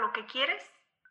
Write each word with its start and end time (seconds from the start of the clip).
lo 0.00 0.12
que 0.12 0.26
quieres, 0.26 0.62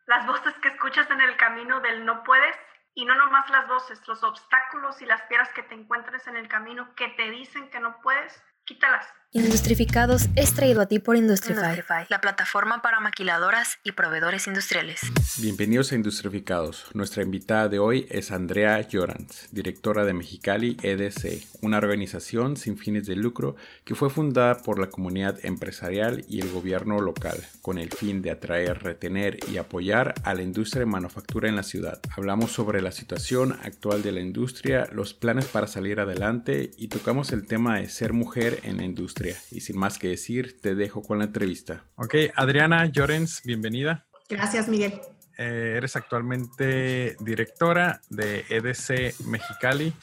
las 0.06 0.26
voces 0.26 0.54
que 0.56 0.70
escuchas 0.70 1.10
en 1.12 1.22
el 1.22 1.38
camino 1.38 1.79
del 1.82 2.05
no 2.05 2.24
puedes 2.24 2.55
y 2.96 3.05
no 3.05 3.15
nomás 3.15 3.50
las 3.50 3.68
voces, 3.68 4.05
los 4.08 4.23
obstáculos 4.23 5.02
y 5.02 5.05
las 5.05 5.21
piedras 5.23 5.50
que 5.54 5.63
te 5.63 5.76
encuentres 5.76 6.28
en 6.28 6.36
el 6.36 6.47
camino 6.47 6.94
que 6.96 7.07
te 7.10 7.29
dicen 7.29 7.70
que 7.70 7.79
no 7.79 8.02
puedes, 8.02 8.44
quítalas. 8.65 9.07
Industrificados 9.31 10.28
es 10.36 10.55
traído 10.55 10.81
a 10.81 10.88
ti 10.88 10.97
por 10.97 11.16
Industrify, 11.16 12.07
la 12.10 12.20
plataforma 12.20 12.81
para 12.81 13.00
maquiladoras 13.00 13.78
y 13.84 13.91
proveedores 13.91 14.48
industriales. 14.48 15.02
Bienvenidos 15.38 15.91
a 15.91 15.96
Industrificados. 15.96 16.88
Nuestra 16.96 17.21
invitada 17.21 17.70
de 17.70 17.78
hoy 17.78 18.07
es 18.10 18.32
Andrea 18.32 18.82
Llorans, 18.82 19.47
directora 19.52 20.04
de 20.04 20.14
Mexicali 20.14 20.78
EDC, 20.82 21.43
una 21.61 21.78
organización 21.78 22.57
sin 22.57 22.75
fines 22.79 23.05
de 23.05 23.18
lucro 23.18 23.55
que 23.84 23.93
fue 23.93 24.10
fundada 24.10 24.64
por 24.64 24.79
la 24.79 24.89
comunidad 24.89 25.38
empresarial 25.46 26.25
y 26.27 26.41
el 26.41 26.50
gobierno 26.52 27.00
local 27.00 27.38
con 27.61 27.77
el 27.77 27.91
fin 27.91 28.23
de 28.23 28.32
atraer, 28.32 28.82
retener 28.82 29.38
y 29.52 29.57
apoyar 29.57 30.16
a 30.24 30.33
la 30.33 30.41
industria 30.41 30.80
de 30.80 30.86
manufactura 30.88 31.47
en 31.47 31.55
la 31.55 31.61
ciudad. 31.61 32.00
Hablamos 32.17 32.52
sobre 32.52 32.81
la 32.81 32.91
situación 32.91 33.59
actual 33.61 34.02
de 34.02 34.11
la 34.11 34.22
industria, 34.22 34.89
los 34.91 35.14
planes 35.14 35.45
para 35.45 35.67
salir 35.67 36.00
adelante 36.00 36.72
y 36.77 36.88
tocamos 36.88 37.31
el 37.31 37.45
tema 37.45 37.77
de 37.77 37.89
ser 37.89 38.11
mujer 38.14 38.61
en 38.64 38.77
la 38.77 38.86
industria 38.86 39.19
y 39.52 39.61
sin 39.61 39.78
más 39.78 39.97
que 39.97 40.09
decir, 40.09 40.59
te 40.61 40.75
dejo 40.75 41.02
con 41.02 41.19
la 41.19 41.25
entrevista. 41.25 41.83
Ok, 41.95 42.16
Adriana 42.36 42.86
Llorens, 42.86 43.41
bienvenida. 43.44 44.05
Gracias, 44.30 44.67
Miguel. 44.67 45.00
Eh, 45.38 45.75
eres 45.77 45.95
actualmente 45.95 47.16
directora 47.19 48.02
de 48.09 48.45
EDC 48.50 49.25
Mexicali. 49.25 49.94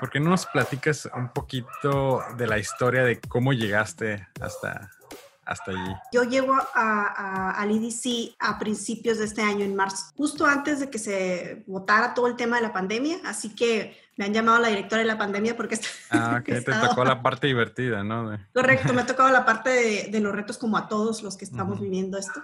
¿Por 0.00 0.10
qué 0.10 0.20
no 0.20 0.30
nos 0.30 0.46
platicas 0.46 1.08
un 1.14 1.32
poquito 1.32 2.22
de 2.36 2.46
la 2.46 2.58
historia 2.58 3.02
de 3.04 3.20
cómo 3.20 3.52
llegaste 3.52 4.28
hasta, 4.40 4.90
hasta 5.44 5.70
allí? 5.70 5.94
Yo 6.12 6.24
llego 6.24 6.54
a, 6.54 7.52
al 7.52 7.70
EDC 7.70 8.36
a 8.38 8.58
principios 8.58 9.18
de 9.18 9.24
este 9.24 9.42
año, 9.42 9.64
en 9.64 9.74
marzo, 9.74 10.12
justo 10.16 10.46
antes 10.46 10.80
de 10.80 10.90
que 10.90 10.98
se 10.98 11.64
votara 11.66 12.14
todo 12.14 12.26
el 12.26 12.36
tema 12.36 12.56
de 12.56 12.62
la 12.62 12.72
pandemia, 12.72 13.18
así 13.24 13.54
que 13.54 14.07
me 14.18 14.24
han 14.24 14.34
llamado 14.34 14.58
la 14.58 14.68
directora 14.68 15.00
de 15.00 15.06
la 15.06 15.16
pandemia 15.16 15.56
porque... 15.56 15.78
Ah, 16.10 16.38
ok, 16.40 16.44
te 16.64 16.72
tocó 16.72 17.04
la 17.04 17.22
parte 17.22 17.46
divertida, 17.46 18.02
¿no? 18.02 18.36
Correcto, 18.52 18.92
me 18.92 19.02
ha 19.02 19.06
tocado 19.06 19.30
la 19.30 19.46
parte 19.46 19.70
de, 19.70 20.08
de, 20.10 20.20
los 20.20 20.34
retos 20.34 20.58
como 20.58 20.76
a 20.76 20.88
todos 20.88 21.22
los 21.22 21.36
que 21.36 21.44
estamos 21.44 21.80
viviendo 21.80 22.18
esto. 22.18 22.42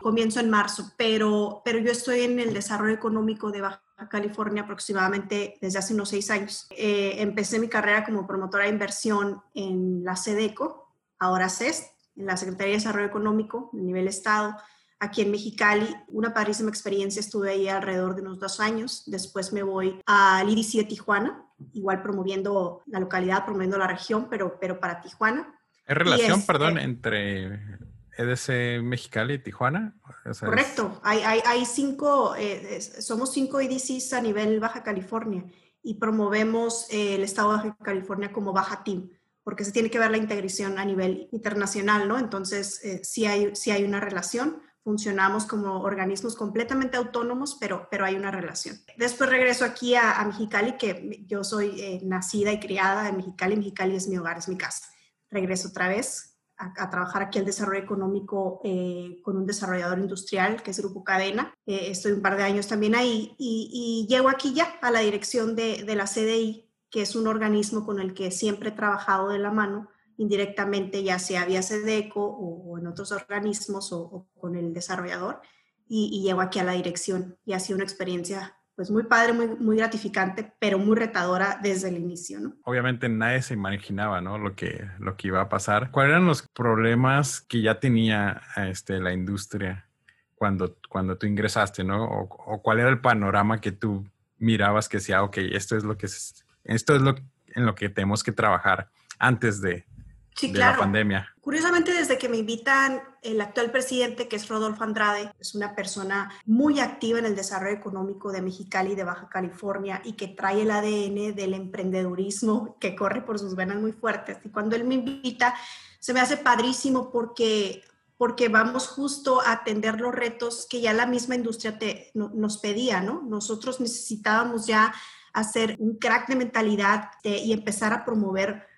Comienzo 0.00 0.40
en 0.40 0.50
marzo, 0.50 0.92
pero, 0.96 1.62
pero 1.64 1.78
yo 1.78 1.92
estoy 1.92 2.22
en 2.22 2.40
el 2.40 2.52
desarrollo 2.52 2.92
económico 2.92 3.52
de 3.52 3.60
Baja 3.60 3.80
California 4.10 4.64
aproximadamente 4.64 5.58
desde 5.60 5.78
hace 5.78 5.94
unos 5.94 6.08
seis 6.08 6.28
años. 6.28 6.66
Eh, 6.70 7.14
empecé 7.18 7.60
mi 7.60 7.68
carrera 7.68 8.04
como 8.04 8.26
promotora 8.26 8.64
de 8.64 8.70
inversión 8.70 9.40
en 9.54 10.02
la 10.02 10.16
SEDECO, 10.16 10.92
ahora 11.20 11.48
CES, 11.48 11.92
en 12.16 12.26
la 12.26 12.36
Secretaría 12.36 12.72
de 12.72 12.78
Desarrollo 12.78 13.06
Económico 13.06 13.70
a 13.72 13.76
nivel 13.76 14.08
Estado 14.08 14.56
aquí 15.02 15.20
en 15.20 15.32
Mexicali. 15.32 15.94
Una 16.08 16.32
padrísima 16.32 16.70
experiencia, 16.70 17.20
estuve 17.20 17.50
ahí 17.50 17.68
alrededor 17.68 18.14
de 18.14 18.22
unos 18.22 18.38
dos 18.38 18.60
años. 18.60 19.02
Después 19.06 19.52
me 19.52 19.64
voy 19.64 20.00
al 20.06 20.48
IDC 20.48 20.78
de 20.78 20.84
Tijuana, 20.84 21.44
igual 21.72 22.02
promoviendo 22.02 22.82
la 22.86 23.00
localidad, 23.00 23.44
promoviendo 23.44 23.78
la 23.78 23.88
región, 23.88 24.28
pero, 24.30 24.58
pero 24.60 24.78
para 24.78 25.00
Tijuana. 25.00 25.58
¿Es 25.84 25.96
relación, 25.96 26.46
perdón, 26.46 26.78
entre 26.78 27.78
EDC 28.16 28.80
Mexicali 28.82 29.34
y 29.34 29.38
Tijuana? 29.40 29.96
correcto, 30.40 31.00
hay, 31.02 31.22
hay, 31.22 31.40
hay, 31.44 31.64
cinco, 31.64 32.36
eh, 32.38 32.80
somos 32.80 33.32
cinco 33.32 33.58
EDCs 33.60 34.12
a 34.12 34.20
nivel 34.20 34.60
Baja 34.60 34.84
California 34.84 35.44
y 35.82 35.94
promovemos 35.94 36.86
eh, 36.90 37.16
el 37.16 37.24
estado 37.24 37.50
de 37.50 37.56
Baja 37.56 37.76
California 37.82 38.32
como 38.32 38.52
Baja 38.52 38.84
Team 38.84 39.10
porque 39.44 39.64
se 39.64 39.72
tiene 39.72 39.90
que 39.90 39.98
ver 39.98 40.12
la 40.12 40.18
integración 40.18 40.78
a 40.78 40.84
nivel 40.84 41.28
internacional, 41.32 42.06
¿no? 42.06 42.16
Entonces, 42.16 42.80
eh, 42.84 43.00
sí, 43.02 43.26
hay, 43.26 43.56
sí 43.56 43.72
hay 43.72 43.82
una 43.82 43.98
relación 43.98 44.61
funcionamos 44.84 45.46
como 45.46 45.80
organismos 45.80 46.34
completamente 46.34 46.96
autónomos, 46.96 47.56
pero, 47.60 47.88
pero 47.90 48.04
hay 48.04 48.16
una 48.16 48.30
relación. 48.30 48.76
Después 48.96 49.30
regreso 49.30 49.64
aquí 49.64 49.94
a, 49.94 50.20
a 50.20 50.24
Mexicali, 50.24 50.76
que 50.76 51.24
yo 51.26 51.44
soy 51.44 51.80
eh, 51.80 52.00
nacida 52.04 52.52
y 52.52 52.60
criada 52.60 53.08
en 53.08 53.16
Mexicali. 53.16 53.56
Mexicali 53.56 53.96
es 53.96 54.08
mi 54.08 54.18
hogar, 54.18 54.38
es 54.38 54.48
mi 54.48 54.56
casa. 54.56 54.88
Regreso 55.30 55.68
otra 55.68 55.88
vez 55.88 56.32
a, 56.56 56.90
trabajar 56.90 57.22
aquí 57.22 57.38
el 57.38 57.44
desarrollo 57.44 57.82
económico 57.82 58.60
eh, 58.64 59.20
con 59.22 59.36
un 59.36 59.46
desarrollador 59.46 59.98
industrial, 59.98 60.62
que 60.62 60.70
es 60.72 60.78
Grupo 60.80 61.04
Cadena. 61.04 61.54
Eh, 61.66 61.86
estoy 61.90 62.12
un 62.12 62.22
par 62.22 62.36
de 62.36 62.44
años 62.44 62.66
también 62.66 62.94
ahí 62.94 63.34
y, 63.38 63.70
y, 63.72 64.12
llego 64.12 64.28
aquí 64.28 64.52
ya 64.52 64.78
a 64.80 64.90
la 64.90 65.00
dirección 65.00 65.56
de, 65.56 65.84
de 65.84 65.96
la 65.96 66.04
CDI, 66.04 66.68
que 66.90 67.02
es 67.02 67.16
un 67.16 67.26
organismo 67.26 67.84
con 67.84 68.00
el 68.00 68.14
que 68.14 68.30
siempre 68.30 68.70
he 68.70 68.72
trabajado 68.72 69.28
de 69.28 69.38
la 69.38 69.50
mano 69.50 69.88
indirectamente, 70.22 71.02
ya 71.02 71.18
sea 71.18 71.44
vía 71.44 71.62
SEDECO 71.62 72.24
o, 72.24 72.78
en 72.78 72.86
otros 72.86 73.12
organismos 73.12 73.92
o, 73.92 74.28
con 74.38 74.56
el 74.56 74.72
desarrollador, 74.72 75.40
y, 75.88 76.22
llego 76.22 76.40
aquí 76.40 76.58
a 76.58 76.64
la 76.64 76.72
dirección. 76.72 77.36
Y 77.44 77.52
ha 77.52 77.60
sido 77.60 77.76
una 77.76 77.84
experiencia 77.84 78.56
pues 78.74 78.90
muy 78.90 79.02
padre, 79.02 79.34
muy, 79.34 79.48
muy 79.48 79.76
gratificante, 79.76 80.54
pero 80.58 80.78
muy 80.78 80.96
retadora 80.96 81.58
desde 81.62 81.90
el 81.90 81.98
inicio, 81.98 82.40
¿no? 82.40 82.54
Obviamente 82.64 83.08
nadie 83.08 83.42
se 83.42 83.52
imaginaba, 83.52 84.22
¿no? 84.22 84.38
Lo 84.38 84.54
que, 84.56 84.88
lo 84.98 85.14
que 85.16 85.28
iba 85.28 85.42
a 85.42 85.48
pasar. 85.50 85.90
¿Cuáles 85.90 86.12
eran 86.12 86.26
los 86.26 86.48
problemas 86.48 87.42
que 87.42 87.60
ya 87.60 87.80
tenía 87.80 88.40
este, 88.56 88.98
la 89.00 89.12
industria 89.12 89.86
cuando, 90.34 90.78
cuando 90.88 91.18
tú 91.18 91.26
ingresaste, 91.26 91.84
¿no? 91.84 92.04
O, 92.04 92.62
cuál 92.62 92.80
era 92.80 92.88
el 92.88 93.00
panorama 93.00 93.60
que 93.60 93.72
tú 93.72 94.06
mirabas 94.38 94.88
que 94.88 94.96
decía, 94.96 95.22
ok, 95.22 95.36
esto 95.52 95.76
es 95.76 95.84
lo 95.84 95.98
que 95.98 96.06
esto 96.06 96.96
es 96.96 97.02
lo 97.02 97.14
en 97.54 97.66
lo 97.66 97.74
que 97.74 97.88
tenemos 97.88 98.22
que 98.22 98.32
trabajar 98.32 98.90
antes 99.18 99.60
de, 99.60 99.86
sí, 100.34 100.52
claro. 100.52 100.80
pandemia. 100.80 101.28
Curiosamente, 101.40 101.92
desde 101.92 102.18
que 102.18 102.28
me 102.28 102.36
invitan 102.36 103.02
el 103.22 103.40
actual 103.40 103.70
presidente, 103.70 104.28
que 104.28 104.36
es 104.36 104.48
Rodolfo 104.48 104.84
Andrade, 104.84 105.32
es 105.40 105.54
una 105.54 105.74
persona 105.74 106.32
muy 106.44 106.78
activa 106.78 107.18
en 107.18 107.26
el 107.26 107.34
desarrollo 107.34 107.76
económico 107.76 108.30
de 108.30 108.42
Mexicali 108.42 108.92
y 108.92 108.94
de 108.94 109.04
Baja 109.04 109.28
California 109.28 110.00
y 110.04 110.12
que 110.12 110.28
trae 110.28 110.62
el 110.62 110.70
ADN 110.70 111.34
del 111.34 111.54
emprendedurismo 111.54 112.76
que 112.78 112.94
corre 112.94 113.22
por 113.22 113.38
sus 113.38 113.56
venas 113.56 113.80
muy 113.80 113.92
fuertes. 113.92 114.38
Y 114.44 114.50
cuando 114.50 114.76
él 114.76 114.84
me 114.84 114.94
invita, 114.94 115.54
se 115.98 116.14
me 116.14 116.20
hace 116.20 116.36
padrísimo 116.36 117.10
porque 117.10 117.82
porque 118.22 118.48
vamos 118.48 118.86
justo 118.86 119.40
a 119.40 119.50
atender 119.50 120.00
los 120.00 120.14
retos 120.14 120.68
que 120.70 120.80
ya 120.80 120.92
la 120.92 121.06
misma 121.06 121.34
industria 121.34 121.76
te, 121.76 122.12
nos 122.14 122.58
pedía, 122.58 123.00
¿no? 123.00 123.22
Nosotros 123.22 123.80
necesitábamos 123.80 124.64
ya 124.64 124.94
hacer 125.32 125.74
un 125.80 125.96
crack 125.96 126.28
de 126.28 126.36
mentalidad 126.36 127.10
y 127.24 127.52
empezar 127.52 127.92
a 127.92 128.04
promover 128.04 128.68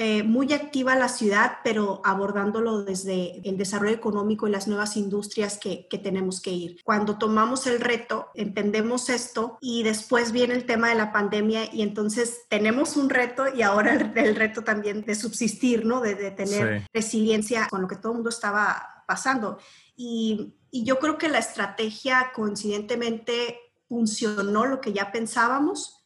eh, 0.00 0.22
muy 0.22 0.52
activa 0.52 0.94
la 0.94 1.08
ciudad, 1.08 1.58
pero 1.64 2.00
abordándolo 2.04 2.84
desde 2.84 3.40
el 3.48 3.58
desarrollo 3.58 3.96
económico 3.96 4.46
y 4.46 4.52
las 4.52 4.68
nuevas 4.68 4.96
industrias 4.96 5.58
que, 5.58 5.88
que, 5.88 5.98
tenemos 5.98 6.40
que 6.40 6.52
ir. 6.52 6.80
Cuando 6.84 7.18
tomamos 7.18 7.66
el 7.66 7.80
reto, 7.80 8.28
entendemos 8.34 9.08
esto 9.08 9.58
y 9.60 9.82
después 9.82 10.30
viene 10.30 10.54
el 10.54 10.66
tema 10.66 10.90
de 10.90 10.94
la 10.94 11.12
pandemia 11.12 11.74
y 11.74 11.82
entonces 11.82 12.42
tenemos 12.48 12.96
un 12.96 13.10
reto 13.10 13.52
y 13.52 13.62
ahora 13.62 13.92
el, 14.14 14.36
reto 14.36 14.62
también 14.62 15.04
de 15.04 15.16
subsistir, 15.16 15.84
¿no? 15.84 16.00
De, 16.00 16.14
de 16.14 16.30
tener 16.30 16.86
resiliencia 16.94 17.66
con 17.68 17.82
lo 17.82 17.88
que 17.88 17.96
todo 17.96 18.12
el 18.12 18.18
mundo 18.18 18.30
estaba 18.30 19.04
pasando. 19.08 19.58
Y, 19.96 20.54
y 20.70 20.84
yo 20.84 21.00
creo 21.00 21.18
que 21.18 21.28
la 21.28 21.38
estrategia 21.38 22.30
coincidentemente 22.36 23.58
funcionó 23.88 24.64
lo 24.64 24.80
que 24.80 24.92
ya 24.92 25.10
pensábamos 25.10 25.98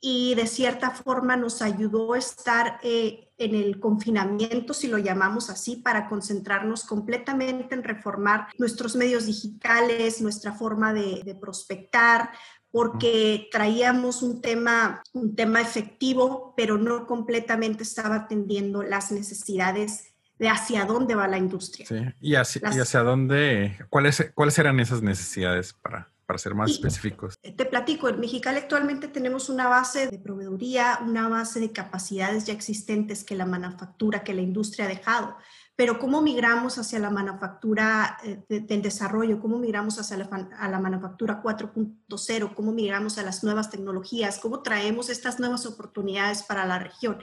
y 0.00 0.34
de 0.34 0.46
cierta 0.46 0.90
forma 0.90 1.36
nos 1.36 1.62
ayudó 1.62 2.14
a 2.14 2.18
estar 2.18 2.78
eh, 2.82 3.25
en 3.38 3.54
el 3.54 3.78
confinamiento, 3.80 4.72
si 4.72 4.88
lo 4.88 4.98
llamamos 4.98 5.50
así, 5.50 5.76
para 5.76 6.08
concentrarnos 6.08 6.84
completamente 6.84 7.74
en 7.74 7.84
reformar 7.84 8.48
nuestros 8.58 8.96
medios 8.96 9.26
digitales, 9.26 10.20
nuestra 10.20 10.52
forma 10.52 10.92
de, 10.94 11.36
prospectar, 11.40 12.30
porque 12.70 13.48
traíamos 13.52 14.22
un 14.22 14.40
tema, 14.40 15.02
un 15.12 15.34
tema 15.34 15.60
efectivo, 15.60 16.54
pero 16.56 16.78
no 16.78 17.06
completamente 17.06 17.82
estaba 17.82 18.16
atendiendo 18.16 18.82
las 18.82 19.12
necesidades 19.12 20.14
de 20.38 20.48
hacia 20.48 20.84
dónde 20.84 21.14
va 21.14 21.28
la 21.28 21.38
industria. 21.38 21.86
Sí. 21.86 21.96
¿Y, 22.20 22.34
hacia, 22.34 22.62
¿Y 22.74 22.80
hacia 22.80 23.00
dónde, 23.00 23.78
cuáles, 23.90 24.30
cuáles 24.34 24.58
eran 24.58 24.80
esas 24.80 25.02
necesidades 25.02 25.72
para, 25.74 26.10
para 26.26 26.38
ser 26.38 26.54
más 26.54 26.70
específicos? 26.70 27.38
Te 27.40 27.64
platico, 27.64 28.08
en 28.08 28.20
Mexicali 28.20 28.58
actualmente 28.58 29.08
tenemos 29.08 29.48
una 29.48 29.68
base 29.68 30.08
de 30.08 30.18
proveeduría, 30.18 30.98
una 31.02 31.28
base 31.28 31.60
de 31.60 31.72
capacidades 31.72 32.44
ya 32.44 32.52
existentes 32.52 33.24
que 33.24 33.36
la 33.36 33.46
manufactura, 33.46 34.24
que 34.24 34.34
la 34.34 34.42
industria 34.42 34.86
ha 34.86 34.88
dejado. 34.88 35.36
Pero 35.76 35.98
¿cómo 35.98 36.22
migramos 36.22 36.78
hacia 36.78 36.98
la 36.98 37.10
manufactura 37.10 38.16
eh, 38.24 38.42
del 38.48 38.82
desarrollo? 38.82 39.40
¿Cómo 39.40 39.58
migramos 39.58 39.98
hacia 40.00 40.16
la, 40.16 40.24
a 40.58 40.68
la 40.68 40.80
manufactura 40.80 41.42
4.0? 41.42 42.54
¿Cómo 42.54 42.72
migramos 42.72 43.18
a 43.18 43.22
las 43.22 43.44
nuevas 43.44 43.70
tecnologías? 43.70 44.38
¿Cómo 44.38 44.62
traemos 44.62 45.10
estas 45.10 45.38
nuevas 45.38 45.66
oportunidades 45.66 46.42
para 46.42 46.64
la 46.64 46.78
región? 46.78 47.18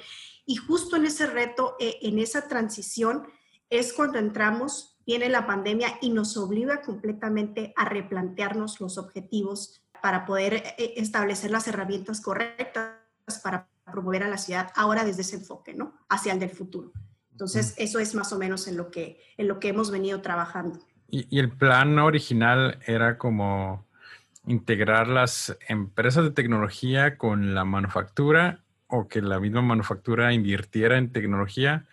Y 0.46 0.56
justo 0.58 0.98
en 0.98 1.06
ese 1.06 1.26
reto, 1.26 1.76
eh, 1.80 1.98
en 2.04 2.20
esa 2.20 2.48
transición, 2.48 3.28
es 3.70 3.92
cuando 3.92 4.20
entramos 4.20 4.93
viene 5.06 5.30
la 5.30 5.46
pandemia 5.46 5.98
y 6.02 6.10
nos 6.10 6.38
obliga 6.38 6.82
completamente 6.82 7.74
a 7.76 7.86
replantearnos 7.86 8.80
los 8.80 8.98
objetivos 8.98 9.82
para 10.02 10.26
poder 10.26 10.56
eh, 10.56 10.94
establecer 10.98 11.52
las 11.52 11.68
herramientas 11.68 12.22
correctas 12.22 12.94
para 13.42 13.68
promover 13.92 14.24
a 14.24 14.28
la 14.28 14.38
ciudad 14.38 14.72
ahora 14.76 15.04
desde 15.04 15.22
ese 15.22 15.38
enfoque, 15.38 15.74
¿no? 15.74 15.94
Hacia 16.10 16.34
el 16.34 16.40
del 16.40 16.50
futuro. 16.50 16.92
Entonces, 17.32 17.74
eso 17.78 18.00
es 18.00 18.14
más 18.14 18.32
o 18.32 18.38
menos 18.38 18.68
en 18.68 18.78
lo 18.78 18.92
que, 18.92 19.20
en 19.38 19.48
lo 19.48 19.60
que 19.60 19.70
hemos 19.70 19.92
venido 19.92 20.22
trabajando. 20.22 20.80
y 21.08 21.40
el 21.40 21.52
plan 21.52 22.00
original 22.00 22.80
era 22.86 23.18
como 23.18 23.86
integrar 24.46 25.08
las 25.08 25.58
empresas 25.68 26.24
de 26.24 26.32
tecnología 26.32 27.18
con 27.18 27.54
la 27.54 27.66
manufactura 27.66 28.64
o 28.88 29.08
que 29.08 29.22
la 29.22 29.40
misma 29.40 29.62
manufactura 29.62 30.34
invirtiera 30.34 30.98
en 30.98 31.12
tecnología 31.12 31.86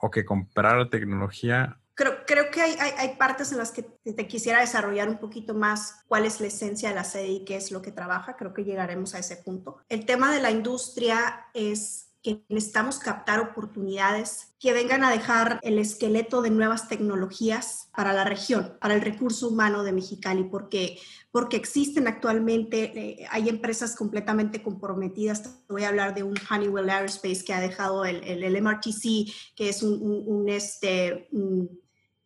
o 0.00 0.10
que 0.10 0.24
comprara 0.24 0.90
tecnología? 0.90 1.78
Creo, 1.98 2.24
creo 2.24 2.48
que 2.52 2.62
hay, 2.62 2.76
hay, 2.96 3.16
partes 3.16 3.50
en 3.50 3.58
las 3.58 3.72
que 3.72 3.82
te, 3.82 4.28
quisiera 4.28 4.60
desarrollar 4.60 5.08
un 5.08 5.18
poquito 5.18 5.52
más 5.52 6.04
cuál 6.06 6.26
es 6.26 6.40
la 6.40 6.46
esencia 6.46 6.90
de 6.90 6.94
la 6.94 7.02
sede 7.02 7.26
y 7.26 7.44
qué 7.44 7.56
es 7.56 7.72
lo 7.72 7.82
que 7.82 7.90
trabaja. 7.90 8.36
Creo 8.36 8.54
que 8.54 8.62
llegaremos 8.62 9.16
a 9.16 9.18
ese 9.18 9.38
punto. 9.38 9.78
El 9.88 10.06
tema 10.06 10.32
de 10.32 10.40
la 10.40 10.52
industria 10.52 11.48
es 11.54 12.12
que 12.22 12.44
necesitamos 12.48 13.00
captar 13.00 13.40
oportunidades 13.40 14.54
que 14.60 14.72
vengan 14.72 15.02
a 15.02 15.10
dejar 15.10 15.58
el 15.64 15.80
esqueleto 15.80 16.40
de 16.40 16.50
nuevas 16.50 16.86
tecnologías 16.86 17.90
para 17.96 18.12
la 18.12 18.22
región, 18.22 18.76
para 18.80 18.94
el 18.94 19.00
recurso 19.00 19.48
humano 19.48 19.82
de 19.82 19.90
Mexicali, 19.90 20.44
porque, 20.44 21.00
porque 21.32 21.56
existen 21.56 22.06
actualmente, 22.06 22.92
eh, 23.22 23.26
hay 23.28 23.48
empresas 23.48 23.96
completamente 23.96 24.62
comprometidas. 24.62 25.64
Voy 25.68 25.82
a 25.82 25.88
hablar 25.88 26.14
de 26.14 26.22
un 26.22 26.36
Honeywell 26.48 26.90
Aerospace 26.90 27.44
que 27.44 27.54
ha 27.54 27.60
dejado 27.60 28.04
el, 28.04 28.22
el, 28.22 28.62
MRTC, 28.62 29.32
que 29.56 29.68
es 29.68 29.82
un, 29.82 30.00
un, 30.00 30.48
este, 30.48 31.28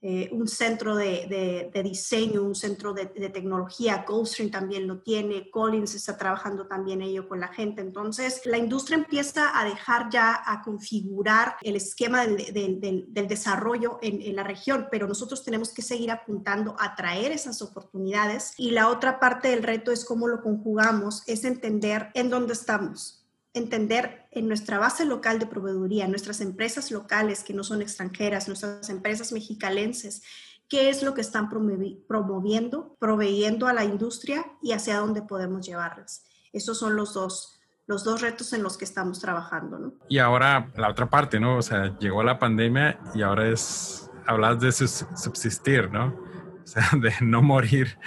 eh, 0.04 0.28
un 0.32 0.48
centro 0.48 0.96
de, 0.96 1.70
diseño, 1.84 2.42
un 2.42 2.56
centro 2.56 2.92
de, 2.92 3.06
tecnología. 3.06 4.04
Gulfstream 4.04 4.50
también 4.50 4.88
lo 4.88 4.98
tiene, 4.98 5.48
Collins 5.48 5.94
está 5.94 6.18
trabajando 6.18 6.66
también 6.66 7.02
ello 7.02 7.28
con 7.28 7.38
la 7.38 7.46
gente. 7.46 7.82
Entonces, 7.82 8.42
la 8.44 8.58
industria 8.58 8.96
empieza 8.96 9.56
a 9.56 9.64
dejar 9.64 10.10
ya 10.10 10.42
a 10.44 10.60
configurar 10.62 11.54
el 11.62 11.76
esquema 11.76 12.26
del, 12.26 13.06
desarrollo 13.12 14.00
en, 14.02 14.20
en, 14.20 14.34
la 14.34 14.42
región, 14.42 14.88
pero 14.90 15.06
nosotros 15.06 15.44
tenemos 15.44 15.72
que 15.72 15.82
seguir 15.82 16.10
apuntando 16.10 16.74
a 16.80 16.96
traer 16.96 17.30
esas 17.30 17.62
oportunidades. 17.62 18.54
Y 18.58 18.72
la 18.72 18.88
otra 18.88 19.20
parte 19.20 19.50
del 19.50 19.62
reto 19.62 19.92
es 19.92 20.04
cómo 20.04 20.26
lo 20.26 20.42
conjugamos, 20.42 21.22
es 21.28 21.44
entender 21.44 22.10
en 22.14 22.28
dónde 22.28 22.54
estamos 22.54 23.21
entender 23.54 24.26
en 24.30 24.48
nuestra 24.48 24.78
base 24.78 25.04
local 25.04 25.38
de 25.38 25.46
proveeduría, 25.46 26.08
nuestras 26.08 26.40
empresas 26.40 26.90
locales 26.90 27.44
que 27.44 27.52
no 27.52 27.64
son 27.64 27.82
extranjeras, 27.82 28.48
nuestras 28.48 28.88
empresas 28.88 29.32
mexicalenses, 29.32 30.22
qué 30.68 30.88
es 30.88 31.02
lo 31.02 31.12
que 31.12 31.20
están 31.20 31.50
promoviendo, 31.50 32.96
proveyendo 32.98 33.66
a 33.66 33.74
la 33.74 33.84
industria 33.84 34.44
y 34.62 34.72
hacia 34.72 34.96
dónde 34.96 35.20
podemos 35.22 35.66
llevarlas. 35.66 36.24
Esos 36.52 36.78
son 36.78 36.96
los 36.96 37.12
dos, 37.12 37.60
los 37.86 38.04
dos 38.04 38.22
retos 38.22 38.54
en 38.54 38.62
los 38.62 38.78
que 38.78 38.86
estamos 38.86 39.20
trabajando. 39.20 39.78
¿no? 39.78 39.94
Y 40.08 40.18
ahora 40.18 40.72
la 40.76 40.88
otra 40.88 41.10
parte, 41.10 41.38
¿no? 41.38 41.58
O 41.58 41.62
sea, 41.62 41.98
llegó 41.98 42.22
la 42.22 42.38
pandemia 42.38 42.98
y 43.14 43.20
ahora 43.20 43.48
es 43.48 44.10
hablar 44.26 44.58
de 44.58 44.72
subsistir, 44.72 45.90
¿no? 45.90 46.16
O 46.62 46.66
sea, 46.66 46.88
de 47.00 47.12
no 47.20 47.42
morir. 47.42 47.98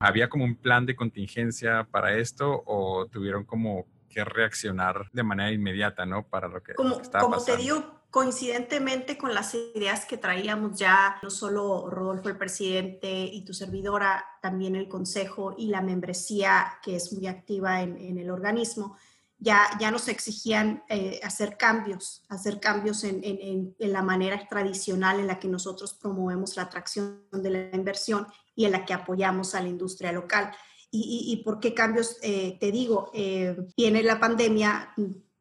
¿Había 0.00 0.28
como 0.28 0.44
un 0.44 0.56
plan 0.56 0.86
de 0.86 0.96
contingencia 0.96 1.86
para 1.90 2.16
esto 2.16 2.62
o 2.66 3.06
tuvieron 3.06 3.44
como 3.44 3.86
que 4.08 4.24
reaccionar 4.24 5.08
de 5.12 5.22
manera 5.22 5.52
inmediata, 5.52 6.06
¿no? 6.06 6.26
Para 6.26 6.48
lo 6.48 6.62
que, 6.62 6.74
como, 6.74 7.00
estaba 7.00 7.24
como 7.24 7.42
te 7.42 7.56
digo, 7.56 7.98
coincidentemente 8.10 9.18
con 9.18 9.34
las 9.34 9.54
ideas 9.54 10.06
que 10.06 10.16
traíamos 10.16 10.78
ya, 10.78 11.18
no 11.22 11.30
solo 11.30 11.88
Rodolfo 11.90 12.28
el 12.28 12.38
presidente 12.38 13.24
y 13.24 13.44
tu 13.44 13.52
servidora, 13.52 14.24
también 14.40 14.76
el 14.76 14.88
consejo 14.88 15.54
y 15.56 15.68
la 15.68 15.82
membresía 15.82 16.78
que 16.82 16.96
es 16.96 17.12
muy 17.12 17.26
activa 17.26 17.82
en, 17.82 18.18
el 18.18 18.30
organismo, 18.30 18.96
ya, 19.38 19.62
ya 19.78 19.90
nos 19.90 20.08
exigían 20.08 20.82
eh, 20.88 21.20
hacer 21.22 21.56
cambios, 21.56 22.24
hacer 22.28 22.58
cambios 22.58 23.04
en, 23.04 23.20
en, 23.22 23.76
en, 23.78 23.92
la 23.92 24.02
manera 24.02 24.48
tradicional 24.48 25.20
en 25.20 25.28
la 25.28 25.38
que 25.38 25.46
nosotros 25.46 25.94
promovemos 25.94 26.56
la 26.56 26.62
atracción 26.62 27.22
de 27.30 27.50
la 27.50 27.76
inversión 27.76 28.26
y 28.56 28.64
en 28.64 28.72
la 28.72 28.84
que 28.84 28.94
apoyamos 28.94 29.54
a 29.54 29.62
la 29.62 29.68
industria 29.68 30.10
local 30.10 30.50
y, 30.90 31.42
por 31.44 31.60
qué 31.60 31.74
cambios, 31.74 32.16
eh, 32.22 32.56
te 32.60 32.72
digo, 32.72 33.10
eh, 33.12 33.56
viene 33.76 34.02
la 34.02 34.18
pandemia, 34.20 34.94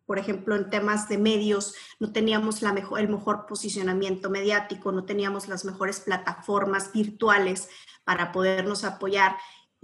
por 0.06 0.20
ejemplo, 0.20 0.56
en 0.56 0.70
temas 0.70 1.08
de 1.08 1.18
medios, 1.18 1.74
no 2.00 2.12
teníamos 2.12 2.62
la 2.62 2.74
mejor, 2.74 3.00
el 3.00 3.10
mejor 3.10 3.46
posicionamiento 3.46 4.30
mediático, 4.30 4.92
no 4.92 5.06
teníamos 5.06 5.48
las 5.48 5.64
mejores 5.64 6.02
plataformas 6.02 6.92
virtuales 6.92 7.70
para 8.04 8.32
podernos 8.32 8.84
apoyar. 8.84 9.38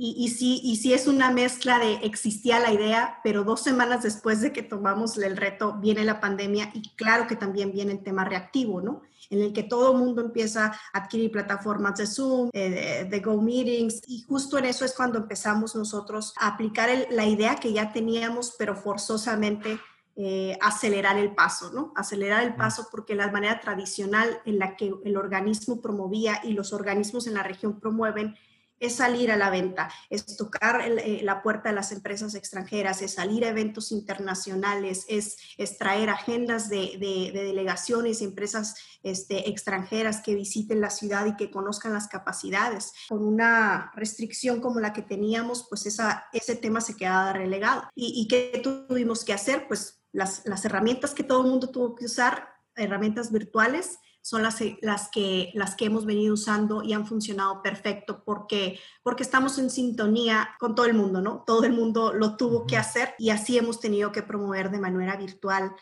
Y, 0.06 0.16
y, 0.18 0.28
sí, 0.28 0.60
y 0.62 0.76
sí 0.76 0.92
es 0.92 1.08
una 1.08 1.32
mezcla 1.32 1.80
de 1.80 1.94
existía 2.04 2.60
la 2.60 2.74
idea, 2.74 3.22
pero 3.24 3.46
dos 3.46 3.62
semanas 3.62 4.04
después 4.04 4.42
de 4.42 4.52
que 4.52 4.62
tomamos 4.62 5.18
el 5.18 5.38
reto 5.38 5.78
viene 5.80 6.04
la 6.04 6.20
pandemia 6.20 6.72
y 6.74 6.90
claro 6.98 7.26
que 7.26 7.38
también 7.38 7.72
viene 7.72 7.94
el 7.94 8.04
tema 8.04 8.26
reactivo, 8.26 8.82
¿no? 8.82 9.04
En 9.30 9.40
el 9.40 9.54
que 9.54 9.64
todo 9.64 9.94
el 9.94 10.00
mundo 10.00 10.22
empieza 10.22 10.74
a 10.92 10.98
adquirir 10.98 11.32
plataformas 11.32 11.96
de 11.96 12.06
Zoom, 12.06 12.50
eh, 12.52 13.08
de, 13.10 13.20
Go 13.22 13.42
Meetings 13.42 14.02
y 14.06 14.24
justo 14.24 14.58
en 14.58 14.66
eso 14.66 14.84
es 14.84 14.94
cuando 14.94 15.20
empezamos 15.20 15.74
nosotros 15.74 16.34
a 16.38 16.48
aplicar 16.48 16.90
la 17.10 17.26
idea 17.26 17.56
que 17.56 17.72
ya 17.72 17.94
teníamos, 17.94 18.56
pero 18.60 18.76
forzosamente 18.76 19.80
eh, 20.18 20.58
acelerar 20.60 21.18
el 21.18 21.34
paso, 21.34 21.72
¿no? 21.72 21.94
Acelerar 21.96 22.44
el 22.44 22.56
paso 22.56 22.90
porque 22.92 23.16
la 23.16 23.32
manera 23.32 23.62
tradicional 23.62 24.42
en 24.44 24.60
la 24.60 24.76
que 24.76 24.94
el 25.06 25.16
organismo 25.16 25.80
promovía 25.80 26.42
y 26.44 26.52
los 26.52 26.74
organismos 26.74 27.26
en 27.26 27.36
la 27.36 27.44
región 27.44 27.80
promueven 27.80 28.36
es 28.84 28.96
salir 28.96 29.32
a 29.32 29.38
la 29.38 29.50
venta, 29.50 29.90
es 30.10 30.38
tocar 30.38 30.82
eh, 30.82 31.22
la 31.24 31.42
puerta 31.42 31.70
de 31.70 31.76
las 31.76 31.92
empresas 31.92 32.36
extranjeras, 32.36 33.02
es 33.02 33.14
salir 33.14 33.46
a 33.46 33.50
eventos 33.50 33.92
internacionales, 33.92 35.06
es, 35.08 35.38
traer 35.78 36.10
agendas 36.10 36.70
de, 36.70 36.98
delegaciones 37.34 38.22
y 38.22 38.26
empresas 38.26 38.76
este, 39.02 39.50
extranjeras 39.50 40.22
que 40.22 40.36
visiten 40.36 40.82
la 40.82 40.90
ciudad 40.90 41.26
y 41.26 41.36
que 41.36 41.50
conozcan 41.50 41.94
las 41.94 42.08
capacidades. 42.08 42.94
Con 43.08 43.26
una 43.26 43.92
restricción 43.96 44.60
como 44.60 44.80
la 44.80 44.94
que 44.94 45.02
teníamos, 45.02 45.66
pues 45.70 45.86
ese 45.86 46.56
tema 46.56 46.82
se 46.82 46.96
quedaba 46.96 47.34
relegado. 47.34 47.84
¿Y, 47.96 48.22
y 48.22 48.28
qué 48.28 48.62
tuvimos 48.62 49.24
que 49.24 49.34
hacer? 49.34 49.68
Pues 49.68 50.02
las 50.12 50.66
herramientas 50.66 51.14
que 51.14 51.24
todo 51.24 51.42
el 51.42 51.50
mundo 51.50 51.70
tuvo 51.70 51.96
que 51.96 52.06
usar, 52.06 52.50
herramientas 52.76 53.32
virtuales, 53.32 54.00
son 54.24 54.42
las, 54.42 54.60
las, 54.82 55.10
que, 55.10 55.52
las 55.54 55.76
que 55.76 55.86
hemos 55.86 56.06
venido 56.06 56.34
usando 56.34 56.82
y 56.82 56.94
han 56.94 57.06
funcionado 57.06 57.62
perfecto 57.62 58.24
porque, 58.24 58.80
porque 59.04 59.22
estamos 59.22 59.60
en 59.60 59.70
sintonía 59.70 60.50
con 60.60 60.76
todo 60.76 60.86
el 60.86 60.94
mundo, 60.94 61.22
¿no? 61.22 61.44
Todo 61.46 61.66
el 61.66 61.74
mundo 61.74 62.14
lo 62.14 62.38
tuvo 62.38 62.66
que 62.66 62.78
hacer 62.78 63.16
y 63.20 63.32
así 63.32 63.58
hemos 63.58 63.82
tenido 63.82 64.14
que 64.14 64.24
promover 64.24 64.72
de 64.72 64.80
manera 64.80 65.18
virtual 65.18 65.76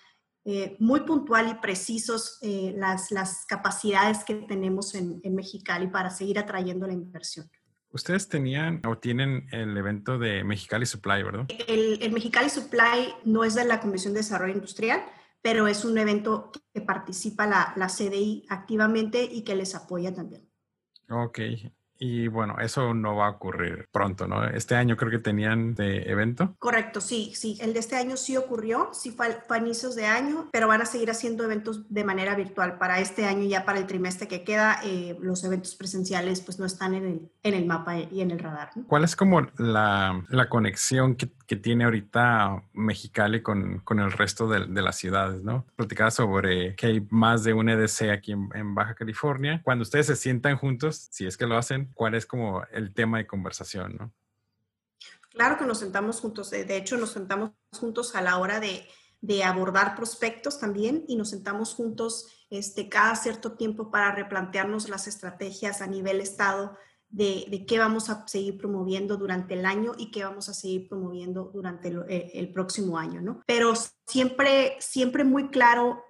eh, 0.43 0.75
muy 0.79 1.01
puntual 1.01 1.49
y 1.49 1.61
precisos 1.61 2.39
eh, 2.41 2.73
las, 2.75 3.11
las 3.11 3.45
capacidades 3.45 4.23
que 4.23 4.33
tenemos 4.33 4.95
en, 4.95 5.21
en 5.23 5.35
Mexicali 5.35 5.85
para 5.85 6.09
seguir 6.09 6.39
atrayendo 6.39 6.87
la 6.87 6.93
inversión. 6.93 7.47
Ustedes 7.91 8.27
tenían 8.27 8.81
o 8.87 8.97
tienen 8.97 9.47
el 9.51 9.77
evento 9.77 10.17
de 10.17 10.43
Mexicali 10.43 10.87
Supply, 10.87 11.21
¿verdad? 11.21 11.45
El, 11.67 12.01
el 12.01 12.11
Mexicali 12.11 12.49
Supply 12.49 13.13
no 13.23 13.43
es 13.43 13.53
de 13.53 13.65
la 13.65 13.79
Comisión 13.79 14.13
de 14.13 14.21
Desarrollo 14.21 14.55
Industrial, 14.55 15.03
pero 15.41 15.67
es 15.67 15.85
un 15.85 15.97
evento 15.97 16.51
que 16.73 16.81
participa 16.81 17.47
la, 17.47 17.73
la 17.75 17.87
CDI 17.87 18.45
activamente 18.49 19.23
y 19.23 19.43
que 19.43 19.55
les 19.55 19.75
apoya 19.75 20.13
también. 20.13 20.49
Ok, 21.09 21.39
y 22.03 22.27
bueno, 22.29 22.55
eso 22.59 22.95
no 22.95 23.15
va 23.15 23.27
a 23.27 23.29
ocurrir 23.29 23.87
pronto, 23.91 24.27
¿no? 24.27 24.43
Este 24.43 24.73
año 24.73 24.97
creo 24.97 25.11
que 25.11 25.19
tenían 25.19 25.75
de 25.75 26.01
evento. 26.09 26.55
Correcto, 26.57 26.99
sí, 26.99 27.31
sí. 27.35 27.59
El 27.61 27.73
de 27.73 27.79
este 27.79 27.95
año 27.95 28.17
sí 28.17 28.35
ocurrió, 28.37 28.89
sí 28.91 29.11
fue, 29.11 29.37
a 29.47 29.57
inicios 29.59 29.93
de 29.93 30.07
año, 30.07 30.49
pero 30.51 30.67
van 30.67 30.81
a 30.81 30.87
seguir 30.87 31.11
haciendo 31.11 31.43
eventos 31.43 31.93
de 31.93 32.03
manera 32.03 32.33
virtual. 32.33 32.79
Para 32.79 32.99
este 32.99 33.25
año, 33.25 33.43
ya 33.43 33.65
para 33.65 33.77
el 33.77 33.85
trimestre 33.85 34.27
que 34.27 34.43
queda, 34.43 34.79
eh, 34.83 35.15
los 35.21 35.43
eventos 35.43 35.75
presenciales 35.75 36.41
pues 36.41 36.57
no 36.57 36.65
están 36.65 36.95
en 36.95 37.05
el, 37.05 37.31
en 37.43 37.53
el 37.53 37.67
mapa 37.67 37.99
y 37.99 38.21
en 38.21 38.31
el 38.31 38.39
radar. 38.39 38.71
¿Cuál 38.87 39.03
es 39.03 39.15
como 39.15 39.41
la, 39.59 40.25
la 40.29 40.49
conexión 40.49 41.15
que, 41.15 41.29
que, 41.51 41.55
tiene 41.57 41.83
ahorita 41.83 42.63
Mexicali 42.73 43.41
con, 43.41 43.79
con 43.79 43.99
el 43.99 44.11
resto 44.11 44.47
de, 44.47 44.67
de, 44.67 44.81
las 44.81 44.95
ciudades, 44.95 45.43
¿no? 45.43 45.65
Platicaba 45.75 46.11
sobre 46.11 46.75
que 46.75 46.87
hay 46.87 47.07
más 47.09 47.43
de 47.43 47.53
un 47.53 47.69
EDC 47.69 48.09
aquí 48.11 48.31
en, 48.31 48.49
en 48.53 48.73
Baja 48.73 48.95
California. 48.95 49.61
Cuando 49.63 49.83
ustedes 49.83 50.07
se 50.07 50.15
sientan 50.15 50.57
juntos, 50.57 51.07
si 51.11 51.25
es 51.25 51.37
que 51.37 51.45
lo 51.45 51.57
hacen, 51.57 51.91
cuál 51.93 52.15
es 52.15 52.25
como 52.25 52.63
el 52.71 52.93
tema 52.93 53.17
de 53.17 53.27
conversación, 53.27 53.97
¿no? 53.99 54.11
Claro 55.31 55.57
que 55.57 55.65
nos 55.65 55.79
sentamos 55.79 56.19
juntos, 56.19 56.49
de 56.49 56.75
hecho 56.75 56.97
nos 56.97 57.11
sentamos 57.11 57.51
juntos 57.79 58.15
a 58.15 58.21
la 58.21 58.37
hora 58.37 58.59
de, 58.59 58.87
abordar 59.43 59.95
prospectos 59.95 60.59
también 60.59 61.05
y 61.07 61.15
nos 61.15 61.29
sentamos 61.29 61.73
juntos 61.73 62.27
este, 62.49 62.89
cada 62.89 63.15
cierto 63.15 63.53
tiempo 63.53 63.91
para 63.91 64.13
replantearnos 64.13 64.89
las 64.89 65.07
estrategias 65.07 65.81
a 65.81 65.87
nivel 65.87 66.19
estado 66.19 66.75
de, 67.11 67.65
qué 67.67 67.77
vamos 67.77 68.09
a 68.09 68.27
seguir 68.27 68.57
promoviendo 68.57 69.17
durante 69.17 69.53
el 69.53 69.65
año 69.65 69.93
y 69.97 70.11
qué 70.11 70.23
vamos 70.23 70.49
a 70.49 70.53
seguir 70.53 70.87
promoviendo 70.87 71.51
durante 71.53 71.89
el, 71.89 72.05
el, 72.07 72.51
próximo 72.51 72.97
año, 72.97 73.21
¿no? 73.21 73.41
Pero 73.45 73.73
siempre, 74.07 74.77
siempre 74.79 75.23
muy 75.23 75.49
claro 75.49 76.03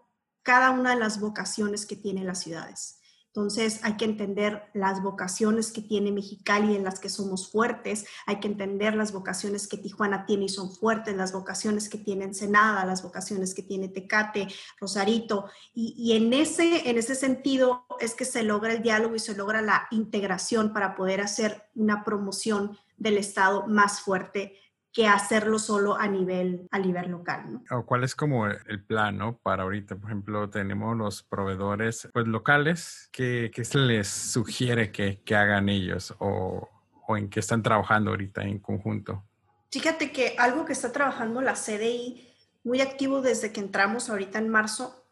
cada 0.43 0.71
una 0.71 0.91
de 0.91 0.99
las 0.99 1.19
vocaciones 1.19 1.85
que 1.85 1.95
tienen 1.95 2.27
las 2.27 2.39
ciudades 2.39 3.00
Entonces 3.33 3.79
hay 3.83 3.95
que 3.95 4.03
entender 4.03 4.69
las 4.73 5.01
vocaciones 5.01 5.71
que 5.71 5.81
tiene 5.81 6.11
Mexicali 6.11 6.75
en 6.75 6.83
las 6.83 6.99
que 6.99 7.07
somos 7.07 7.49
fuertes, 7.49 8.05
hay 8.25 8.41
que 8.41 8.49
entender 8.49 8.93
las 8.93 9.13
vocaciones 9.13 9.69
que 9.69 9.77
Tijuana 9.77 10.25
tiene 10.25 10.45
y 10.45 10.49
son 10.49 10.69
fuertes, 10.69 11.15
las 11.15 11.31
vocaciones 11.31 11.87
que 11.87 11.97
tiene 11.97 12.25
Ensenada, 12.25 12.83
las 12.83 13.03
vocaciones 13.03 13.55
que 13.55 13.63
tiene 13.63 13.87
Tecate, 13.87 14.49
Rosarito. 14.81 15.45
Y, 15.73 16.11
en, 16.11 16.33
ese, 16.33 16.89
en 16.89 16.97
ese 16.97 17.15
sentido 17.15 17.85
es 18.01 18.15
que 18.15 18.25
se 18.25 18.43
logra 18.43 18.73
el 18.73 18.83
diálogo 18.83 19.15
y 19.15 19.19
se 19.19 19.33
logra 19.33 19.61
la 19.61 19.87
integración 19.91 20.73
para 20.73 20.93
poder 20.93 21.21
hacer 21.21 21.69
una 21.73 22.03
promoción 22.03 22.77
del 22.97 23.17
Estado 23.17 23.65
más 23.65 24.01
fuerte 24.01 24.57
que 24.93 25.07
hacerlo 25.07 25.57
solo 25.57 25.97
a 25.97 26.07
nivel, 26.07 26.67
a 26.71 26.79
nivel 26.79 27.11
local. 27.11 27.45
¿no? 27.51 27.77
¿O 27.77 27.85
¿Cuál 27.85 28.03
es 28.03 28.15
como 28.15 28.47
el 28.47 28.83
plan 28.83 29.17
¿no? 29.17 29.37
para 29.37 29.63
ahorita? 29.63 29.95
Por 29.95 30.09
ejemplo, 30.09 30.49
tenemos 30.49 30.97
los 30.97 31.23
proveedores 31.23 32.09
pues, 32.13 32.27
locales. 32.27 33.09
¿Qué, 33.11 33.51
qué 33.53 33.63
se 33.63 33.77
les 33.77 34.07
sugiere 34.07 34.91
que, 34.91 35.21
que 35.23 35.35
hagan 35.35 35.69
ellos 35.69 36.13
o, 36.19 36.67
o, 37.07 37.17
en 37.17 37.29
qué 37.29 37.39
están 37.39 37.63
trabajando 37.63 38.11
ahorita 38.11 38.43
en 38.43 38.59
conjunto? 38.59 39.23
Fíjate 39.71 40.11
que 40.11 40.35
algo 40.37 40.65
que 40.65 40.73
está 40.73 40.91
trabajando 40.91 41.41
la 41.41 41.53
CDI 41.53 42.27
muy 42.63 42.81
activo 42.81 43.21
desde 43.21 43.53
que 43.53 43.61
entramos 43.61 44.09
ahorita 44.09 44.39
en 44.39 44.49
marzo 44.49 45.05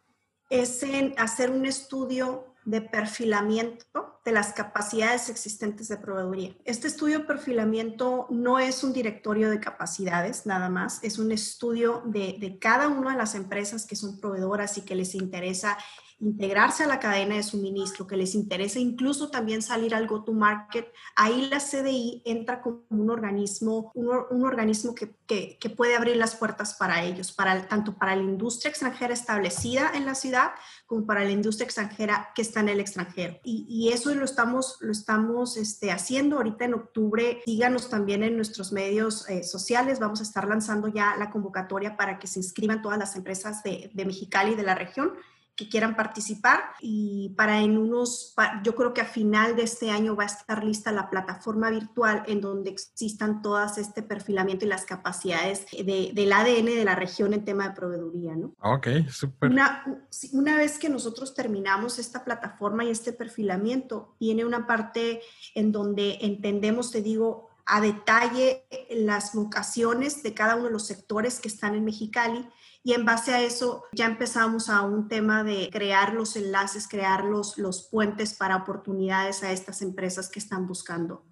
es 0.49 0.83
en 0.83 1.13
hacer 1.17 1.51
un 1.51 1.65
estudio 1.65 2.53
de 2.65 2.81
perfilamiento 2.81 4.18
de 4.29 4.35
las 4.35 4.53
capacidades 4.53 5.27
existentes 5.29 5.87
de 5.87 5.97
proveeduría. 5.97 6.55
Este 6.63 6.87
estudio 6.87 7.19
de 7.19 7.25
perfilamiento 7.25 8.27
no 8.29 8.59
es 8.59 8.83
un 8.83 8.93
directorio 8.93 9.49
de 9.49 9.59
capacidades 9.59 10.45
nada 10.45 10.69
más, 10.69 10.99
es 11.03 11.17
un 11.17 11.31
estudio 11.31 12.03
de, 12.05 12.37
de 12.39 12.59
cada 12.59 12.89
una 12.89 13.11
de 13.11 13.17
las 13.17 13.33
empresas 13.33 13.87
que 13.87 13.95
son 13.95 14.19
proveedoras 14.19 14.77
y 14.77 14.81
que 14.81 14.95
les 14.95 15.15
interesa 15.15 15.77
integrarse 16.19 16.83
a 16.83 16.87
la 16.87 16.99
cadena 16.99 17.35
de 17.35 17.43
suministro, 17.43 18.05
que 18.05 18.17
les 18.17 18.35
interesa 18.35 18.79
incluso 18.79 19.29
también 19.29 19.61
salir 19.61 19.95
al 19.95 20.07
go-to-market, 20.07 20.91
ahí 21.15 21.47
la 21.49 21.59
CDI 21.59 22.21
entra 22.25 22.61
como 22.61 22.83
un 22.89 23.09
organismo, 23.09 23.91
un, 23.95 24.43
organismo 24.43 24.93
que, 24.95 25.15
que, 25.27 25.69
puede 25.69 25.95
abrir 25.95 26.17
las 26.17 26.35
puertas 26.35 26.73
para 26.73 27.03
ellos, 27.03 27.31
para, 27.31 27.67
tanto 27.67 27.95
para 27.95 28.15
la 28.15 28.23
industria 28.23 28.69
extranjera 28.69 29.13
establecida 29.13 29.91
en 29.93 30.05
la 30.05 30.15
ciudad 30.15 30.51
como 30.87 31.05
para 31.05 31.23
la 31.23 31.31
industria 31.31 31.65
extranjera 31.65 32.31
que 32.35 32.41
está 32.41 32.59
en 32.59 32.69
el 32.69 32.79
extranjero. 32.79 33.39
Y, 33.43 33.65
y 33.69 33.93
eso 33.93 34.13
lo 34.13 34.25
estamos, 34.25 34.77
lo 34.81 34.91
estamos 34.91 35.55
este, 35.55 35.91
haciendo 35.91 36.37
ahorita 36.37 36.65
en 36.65 36.73
octubre. 36.73 37.41
Síganos 37.45 37.89
también 37.89 38.23
en 38.23 38.35
nuestros 38.35 38.71
medios 38.71 39.29
eh, 39.29 39.43
sociales. 39.43 39.99
Vamos 39.99 40.19
a 40.19 40.23
estar 40.23 40.47
lanzando 40.47 40.87
ya 40.87 41.15
la 41.17 41.29
convocatoria 41.29 41.95
para 41.95 42.17
que 42.17 42.27
se 42.27 42.39
inscriban 42.39 42.81
todas 42.81 42.97
las 42.97 43.15
empresas 43.15 43.61
de, 43.63 43.91
de 43.93 44.05
Mexicali 44.05 44.53
y 44.53 44.55
de 44.55 44.63
la 44.63 44.75
región 44.75 45.13
que 45.59 45.67
quieran 45.67 45.97
participar 45.97 46.61
y 46.79 47.33
para 47.35 47.59
en 47.59 47.77
unos, 47.77 48.33
yo 48.63 48.75
creo 48.75 48.93
que 48.93 49.01
a 49.01 49.05
final 49.05 49.57
de 49.57 49.63
este 49.63 49.91
año 49.91 50.15
va 50.15 50.23
a 50.23 50.27
estar 50.27 50.63
lista 50.63 50.93
la 50.93 51.09
plataforma 51.09 51.69
virtual 51.69 52.23
en 52.27 52.39
donde 52.39 52.69
existan 52.69 53.41
todas 53.41 53.77
este 53.77 54.01
perfilamiento 54.01 54.63
y 54.63 54.69
las 54.69 54.85
capacidades 54.85 55.65
de, 55.71 56.11
del 56.13 56.31
ADN 56.31 56.67
de 56.67 56.85
la 56.85 56.95
región 56.95 57.33
en 57.33 57.43
tema 57.43 57.67
de 57.67 57.75
proveeduría, 57.75 58.37
¿no? 58.37 58.53
Ok, 58.61 58.87
súper. 59.09 59.51
Una, 59.51 59.83
una 60.31 60.55
vez 60.55 60.79
que 60.79 60.87
nosotros 60.87 61.33
terminamos 61.33 61.99
esta 61.99 62.23
plataforma 62.23 62.85
y 62.85 62.91
este 62.91 63.11
perfilamiento, 63.11 64.15
viene 64.17 64.45
una 64.45 64.65
parte 64.65 65.21
en 65.55 65.73
donde 65.73 66.19
entendemos, 66.21 66.89
te 66.89 67.01
digo, 67.01 67.49
a 67.65 67.81
detalle 67.81 68.65
las 68.91 69.35
vocaciones 69.35 70.23
de 70.23 70.33
cada 70.33 70.55
uno 70.55 70.65
de 70.67 70.71
los 70.71 70.87
sectores 70.87 71.41
que 71.41 71.49
están 71.49 71.75
en 71.75 71.83
Mexicali 71.83 72.47
y 72.83 72.93
en 72.93 73.05
base 73.05 73.33
a 73.33 73.41
eso 73.41 73.83
ya 73.91 74.05
empezamos 74.05 74.69
a 74.69 74.81
un 74.81 75.07
tema 75.07 75.43
de 75.43 75.69
crear 75.71 76.13
los 76.13 76.35
enlaces, 76.35 76.87
crear 76.87 77.23
los, 77.25 77.57
los 77.57 77.83
puentes 77.89 78.33
para 78.33 78.55
oportunidades 78.55 79.43
a 79.43 79.51
estas 79.51 79.81
empresas 79.81 80.29
que 80.29 80.39
están 80.39 80.65
buscando. 80.65 81.23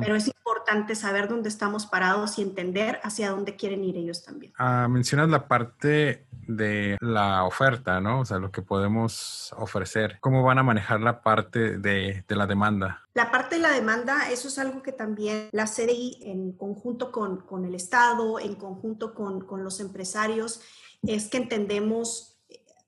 Pero 0.00 0.14
es 0.14 0.28
importante 0.28 0.94
saber 0.94 1.28
dónde 1.28 1.48
estamos 1.48 1.86
parados 1.86 2.38
y 2.38 2.42
entender 2.42 3.00
hacia 3.02 3.30
dónde 3.30 3.56
quieren 3.56 3.84
ir 3.84 3.96
ellos 3.96 4.24
también. 4.24 4.52
Ah, 4.58 4.86
mencionas 4.88 5.28
la 5.28 5.48
parte 5.48 6.26
de 6.46 6.96
la 7.00 7.44
oferta, 7.44 8.00
¿no? 8.00 8.20
O 8.20 8.24
sea, 8.24 8.38
lo 8.38 8.50
que 8.52 8.62
podemos 8.62 9.52
ofrecer. 9.56 10.18
¿Cómo 10.20 10.42
van 10.42 10.58
a 10.58 10.62
manejar 10.62 11.00
la 11.00 11.22
parte 11.22 11.78
de, 11.78 12.24
de 12.26 12.36
la 12.36 12.46
demanda? 12.46 13.02
La 13.14 13.30
parte 13.30 13.56
de 13.56 13.62
la 13.62 13.70
demanda, 13.70 14.30
eso 14.30 14.48
es 14.48 14.58
algo 14.58 14.82
que 14.82 14.92
también 14.92 15.48
la 15.52 15.66
CDI 15.66 16.18
en 16.22 16.52
conjunto 16.52 17.10
con, 17.10 17.38
con 17.38 17.64
el 17.64 17.74
Estado, 17.74 18.38
en 18.38 18.54
conjunto 18.54 19.14
con, 19.14 19.44
con 19.44 19.64
los 19.64 19.80
empresarios, 19.80 20.60
es 21.02 21.28
que 21.28 21.38
entendemos 21.38 22.35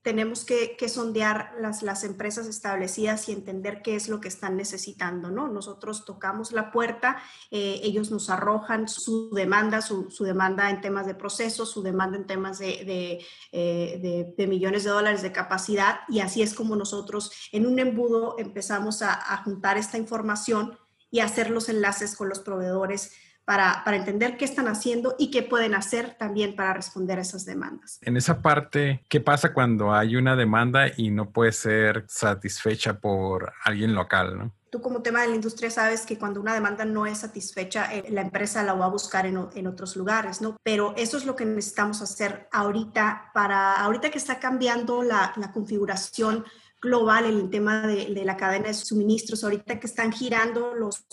tenemos 0.03 0.45
que, 0.45 0.77
sondear 0.89 1.53
las, 1.59 1.83
las, 1.83 2.05
empresas 2.05 2.47
establecidas 2.47 3.29
y 3.29 3.33
entender 3.33 3.83
qué 3.83 3.97
es 3.97 4.09
lo 4.09 4.21
que 4.21 4.29
están 4.29 4.57
necesitando, 4.57 5.31
¿no? 5.31 5.49
Nosotros 5.49 6.05
tocamos 6.05 6.53
la 6.53 6.71
puerta, 6.71 7.21
eh, 7.51 7.81
ellos 7.83 8.11
nos 8.11 8.31
arrojan 8.31 8.89
su 8.89 9.31
demanda, 9.35 9.83
su, 9.83 10.09
demanda 10.21 10.71
en 10.71 10.81
temas 10.81 11.07
de 11.07 11.15
proceso, 11.15 11.67
su 11.67 11.83
demanda 11.83 12.17
en 12.17 12.27
temas 12.27 12.59
de, 12.59 13.25
eh, 13.53 14.35
de, 14.37 14.47
millones 14.47 14.85
de 14.85 14.91
dólares 14.91 15.21
de 15.23 15.33
capacidad 15.33 16.01
y 16.09 16.21
así 16.21 16.43
es 16.43 16.55
como 16.55 16.75
nosotros 16.75 17.31
en 17.53 17.67
un 17.67 17.79
embudo 17.79 18.37
empezamos 18.39 19.03
a, 19.03 19.13
a 19.13 19.43
juntar 19.43 19.77
esta 19.77 19.99
información 19.99 20.79
y 21.11 21.21
hacer 21.21 21.51
los 21.51 21.69
enlaces 21.69 22.17
con 22.17 22.29
los 22.29 22.41
proveedores 22.41 23.13
para, 23.49 23.83
entender 23.97 24.37
qué 24.37 24.45
están 24.45 24.69
haciendo 24.69 25.17
y 25.19 25.31
qué 25.31 25.43
pueden 25.43 25.75
hacer 25.75 26.17
también 26.19 26.55
para 26.55 26.75
responder 26.75 27.19
a 27.19 27.23
esas 27.23 27.47
demandas. 27.47 27.99
En 28.03 28.19
esa 28.19 28.43
parte, 28.43 29.07
¿qué 29.09 29.23
pasa 29.23 29.55
cuando 29.55 29.95
hay 29.95 30.17
una 30.17 30.37
demanda 30.37 30.89
y 30.95 31.09
no 31.09 31.31
puede 31.31 31.53
ser 31.53 32.05
satisfecha 32.09 33.01
por 33.01 33.55
alguien 33.65 33.95
local? 33.95 34.37
¿no? 34.37 34.53
Tú 34.69 34.83
como 34.83 35.01
tema 35.01 35.23
de 35.23 35.29
la 35.29 35.35
industria 35.35 35.71
sabes 35.71 36.05
que 36.05 36.19
cuando 36.19 36.43
una 36.43 36.53
demanda 36.53 36.85
no 36.85 37.07
es 37.07 37.21
satisfecha, 37.21 37.91
eh, 37.91 38.05
la 38.11 38.21
empresa 38.21 38.63
la 38.63 38.75
va 38.75 38.85
a 38.85 38.91
buscar 38.91 39.25
en, 39.25 39.39
en, 39.55 39.67
otros 39.67 39.97
lugares, 39.97 40.43
¿no? 40.43 40.59
Pero 40.63 40.93
eso 40.99 41.17
es 41.17 41.25
lo 41.25 41.35
que 41.35 41.47
necesitamos 41.47 42.03
hacer 42.03 42.51
ahorita 42.53 43.31
para, 43.33 43.77
ahorita 43.77 44.11
que 44.11 44.19
está 44.19 44.39
cambiando 44.39 45.03
la, 45.03 45.33
la 45.37 45.53
configuración 45.53 46.45
global 46.83 47.25
en 47.25 47.39
el 47.39 47.49
tema 47.49 47.87
de, 47.87 48.13
de, 48.13 48.25
la 48.27 48.37
cadena 48.37 48.67
de 48.67 48.75
suministros, 48.75 49.43
ahorita 49.43 49.81
que 49.81 49.87
están 49.87 50.13
girando 50.13 50.75
los 50.75 51.07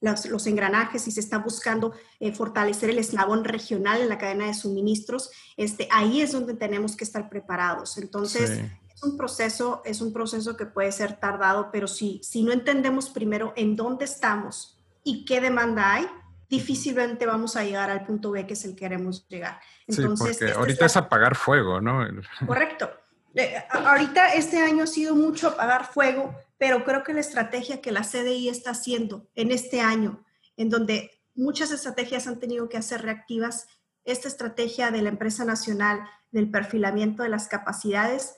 los, 0.00 0.46
engranajes 0.46 1.06
y 1.08 1.10
se 1.10 1.20
está 1.20 1.38
buscando 1.38 1.92
eh, 2.20 2.32
fortalecer 2.32 2.90
el 2.90 2.98
eslabón 2.98 3.44
regional 3.44 4.00
en 4.00 4.08
la 4.08 4.18
cadena 4.18 4.46
de 4.46 4.54
suministros, 4.54 5.30
este, 5.56 5.88
ahí 5.90 6.20
es 6.20 6.32
donde 6.32 6.54
tenemos 6.54 6.96
que 6.96 7.04
estar 7.04 7.28
preparados. 7.28 7.98
Entonces, 7.98 8.60
es 8.94 9.02
un 9.02 9.16
proceso, 9.16 9.82
es 9.84 10.00
un 10.00 10.12
proceso 10.12 10.56
que 10.56 10.66
puede 10.66 10.92
ser 10.92 11.18
tardado, 11.18 11.70
pero 11.72 11.88
si, 11.88 12.20
si 12.22 12.42
no 12.42 12.52
entendemos 12.52 13.10
primero 13.10 13.52
en 13.56 13.76
dónde 13.76 14.04
estamos 14.04 14.78
y 15.04 15.24
qué 15.24 15.40
demanda 15.40 15.94
hay, 15.94 16.06
difícilmente 16.48 17.26
vamos 17.26 17.56
a 17.56 17.64
llegar 17.64 17.90
al 17.90 18.04
punto 18.04 18.30
B 18.30 18.46
que 18.46 18.54
es 18.54 18.64
el 18.64 18.72
que 18.72 18.80
queremos 18.80 19.26
llegar. 19.28 19.60
Entonces, 19.86 20.36
sí, 20.36 20.44
porque 20.44 20.58
ahorita 20.58 20.86
es, 20.86 20.96
apagar 20.96 21.36
fuego, 21.36 21.80
¿no? 21.80 22.06
Correcto. 22.46 22.90
Eh, 23.34 23.62
ahorita 23.70 24.34
este 24.34 24.58
año 24.58 24.84
ha 24.84 24.86
sido 24.86 25.14
mucho 25.14 25.48
apagar 25.48 25.86
fuego, 25.86 26.34
pero 26.58 26.84
creo 26.84 27.04
que 27.04 27.14
la 27.14 27.20
estrategia 27.20 27.80
que 27.80 27.92
la 27.92 28.02
CDI 28.02 28.48
está 28.48 28.70
haciendo 28.70 29.28
en 29.34 29.52
este 29.52 29.80
año, 29.80 30.24
en 30.56 30.68
donde 30.68 31.10
muchas 31.34 31.70
estrategias 31.70 32.26
han 32.26 32.40
tenido 32.40 32.68
que 32.68 32.76
hacer 32.76 33.02
reactivas, 33.02 33.68
esta 34.04 34.28
estrategia 34.28 34.90
de 34.90 35.02
la 35.02 35.08
empresa 35.08 35.44
nacional 35.44 36.00
del 36.32 36.50
perfilamiento 36.50 37.22
de 37.22 37.28
las 37.28 37.46
capacidades 37.46 38.34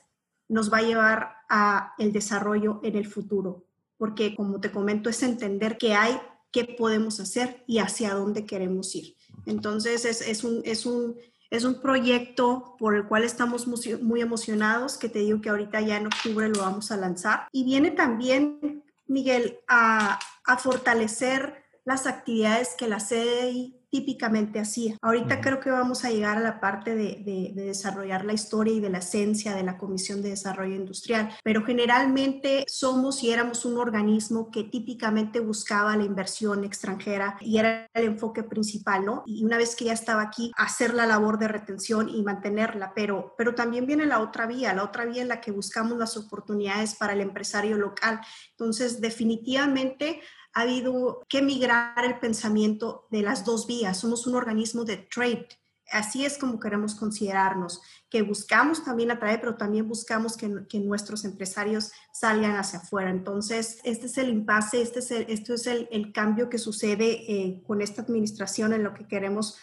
nos 0.48 0.72
va 0.72 0.78
a 0.78 0.82
llevar 0.82 1.36
a 1.48 1.94
el 1.98 2.12
desarrollo 2.12 2.80
en 2.82 2.96
el 2.96 3.06
futuro, 3.06 3.64
porque 3.96 4.34
como 4.34 4.60
te 4.60 4.70
comento 4.70 5.08
es 5.08 5.22
entender 5.22 5.78
qué 5.78 5.94
hay, 5.94 6.20
qué 6.50 6.64
podemos 6.64 7.20
hacer 7.20 7.62
y 7.66 7.78
hacia 7.78 8.14
dónde 8.14 8.44
queremos 8.46 8.94
ir. 8.94 9.16
Entonces 9.46 10.04
es, 10.04 10.20
es 10.20 10.44
un, 10.44 10.60
es 10.64 10.86
un 10.86 11.16
es 11.50 11.64
un 11.64 11.80
proyecto 11.80 12.76
por 12.78 12.94
el 12.94 13.06
cual 13.06 13.24
estamos 13.24 13.66
muy 13.66 14.20
emocionados, 14.20 14.96
que 14.96 15.08
te 15.08 15.18
digo 15.18 15.40
que 15.40 15.50
ahorita 15.50 15.80
ya 15.80 15.96
en 15.96 16.06
octubre 16.06 16.48
lo 16.48 16.60
vamos 16.60 16.92
a 16.92 16.96
lanzar. 16.96 17.48
Y 17.52 17.64
viene 17.64 17.90
también, 17.90 18.84
Miguel, 19.06 19.58
a, 19.66 20.18
a 20.46 20.56
fortalecer 20.58 21.64
las 21.84 22.06
actividades 22.06 22.74
que 22.78 22.86
la 22.86 22.98
CDI 22.98 23.79
típicamente 23.90 24.60
hacía. 24.60 24.96
Ahorita 25.02 25.40
creo 25.40 25.60
que 25.60 25.70
vamos 25.70 26.04
a 26.04 26.10
llegar 26.10 26.38
a 26.38 26.40
la 26.40 26.60
parte 26.60 26.94
de, 26.94 27.52
desarrollar 27.54 28.24
la 28.24 28.32
historia 28.32 28.74
y 28.74 28.80
de 28.80 28.90
la 28.90 28.98
esencia 28.98 29.54
de 29.54 29.62
la 29.62 29.76
Comisión 29.76 30.22
de 30.22 30.30
Desarrollo 30.30 30.74
Industrial, 30.74 31.30
pero 31.42 31.64
generalmente 31.64 32.64
somos 32.68 33.22
y 33.22 33.30
éramos 33.30 33.64
un 33.64 33.78
organismo 33.78 34.50
que 34.50 34.64
típicamente 34.64 35.40
buscaba 35.40 35.96
la 35.96 36.04
inversión 36.04 36.64
extranjera 36.64 37.36
y 37.40 37.58
era 37.58 37.88
el 37.94 38.04
enfoque 38.04 38.42
principal, 38.42 39.04
¿no? 39.04 39.22
Y 39.26 39.44
una 39.44 39.56
vez 39.56 39.74
que 39.74 39.86
ya 39.86 39.92
estaba 39.92 40.22
aquí, 40.22 40.52
hacer 40.56 40.94
la 40.94 41.06
labor 41.06 41.38
de 41.38 41.48
retención 41.48 42.08
y 42.08 42.22
mantenerla, 42.22 42.92
pero, 42.94 43.34
pero 43.36 43.54
también 43.54 43.86
viene 43.86 44.06
la 44.06 44.20
otra 44.20 44.46
vía, 44.46 44.72
la 44.74 44.84
otra 44.84 45.04
vía 45.04 45.22
en 45.22 45.28
la 45.28 45.40
que 45.40 45.50
buscamos 45.50 45.98
las 45.98 46.16
oportunidades 46.16 46.94
para 46.94 47.12
el 47.12 47.20
empresario 47.20 47.76
local. 47.76 48.20
Entonces, 48.52 49.00
definitivamente 49.00 50.20
ha 50.52 50.62
habido 50.62 51.22
que 51.28 51.42
migrar 51.42 52.04
el 52.04 52.18
pensamiento 52.18 53.06
de 53.10 53.22
las 53.22 53.44
dos 53.44 53.66
vías. 53.66 53.98
Somos 53.98 54.26
un 54.26 54.34
organismo 54.34 54.84
de 54.84 54.96
trade. 54.96 55.48
así 55.92 56.24
es 56.24 56.38
como 56.38 56.60
queremos 56.60 56.94
considerarnos, 56.94 57.82
que 58.08 58.22
buscamos 58.22 58.84
también 58.84 59.10
atraer, 59.10 59.40
pero 59.40 59.56
también 59.56 59.88
buscamos 59.88 60.36
que, 60.36 60.66
que 60.68 60.78
nuestros 60.78 61.24
empresarios 61.24 61.92
salgan 62.12 62.56
hacia 62.56 62.78
afuera. 62.78 63.10
Entonces, 63.10 63.80
este 63.84 64.06
es 64.06 64.18
el 64.18 64.28
impasse, 64.28 64.82
este 64.82 65.00
es 65.00 65.10
el, 65.10 65.26
esto 65.28 65.54
es 65.54 65.66
el, 65.66 65.88
el 65.90 66.12
cambio 66.12 66.48
que 66.48 66.58
sucede 66.58 67.32
eh, 67.32 67.62
con 67.66 67.82
esta 67.82 68.02
administración 68.02 68.72
en 68.72 68.84
lo 68.84 68.94
que 68.94 69.06
queremos 69.08 69.58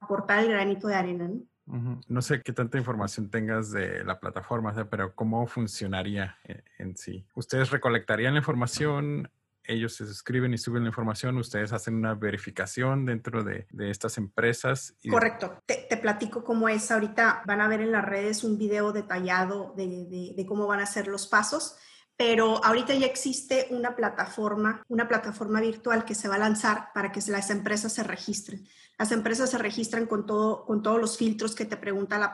aportar 0.00 0.44
el 0.44 0.50
granito 0.50 0.88
de 0.88 0.94
arena. 0.94 1.30
¿no? 1.66 2.22
sé 2.22 2.42
qué 2.42 2.52
tanta 2.52 2.78
información 2.78 3.28
tengas 3.28 3.72
de 3.72 4.04
la 4.04 4.20
plataforma, 4.20 4.72
pero 4.88 5.14
¿cómo 5.14 5.46
funcionaría 5.46 6.38
en, 6.44 6.62
en 6.78 6.96
sí? 6.96 7.26
¿Ustedes 7.34 7.70
recolectarían 7.70 8.34
la 8.34 8.38
información? 8.38 9.28
Ellos 9.68 9.94
se 9.94 10.06
suscriben 10.06 10.52
y 10.54 10.58
suben 10.58 10.82
la 10.82 10.88
información, 10.88 11.36
ustedes 11.38 11.72
hacen 11.72 11.94
una 11.94 12.14
verificación 12.14 13.04
dentro 13.04 13.44
de, 13.44 13.66
estas 13.78 14.18
empresas. 14.18 14.94
Correcto, 15.08 15.62
te, 15.66 15.96
platico 15.96 16.44
cómo 16.44 16.68
es. 16.68 16.90
Ahorita 16.90 17.42
van 17.46 17.60
a 17.60 17.68
ver 17.68 17.80
en 17.80 17.92
las 17.92 18.04
redes 18.04 18.44
un 18.44 18.58
video 18.58 18.92
detallado 18.92 19.74
de, 19.76 20.34
de 20.36 20.46
cómo 20.46 20.66
van 20.66 20.80
a 20.80 20.86
ser 20.86 21.08
los 21.08 21.26
pasos 21.26 21.76
pero 22.16 22.64
ahorita 22.64 22.94
ya 22.94 23.06
existe 23.06 23.68
una 23.70 23.94
plataforma, 23.94 24.82
una 24.88 25.06
plataforma 25.06 25.60
virtual 25.60 26.04
que 26.04 26.14
se 26.14 26.28
va 26.28 26.36
a 26.36 26.38
lanzar 26.38 26.92
para 26.94 27.12
que 27.12 27.20
las 27.28 27.50
empresas 27.50 27.92
se 27.92 28.02
registren. 28.02 28.66
Las 28.98 29.12
empresas 29.12 29.50
se 29.50 29.58
registran 29.58 30.06
con, 30.06 30.24
todo, 30.24 30.64
con 30.64 30.82
todos 30.82 30.98
los 30.98 31.18
filtros 31.18 31.54
que 31.54 31.66
te 31.66 31.76
pregunta 31.76 32.18
la, 32.18 32.32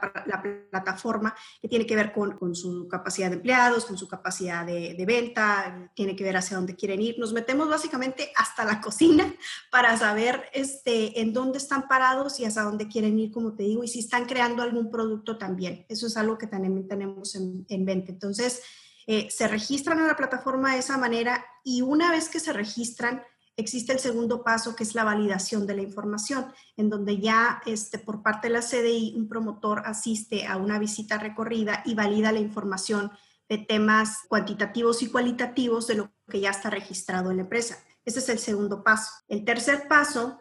plataforma, 0.70 1.34
que 1.60 1.66
tiene 1.66 1.86
que 1.86 1.96
ver 1.96 2.12
con, 2.12 2.54
su 2.54 2.86
capacidad 2.86 3.30
de 3.30 3.36
empleados, 3.36 3.84
con 3.84 3.98
su 3.98 4.06
capacidad 4.06 4.64
de, 4.64 5.04
venta, 5.04 5.90
tiene 5.96 6.14
que 6.14 6.22
ver 6.22 6.36
hacia 6.36 6.56
dónde 6.56 6.76
quieren 6.76 7.02
ir. 7.02 7.18
Nos 7.18 7.32
metemos 7.32 7.68
básicamente 7.68 8.32
hasta 8.36 8.64
la 8.64 8.80
cocina 8.80 9.34
para 9.72 9.96
saber 9.96 10.44
este, 10.52 11.20
en 11.20 11.32
dónde 11.32 11.58
están 11.58 11.88
parados 11.88 12.38
y 12.38 12.44
hacia 12.44 12.62
dónde 12.62 12.86
quieren 12.86 13.18
ir, 13.18 13.32
como 13.32 13.54
te 13.54 13.64
digo, 13.64 13.82
y 13.82 13.88
si 13.88 13.98
están 13.98 14.26
creando 14.26 14.62
algún 14.62 14.88
producto 14.88 15.38
también. 15.38 15.84
Eso 15.88 16.06
es 16.06 16.16
algo 16.16 16.38
que 16.38 16.46
también 16.46 16.86
tenemos 16.86 17.34
en, 17.34 17.66
en. 17.68 17.88
Entonces, 17.88 18.62
eh, 19.06 19.28
se 19.30 19.48
registran 19.48 19.98
en 19.98 20.06
la 20.06 20.16
plataforma 20.16 20.72
de 20.72 20.80
esa 20.80 20.98
manera 20.98 21.44
y 21.64 21.82
una 21.82 22.10
vez 22.10 22.28
que 22.28 22.40
se 22.40 22.52
registran, 22.52 23.22
existe 23.56 23.92
el 23.92 23.98
segundo 23.98 24.42
paso 24.42 24.74
que 24.74 24.84
es 24.84 24.94
la 24.94 25.04
validación 25.04 25.66
de 25.66 25.74
la 25.74 25.82
información, 25.82 26.52
en 26.76 26.88
donde 26.88 27.18
ya 27.18 27.62
este, 27.66 27.98
por 27.98 28.22
parte 28.22 28.48
de 28.48 28.54
la 28.54 28.60
CDI 28.60 29.14
un 29.16 29.28
promotor 29.28 29.82
asiste 29.84 30.46
a 30.46 30.56
una 30.56 30.78
visita 30.78 31.18
recorrida 31.18 31.82
y 31.84 31.94
valida 31.94 32.32
la 32.32 32.40
información 32.40 33.10
de 33.48 33.58
temas 33.58 34.20
cuantitativos 34.28 35.02
y 35.02 35.10
cualitativos 35.10 35.86
de 35.86 35.96
lo 35.96 36.12
que 36.28 36.40
ya 36.40 36.50
está 36.50 36.70
registrado 36.70 37.30
en 37.30 37.36
la 37.36 37.42
empresa. 37.42 37.78
Ese 38.04 38.20
es 38.20 38.28
el 38.28 38.38
segundo 38.38 38.82
paso. 38.82 39.10
El 39.28 39.44
tercer 39.44 39.86
paso 39.88 40.40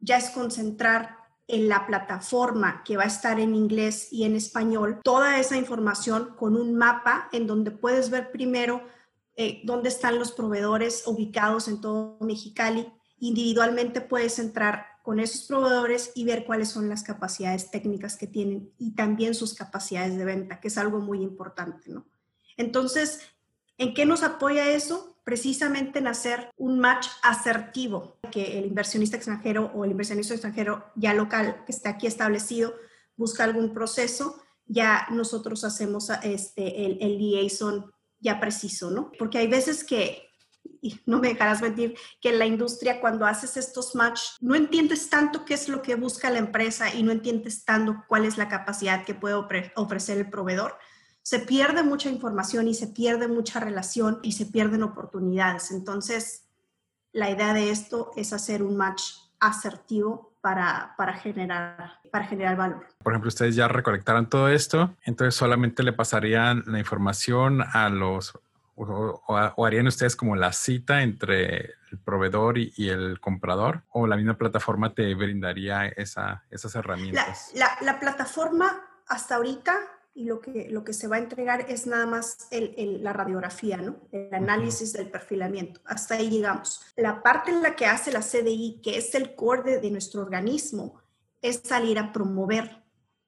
ya 0.00 0.16
es 0.16 0.30
concentrar 0.30 1.17
en 1.48 1.68
la 1.68 1.86
plataforma 1.86 2.82
que 2.84 2.98
va 2.98 3.04
a 3.04 3.06
estar 3.06 3.40
en 3.40 3.54
inglés 3.54 4.08
y 4.12 4.24
en 4.24 4.36
español 4.36 5.00
toda 5.02 5.40
esa 5.40 5.56
información 5.56 6.34
con 6.36 6.54
un 6.54 6.74
mapa 6.74 7.28
en 7.32 7.46
donde 7.46 7.70
puedes 7.70 8.10
ver 8.10 8.30
primero 8.30 8.82
eh, 9.34 9.62
dónde 9.64 9.88
están 9.88 10.18
los 10.18 10.32
proveedores 10.32 11.04
ubicados 11.06 11.66
en 11.68 11.80
todo 11.80 12.18
Mexicali. 12.20 12.92
Individualmente 13.18 14.00
puedes 14.02 14.38
entrar 14.38 14.84
con 15.02 15.20
esos 15.20 15.46
proveedores 15.46 16.12
y 16.14 16.24
ver 16.24 16.44
cuáles 16.44 16.68
son 16.68 16.90
las 16.90 17.02
capacidades 17.02 17.70
técnicas 17.70 18.18
que 18.18 18.26
tienen 18.26 18.70
y 18.78 18.94
también 18.94 19.34
sus 19.34 19.54
capacidades 19.54 20.18
de 20.18 20.24
venta, 20.26 20.60
que 20.60 20.68
es 20.68 20.76
algo 20.76 20.98
muy 20.98 21.22
importante, 21.22 21.90
¿no? 21.90 22.04
Entonces, 22.58 23.20
¿en 23.78 23.94
qué 23.94 24.04
nos 24.04 24.22
apoya 24.22 24.68
eso? 24.70 25.17
Precisamente 25.28 25.98
en 25.98 26.06
hacer 26.06 26.50
un 26.56 26.78
match 26.78 27.06
asertivo, 27.22 28.16
que 28.32 28.58
el 28.58 28.64
inversionista 28.64 29.18
extranjero 29.18 29.70
o 29.74 29.84
el 29.84 29.90
inversionista 29.90 30.32
extranjero 30.32 30.86
ya 30.94 31.12
local 31.12 31.64
que 31.66 31.72
está 31.72 31.90
aquí 31.90 32.06
establecido 32.06 32.74
busca 33.14 33.44
algún 33.44 33.74
proceso, 33.74 34.42
ya 34.64 35.06
nosotros 35.10 35.64
hacemos 35.64 36.08
este, 36.22 36.86
el, 36.86 36.96
el 37.02 37.18
liaison 37.18 37.92
ya 38.18 38.40
preciso, 38.40 38.90
¿no? 38.90 39.12
Porque 39.18 39.36
hay 39.36 39.48
veces 39.48 39.84
que, 39.84 40.30
no 41.04 41.18
me 41.18 41.28
dejarás 41.28 41.60
mentir, 41.60 41.94
que 42.22 42.30
en 42.30 42.38
la 42.38 42.46
industria 42.46 42.98
cuando 42.98 43.26
haces 43.26 43.58
estos 43.58 43.94
match 43.94 44.20
no 44.40 44.54
entiendes 44.54 45.10
tanto 45.10 45.44
qué 45.44 45.52
es 45.52 45.68
lo 45.68 45.82
que 45.82 45.94
busca 45.94 46.30
la 46.30 46.38
empresa 46.38 46.94
y 46.94 47.02
no 47.02 47.12
entiendes 47.12 47.66
tanto 47.66 48.02
cuál 48.08 48.24
es 48.24 48.38
la 48.38 48.48
capacidad 48.48 49.04
que 49.04 49.12
puede 49.12 49.34
ofrecer 49.74 50.16
el 50.16 50.30
proveedor 50.30 50.78
se 51.28 51.40
pierde 51.40 51.82
mucha 51.82 52.08
información 52.08 52.68
y 52.68 52.74
se 52.74 52.86
pierde 52.86 53.28
mucha 53.28 53.60
relación 53.60 54.18
y 54.22 54.32
se 54.32 54.46
pierden 54.46 54.82
oportunidades. 54.82 55.72
Entonces, 55.72 56.46
la 57.12 57.28
idea 57.28 57.52
de 57.52 57.70
esto 57.70 58.12
es 58.16 58.32
hacer 58.32 58.62
un 58.62 58.78
match 58.78 59.02
asertivo 59.38 60.38
para, 60.40 60.94
para, 60.96 61.12
generar, 61.12 62.00
para 62.10 62.24
generar 62.24 62.56
valor. 62.56 62.86
Por 63.02 63.12
ejemplo, 63.12 63.28
ustedes 63.28 63.54
ya 63.54 63.68
recolectaron 63.68 64.30
todo 64.30 64.48
esto, 64.48 64.96
entonces 65.04 65.34
solamente 65.34 65.82
le 65.82 65.92
pasarían 65.92 66.62
la 66.66 66.78
información 66.78 67.60
a 67.74 67.90
los, 67.90 68.32
o, 68.76 69.66
harían 69.66 69.86
ustedes 69.86 70.16
como 70.16 70.34
la 70.34 70.54
cita 70.54 71.02
entre 71.02 71.74
el 71.92 71.98
proveedor 72.06 72.56
y, 72.56 72.88
el 72.88 73.20
comprador, 73.20 73.82
o 73.90 74.06
la 74.06 74.16
misma 74.16 74.38
plataforma 74.38 74.94
te 74.94 75.14
brindaría 75.14 75.88
esa, 75.88 76.44
esas 76.50 76.74
herramientas. 76.74 77.50
La, 77.54 77.76
la, 77.82 77.92
la 77.92 78.00
plataforma 78.00 78.80
hasta 79.06 79.34
ahorita 79.34 79.74
y 80.18 80.24
lo 80.24 80.40
que, 80.40 80.66
lo 80.68 80.82
que 80.82 80.92
se 80.92 81.06
va 81.06 81.14
a 81.14 81.20
entregar 81.20 81.66
es 81.68 81.86
nada 81.86 82.04
más 82.04 82.48
el, 82.50 83.04
la 83.04 83.12
radiografía, 83.12 83.76
¿no? 83.76 84.00
El 84.10 84.34
análisis 84.34 84.92
del 84.92 85.08
perfilamiento. 85.08 85.80
Hasta 85.84 86.16
ahí 86.16 86.28
llegamos. 86.28 86.80
La 86.96 87.22
parte 87.22 87.52
en 87.52 87.62
la 87.62 87.76
que 87.76 87.86
hace 87.86 88.10
la 88.10 88.20
CDI, 88.20 88.80
que 88.82 88.98
es 88.98 89.14
el 89.14 89.36
core 89.36 89.78
de 89.78 89.90
nuestro 89.92 90.22
organismo, 90.22 91.00
es 91.40 91.60
salir 91.62 92.00
a 92.00 92.12
promover, 92.12 92.82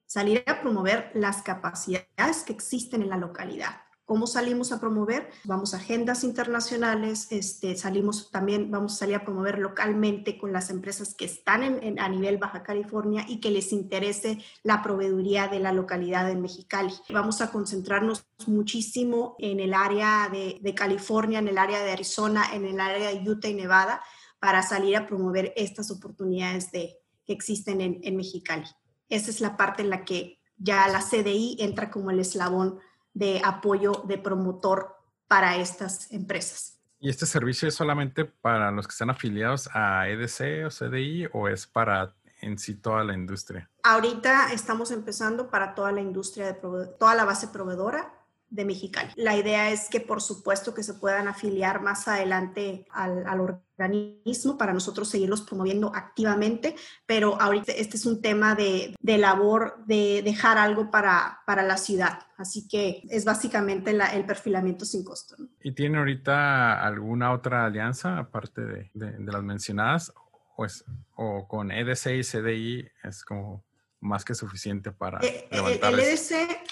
salir 0.05 0.43
a 0.45 0.59
promover 0.59 1.11
las 1.13 1.41
capacidades 1.43 2.43
que 2.45 2.51
existen 2.51 3.03
en 3.03 3.09
la 3.09 3.15
localidad. 3.15 3.83
¿Cómo 4.11 4.27
salimos 4.27 4.73
a 4.73 4.81
promover? 4.81 5.31
Vamos 5.45 5.73
a 5.73 5.77
agendas 5.77 6.25
internacionales, 6.25 7.27
este, 7.29 7.77
salimos 7.77 8.29
también, 8.29 8.69
vamos 8.69 8.95
a 8.95 8.97
salir 8.97 9.15
a 9.15 9.23
promover 9.23 9.57
localmente 9.57 10.37
con 10.37 10.51
las 10.51 10.69
empresas 10.69 11.13
que 11.13 11.23
están 11.23 11.63
en, 11.63 11.97
a 11.97 12.09
nivel 12.09 12.37
Baja 12.37 12.61
California 12.61 13.23
y 13.25 13.39
que 13.39 13.51
les 13.51 13.71
interese 13.71 14.43
la 14.63 14.83
proveeduría 14.83 15.47
de 15.47 15.61
la 15.61 15.71
localidad 15.71 16.27
de 16.27 16.35
Mexicali. 16.35 16.93
Vamos 17.07 17.39
a 17.39 17.51
concentrarnos 17.51 18.25
muchísimo 18.47 19.37
en 19.39 19.61
el 19.61 19.73
área 19.73 20.27
de, 20.29 20.59
de 20.61 20.75
California, 20.75 21.39
en 21.39 21.47
el 21.47 21.57
área 21.57 21.81
de 21.81 21.93
Arizona, 21.93 22.53
en 22.53 22.65
el 22.65 22.81
área 22.81 23.13
de 23.13 23.29
Utah 23.29 23.47
y 23.47 23.53
Nevada 23.53 24.01
para 24.41 24.61
salir 24.61 24.97
a 24.97 25.07
promover 25.07 25.53
estas 25.55 25.89
oportunidades 25.89 26.69
de, 26.73 26.97
que 27.25 27.31
existen 27.31 27.79
en, 27.79 28.01
en 28.03 28.17
Mexicali. 28.17 28.67
Esa 29.07 29.29
es 29.29 29.39
la 29.39 29.55
parte 29.55 29.83
en 29.83 29.89
la 29.89 30.03
que 30.03 30.41
ya 30.57 30.85
la 30.89 30.99
CDI 30.99 31.55
entra 31.59 31.89
como 31.89 32.11
el 32.11 32.19
eslabón 32.19 32.81
de 33.13 33.41
apoyo 33.43 34.03
de 34.05 34.17
promotor 34.17 34.95
para 35.27 35.57
estas 35.57 36.11
empresas. 36.11 36.77
¿Y 36.99 37.09
este 37.09 37.25
servicio 37.25 37.67
es 37.67 37.75
solamente 37.75 38.25
para 38.25 38.69
los 38.71 38.87
que 38.87 38.91
están 38.91 39.09
afiliados 39.09 39.69
a 39.73 40.07
EDC 40.07 40.65
o 40.65 40.69
CDI 40.69 41.27
o 41.33 41.47
es 41.47 41.65
para 41.65 42.13
en 42.41 42.57
sí 42.59 42.75
toda 42.75 43.03
la 43.03 43.13
industria? 43.13 43.69
Ahorita 43.83 44.53
estamos 44.53 44.91
empezando 44.91 45.49
para 45.49 45.73
toda 45.73 45.91
la 45.91 46.01
industria, 46.01 46.45
de 46.47 46.53
toda 46.53 47.15
la 47.15 47.25
base 47.25 47.47
proveedora 47.47 48.20
de 48.51 48.65
Mexicali. 48.65 49.09
La 49.15 49.35
idea 49.35 49.71
es 49.71 49.89
que 49.89 50.01
por 50.01 50.21
supuesto 50.21 50.73
que 50.73 50.83
se 50.83 50.93
puedan 50.93 51.27
afiliar 51.27 51.81
más 51.81 52.07
adelante 52.07 52.85
al, 52.91 53.25
al, 53.25 53.39
organismo 53.39 54.57
para 54.57 54.73
nosotros 54.73 55.09
seguirlos 55.09 55.41
promoviendo 55.41 55.91
activamente, 55.95 56.75
pero 57.07 57.41
ahorita 57.41 57.71
este 57.71 57.95
es 57.97 58.05
un 58.05 58.21
tema 58.21 58.53
de, 58.53 58.93
de 58.99 59.17
labor 59.17 59.83
de 59.87 60.21
dejar 60.23 60.57
algo 60.57 60.91
para, 60.91 61.39
para, 61.47 61.63
la 61.63 61.77
ciudad, 61.77 62.19
así 62.37 62.67
que 62.67 63.01
es 63.09 63.25
básicamente 63.25 63.91
el 63.91 64.25
perfilamiento 64.25 64.85
sin 64.85 65.03
costo. 65.03 65.35
¿Y 65.63 65.71
tiene 65.71 65.97
ahorita 65.97 66.85
alguna 66.85 67.31
otra 67.31 67.65
alianza 67.65 68.19
aparte 68.19 68.61
de, 68.61 68.91
de, 68.93 69.11
de 69.13 69.31
las 69.31 69.41
mencionadas? 69.41 70.13
Pues, 70.57 70.83
o 71.15 71.47
con 71.47 71.71
EDC 71.71 72.07
y 72.07 72.21
CDI 72.21 72.87
es 73.03 73.23
como 73.23 73.63
más 74.01 74.25
que 74.25 74.33
suficiente 74.35 74.91
para 74.91 75.19
eh, 75.19 75.47
eh, 75.49 75.55
levantar 75.55 75.93
el, 75.93 75.99
EDC, 75.99 76.31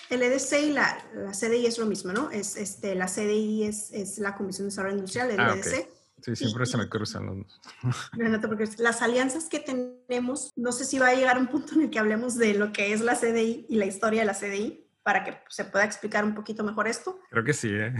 el 0.10 0.24
EDC 0.24 0.54
y 0.64 0.70
la, 0.72 0.98
la, 1.14 1.32
CDI 1.32 1.68
es 1.68 1.78
lo 1.78 1.86
mismo, 1.86 2.12
¿no? 2.12 2.32
Es, 2.32 2.58
este, 2.58 2.96
la 2.96 3.06
CDI 3.06 3.66
es, 3.66 3.92
es 3.92 4.18
la 4.18 4.36
Comisión 4.36 4.66
de 4.66 4.72
Desarrollo 4.72 4.96
Industrial, 4.96 5.32
el 5.32 5.40
ah, 5.40 5.56
EDC. 5.56 5.88
Sí, 6.22 6.36
siempre 6.36 6.66
se 6.66 6.78
me 6.78 6.90
cruzan 6.90 7.26
los... 7.28 7.62
te 8.78 8.84
Las 8.84 9.02
alianzas 9.02 9.46
que 9.46 9.60
tenemos, 9.60 10.52
no 10.58 10.72
sé 10.72 10.84
si 10.84 11.00
va 11.00 11.10
a 11.10 11.14
llegar 11.14 11.38
un 11.38 11.48
punto 11.48 11.76
en 11.76 11.84
el 11.84 11.90
que 11.90 12.00
hablemos 12.00 12.36
de 12.36 12.56
lo 12.56 12.74
que 12.74 12.92
es 12.92 13.02
la 13.02 13.16
CDI 13.16 13.68
y 13.70 13.76
la 13.76 13.86
historia 13.86 14.22
de 14.22 14.26
la 14.26 14.34
CDI, 14.34 14.86
para 15.04 15.24
que 15.24 15.38
se 15.48 15.66
pueda 15.66 15.86
explicar 15.86 16.26
un 16.26 16.36
poquito 16.36 16.64
mejor 16.64 16.88
esto. 16.88 17.20
Creo 17.30 17.44
que 17.44 17.54
sí, 17.54 17.70
¿eh? 17.72 17.94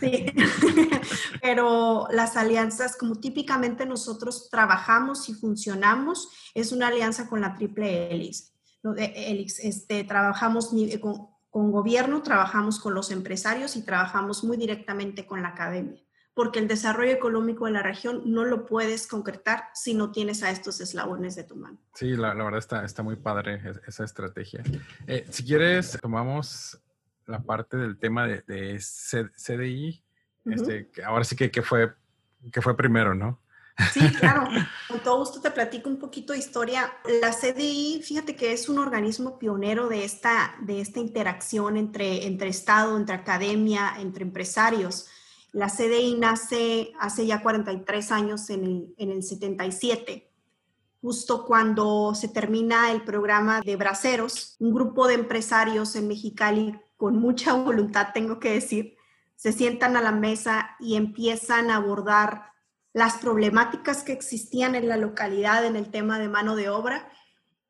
Sí, 0.00 0.26
pero 1.42 2.08
las 2.10 2.36
alianzas, 2.36 2.96
como 2.96 3.16
típicamente 3.20 3.84
nosotros 3.84 4.48
trabajamos 4.50 5.28
y 5.28 5.34
funcionamos, 5.34 6.30
es 6.54 6.72
una 6.72 6.88
alianza 6.88 7.28
con 7.28 7.40
la 7.40 7.54
triple 7.54 8.10
hélice. 8.10 8.55
Elix, 8.94 9.58
este, 9.60 10.04
trabajamos 10.04 10.72
eh, 10.74 11.00
con, 11.00 11.28
con, 11.50 11.72
gobierno, 11.72 12.22
trabajamos 12.22 12.78
con 12.78 12.94
los 12.94 13.10
empresarios 13.10 13.76
y 13.76 13.82
trabajamos 13.82 14.44
muy 14.44 14.56
directamente 14.56 15.26
con 15.26 15.42
la 15.42 15.48
academia. 15.48 16.02
porque 16.34 16.58
el 16.58 16.68
desarrollo 16.68 17.12
económico 17.12 17.64
de 17.64 17.72
la 17.72 17.82
región 17.82 18.22
no 18.26 18.44
lo 18.44 18.66
puedes 18.66 19.06
concretar 19.06 19.70
si 19.72 19.94
no 19.94 20.12
tienes 20.12 20.42
a 20.42 20.50
estos 20.50 20.80
eslabones 20.82 21.34
de 21.34 21.44
tu 21.44 21.56
mano. 21.56 21.78
Sí, 21.94 22.14
la, 22.14 22.34
verdad 22.34 22.58
está, 22.58 22.84
está 22.84 23.02
muy 23.02 23.16
padre 23.16 23.62
esa 23.86 24.04
estrategia. 24.04 24.62
Eh, 25.06 25.26
si 25.30 25.44
quieres, 25.44 25.98
tomamos 26.00 26.78
la 27.26 27.42
parte 27.42 27.78
del 27.78 27.98
tema 27.98 28.26
de, 28.26 28.42
de 28.42 28.78
CDI, 28.78 30.04
este, 30.44 30.90
ahora 31.04 31.24
sí 31.24 31.34
que, 31.36 31.50
que, 31.50 31.62
fue, 31.62 31.94
que 32.52 32.60
fue 32.62 32.76
primero, 32.76 33.14
¿no? 33.14 33.40
Sí, 33.92 34.00
claro. 34.12 34.48
Con 34.88 35.00
todo 35.00 35.18
gusto 35.18 35.40
te 35.40 35.50
platico 35.50 35.90
un 35.90 35.98
poquito 35.98 36.32
de 36.32 36.38
historia. 36.38 36.92
La 37.20 37.32
CDI, 37.32 38.02
fíjate 38.02 38.34
que 38.34 38.52
es 38.52 38.68
un 38.68 38.78
organismo 38.78 39.38
pionero 39.38 39.88
de 39.88 40.04
esta, 40.04 40.56
de 40.60 40.80
esta 40.80 41.00
interacción 41.00 41.76
entre, 41.76 42.26
entre 42.26 42.48
Estado, 42.48 42.96
entre 42.96 43.16
academia, 43.16 43.94
entre 43.98 44.24
empresarios. 44.24 45.08
La 45.52 45.68
CDI 45.68 46.16
nace 46.18 46.92
hace 47.00 47.26
ya 47.26 47.42
43 47.42 48.12
años, 48.12 48.50
en 48.50 48.64
el, 48.64 48.94
en 48.98 49.10
el 49.10 49.22
77, 49.22 50.30
justo 51.00 51.44
cuando 51.44 52.14
se 52.14 52.28
termina 52.28 52.92
el 52.92 53.02
programa 53.04 53.60
de 53.60 53.76
Braceros. 53.76 54.56
Un 54.58 54.74
grupo 54.74 55.06
de 55.06 55.14
empresarios 55.14 55.96
en 55.96 56.08
Mexicali, 56.08 56.78
con 56.96 57.16
mucha 57.16 57.52
voluntad, 57.52 58.08
tengo 58.14 58.38
que 58.38 58.52
decir, 58.52 58.96
se 59.34 59.52
sientan 59.52 59.96
a 59.96 60.02
la 60.02 60.12
mesa 60.12 60.76
y 60.80 60.96
empiezan 60.96 61.70
a 61.70 61.76
abordar 61.76 62.55
las 62.96 63.18
problemáticas 63.18 64.02
que 64.02 64.14
existían 64.14 64.74
en 64.74 64.88
la 64.88 64.96
localidad 64.96 65.66
en 65.66 65.76
el 65.76 65.90
tema 65.90 66.18
de 66.18 66.30
mano 66.30 66.56
de 66.56 66.70
obra 66.70 67.06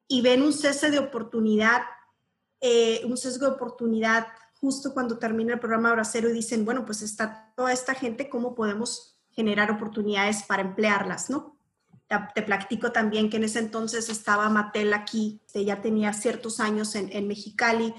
y 0.06 0.20
ven 0.22 0.40
un 0.40 0.52
cese 0.52 0.88
de 0.88 1.00
oportunidad, 1.00 1.82
eh, 2.60 3.00
un 3.06 3.16
sesgo 3.16 3.46
de 3.46 3.54
oportunidad 3.54 4.28
justo 4.60 4.94
cuando 4.94 5.18
termina 5.18 5.54
el 5.54 5.58
programa 5.58 5.90
Bracero 5.90 6.30
y 6.30 6.32
dicen, 6.32 6.64
bueno, 6.64 6.84
pues 6.84 7.02
está 7.02 7.52
toda 7.56 7.72
esta 7.72 7.92
gente, 7.92 8.28
¿cómo 8.28 8.54
podemos 8.54 9.18
generar 9.32 9.68
oportunidades 9.72 10.44
para 10.44 10.62
emplearlas, 10.62 11.28
no? 11.28 11.58
Te, 12.32 12.42
platico 12.42 12.92
también 12.92 13.28
que 13.28 13.38
en 13.38 13.44
ese 13.44 13.58
entonces 13.58 14.08
estaba 14.08 14.48
Matel 14.48 14.94
aquí, 14.94 15.42
que 15.52 15.64
ya 15.64 15.82
tenía 15.82 16.12
ciertos 16.12 16.60
años 16.60 16.94
en, 16.94 17.10
en 17.10 17.26
Mexicali, 17.26 17.92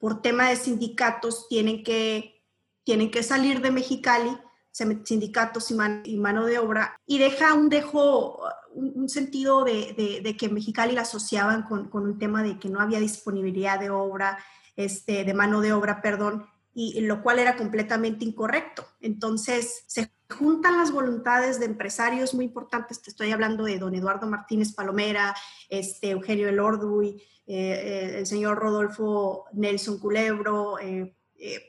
por 0.00 0.20
tema 0.20 0.48
de 0.48 0.56
sindicatos 0.56 1.46
tienen 1.48 1.84
que, 1.84 2.42
tienen 2.82 3.12
que 3.12 3.22
salir 3.22 3.60
de 3.60 3.70
Mexicali, 3.70 4.36
sindicatos 4.72 5.70
y, 5.70 6.16
mano 6.16 6.46
de 6.46 6.58
obra, 6.58 6.96
y 7.06 7.18
deja 7.18 7.54
un 7.54 7.68
dejo, 7.68 8.40
un, 8.72 9.08
sentido 9.08 9.64
de, 9.64 10.20
de, 10.22 10.36
que 10.36 10.48
Mexicali 10.48 10.94
la 10.94 11.02
asociaban 11.02 11.62
con, 11.62 11.88
con 11.88 12.04
un 12.04 12.18
tema 12.18 12.42
de 12.42 12.58
que 12.58 12.68
no 12.68 12.80
había 12.80 12.98
disponibilidad 12.98 13.78
de 13.78 13.90
obra, 13.90 14.38
este, 14.76 15.24
de 15.24 15.34
mano 15.34 15.60
de 15.60 15.72
obra, 15.72 16.00
perdón, 16.00 16.46
y 16.74 17.02
lo 17.02 17.22
cual 17.22 17.38
era 17.38 17.56
completamente 17.56 18.24
incorrecto. 18.24 18.86
Entonces, 19.02 19.84
se 19.86 20.10
juntan 20.32 20.78
las 20.78 20.90
voluntades 20.90 21.60
de 21.60 21.66
empresarios 21.66 22.34
muy 22.34 22.46
importantes, 22.46 23.02
te 23.02 23.10
estoy 23.10 23.30
hablando 23.30 23.64
de 23.64 23.78
don 23.78 23.94
Eduardo 23.94 24.26
Martínez 24.26 24.72
Palomera, 24.72 25.34
este, 25.68 26.10
Eugenio 26.10 26.48
Elorduy, 26.48 27.22
eh, 27.46 27.54
eh, 27.56 28.18
el 28.18 28.26
señor 28.26 28.58
Rodolfo 28.58 29.44
Nelson 29.52 29.98
Culebro, 29.98 30.78
eh, 30.78 31.14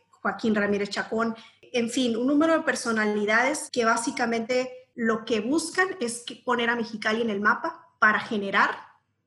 Joaquín 0.10 0.56
Ramírez 0.56 0.90
Chacón, 0.90 1.36
en 1.74 1.90
fin, 1.90 2.16
un 2.16 2.28
número 2.28 2.54
de 2.54 2.64
personalidades 2.64 3.70
que 3.72 3.86
básicamente 3.86 4.72
lo 4.96 5.26
que 5.26 5.42
buscan 5.42 5.88
es 6.00 6.24
poner 6.46 6.70
a 6.70 6.76
Mexicali 6.76 7.22
en 7.22 7.30
el 7.30 7.42
mapa 7.42 7.90
para 8.00 8.20
generar 8.20 8.72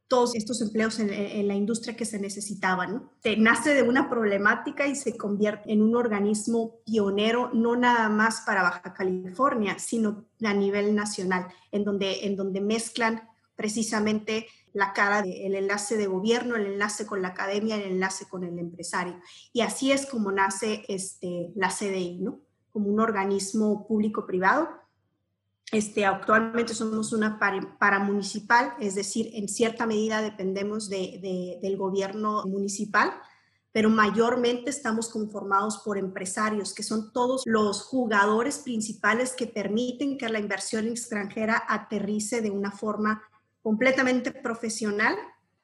todos 0.09 0.37
estos 0.37 0.61
empleos 0.61 1.01
en, 1.01 1.49
la 1.49 1.55
industria 1.55 1.97
que 1.97 2.05
se 2.05 2.21
necesitaban. 2.21 3.11
nace 3.39 3.75
de 3.75 3.83
una 3.83 4.09
problemática 4.09 4.87
y 4.87 4.95
se 4.95 5.17
convierte 5.17 5.73
en 5.73 5.83
un 5.83 5.97
organismo 5.97 6.77
pionero, 6.85 7.51
no 7.53 7.75
nada 7.75 8.09
más 8.09 8.43
para 8.43 8.63
Baja 8.63 8.95
California, 8.95 9.79
sino 9.81 10.27
a 10.45 10.55
nivel 10.55 10.95
nacional, 10.95 11.49
en 11.73 11.83
donde, 11.83 12.25
en 12.27 12.37
donde 12.37 12.61
mezclan 12.61 13.29
precisamente 13.57 14.47
la 14.77 14.93
cara 14.93 15.23
del 15.23 15.55
enlace 15.55 15.97
de 15.97 16.07
gobierno, 16.07 16.55
el 16.57 16.67
enlace 16.67 17.07
con 17.07 17.23
la 17.23 17.29
academia, 17.29 17.77
el 17.77 17.93
enlace 17.93 18.29
con 18.29 18.45
el 18.45 18.59
empresario. 18.59 19.19
Y 19.53 19.63
así 19.63 19.91
es 19.91 20.07
como 20.07 20.31
nace 20.31 20.85
este, 20.89 21.53
la 21.55 21.71
CDI, 21.71 22.19
¿no? 22.21 22.41
Como 22.73 22.91
un 22.91 23.01
organismo 23.01 23.87
público-privado 23.87 24.69
este, 25.73 26.07
actualmente 26.07 26.75
somos 26.75 27.13
una 27.13 27.41
paramunicipal, 27.79 28.75
es 28.79 28.95
decir, 28.95 29.31
en 29.35 29.49
cierta 29.49 29.85
medida 29.85 30.23
dependemos 30.23 30.89
del 30.89 31.77
gobierno 31.77 32.45
municipal, 32.45 33.13
pero 33.73 33.91
mayormente 33.91 34.71
estamos 34.71 35.09
conformados 35.09 35.79
por 35.79 35.99
empresarios, 35.99 36.73
que 36.73 36.85
son 36.85 37.13
todos 37.13 37.43
los 37.47 37.83
jugadores 37.83 38.59
principales 38.59 39.35
que 39.35 39.49
permiten 39.49 40.17
que 40.17 40.29
la 40.29 40.39
inversión 40.39 40.87
extranjera 40.87 41.63
aterrice 41.69 42.41
de 42.41 42.53
una 42.53 42.71
forma 42.71 43.23
completamente 43.67 44.31
profesional 44.31 45.17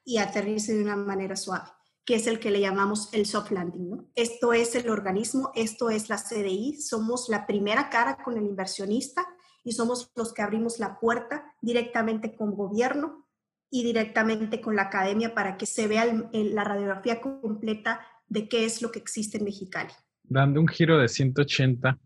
y 0.05 0.19
aterrice 0.19 0.75
de 0.75 0.83
una 0.83 0.97
manera 0.97 1.37
suave 1.37 1.69
que 2.05 2.17
es 2.17 2.27
el 2.27 2.41
que 2.41 2.51
le 2.51 2.61
llamamos 2.61 3.15
el 3.15 3.27
soft 3.27 3.53
landing. 3.53 4.11
Esto 4.17 4.53
es 4.53 4.75
el 4.75 4.91
organismo, 4.91 5.53
esto 5.55 5.89
es 5.89 6.09
la 6.09 6.17
CDI, 6.17 6.81
somos 6.81 7.29
la 7.29 7.47
primera 7.47 7.91
cara 7.91 8.19
con 8.25 8.37
el 8.37 8.43
inversionista 8.43 9.25
y 9.63 9.71
somos 9.71 10.11
los 10.17 10.35
que 10.35 10.43
abrimos 10.43 10.81
la 10.81 10.99
puerta 10.99 11.45
directamente 11.61 12.35
con 12.35 12.57
gobierno 12.57 13.29
y 13.71 13.85
directamente 13.85 14.61
con 14.61 14.75
la 14.75 14.83
academia 14.83 15.33
para 15.33 15.57
que 15.57 15.67
se 15.67 15.87
vea 15.87 16.05
la 16.33 16.65
radiografía 16.65 17.21
completa 17.21 18.01
de 18.27 18.49
qué 18.49 18.65
es 18.65 18.83
lo 18.83 18.91
que 18.91 18.99
existe 18.99 19.39
en 19.39 19.45
Mexicali. 19.45 19.93
Dando 20.25 20.59
un 20.59 20.67
giro 20.67 20.99
de 20.99 21.07
180, 21.07 22.01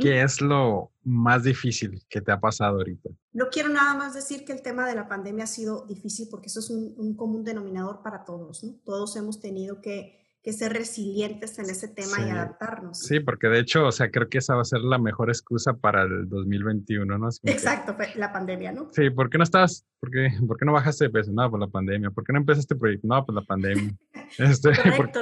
¿qué 0.00 0.22
es 0.22 0.40
lo 0.40 0.92
más 1.04 1.44
difícil 1.44 2.02
que 2.08 2.20
te 2.20 2.32
ha 2.32 2.40
pasado 2.40 2.78
ahorita? 2.78 3.10
No 3.32 3.48
quiero 3.50 3.68
nada 3.68 3.94
más 3.94 4.14
decir 4.14 4.44
que 4.44 4.52
el 4.52 4.62
tema 4.62 4.86
de 4.86 4.94
la 4.94 5.08
pandemia 5.08 5.44
ha 5.44 5.48
sido 5.48 5.84
difícil 5.86 6.28
porque 6.30 6.46
eso 6.46 6.60
es 6.60 6.70
un, 6.70 6.94
un 6.96 7.14
común 7.16 7.44
denominador 7.44 8.02
para 8.02 8.24
todos. 8.24 8.64
¿no? 8.64 8.74
Todos 8.84 9.16
hemos 9.16 9.40
tenido 9.40 9.80
que 9.80 10.26
que 10.46 10.52
ser 10.52 10.72
resilientes 10.72 11.58
en 11.58 11.68
ese 11.68 11.88
tema 11.88 12.24
y 12.24 12.30
adaptarnos. 12.30 13.00
Sí, 13.00 13.18
porque 13.18 13.48
de 13.48 13.58
hecho, 13.58 13.84
o 13.84 13.90
sea, 13.90 14.12
creo 14.12 14.28
que 14.28 14.38
esa 14.38 14.54
va 14.54 14.60
a 14.60 14.64
ser 14.64 14.78
la 14.78 14.96
mejor 14.96 15.28
excusa 15.28 15.72
para 15.72 16.04
el 16.04 16.28
2021, 16.28 17.18
¿no? 17.18 17.28
Exacto, 17.42 17.96
la 18.14 18.32
pandemia, 18.32 18.70
¿no? 18.70 18.88
Sí, 18.92 19.10
¿por 19.10 19.28
qué 19.28 19.38
no 19.38 19.42
estás, 19.42 19.84
por 19.98 20.12
qué, 20.12 20.28
por 20.46 20.56
qué 20.56 20.64
no 20.64 20.72
bajaste 20.72 21.06
de 21.06 21.10
peso? 21.10 21.32
No, 21.32 21.50
por 21.50 21.58
la 21.58 21.66
pandemia. 21.66 22.12
¿Por 22.12 22.22
qué 22.22 22.32
no 22.32 22.38
empezaste 22.38 22.60
este 22.60 22.76
proyecto? 22.76 23.08
No, 23.08 23.26
por 23.26 23.34
la 23.34 23.42
pandemia. 23.42 23.92
Este, 24.38 24.70
Correcto, 24.82 25.20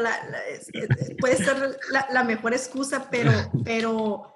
puede 1.20 1.36
ser 1.36 1.76
la, 2.10 2.24
mejor 2.24 2.52
excusa, 2.52 3.08
pero, 3.10 3.30
pero, 3.64 4.33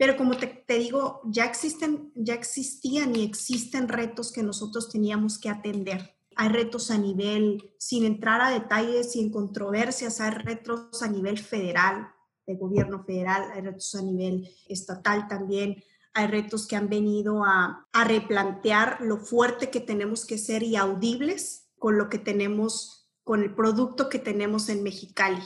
pero 0.00 0.16
como 0.16 0.34
te, 0.38 0.78
digo, 0.78 1.20
ya 1.26 1.44
existen, 1.44 2.10
ya 2.14 2.32
existían 2.32 3.14
y 3.14 3.22
existen 3.22 3.86
retos 3.86 4.32
que 4.32 4.42
nosotros 4.42 4.88
teníamos 4.88 5.38
que 5.38 5.50
atender. 5.50 6.16
Hay 6.36 6.48
retos 6.48 6.90
a 6.90 6.96
nivel, 6.96 7.74
sin 7.76 8.06
entrar 8.06 8.40
a 8.40 8.48
detalles 8.48 9.14
en 9.16 9.30
controversias, 9.30 10.22
hay 10.22 10.30
retos 10.30 11.02
a 11.02 11.08
nivel 11.08 11.36
federal, 11.36 12.08
de 12.46 12.56
gobierno 12.56 13.04
federal, 13.04 13.50
hay 13.52 13.60
retos 13.60 13.94
a 13.94 14.00
nivel 14.00 14.48
estatal 14.70 15.28
también, 15.28 15.84
hay 16.14 16.28
retos 16.28 16.66
que 16.66 16.76
han 16.76 16.88
venido 16.88 17.44
a 17.44 17.86
replantear 18.06 19.02
lo 19.02 19.18
fuerte 19.18 19.68
que 19.68 19.80
tenemos 19.80 20.24
que 20.24 20.38
ser 20.38 20.62
y 20.62 20.76
audibles 20.76 21.68
con 21.78 21.98
lo 21.98 22.08
que 22.08 22.18
tenemos, 22.18 23.10
con 23.22 23.42
el 23.42 23.54
producto 23.54 24.08
que 24.08 24.18
tenemos 24.18 24.70
en 24.70 24.82
Mexicali, 24.82 25.42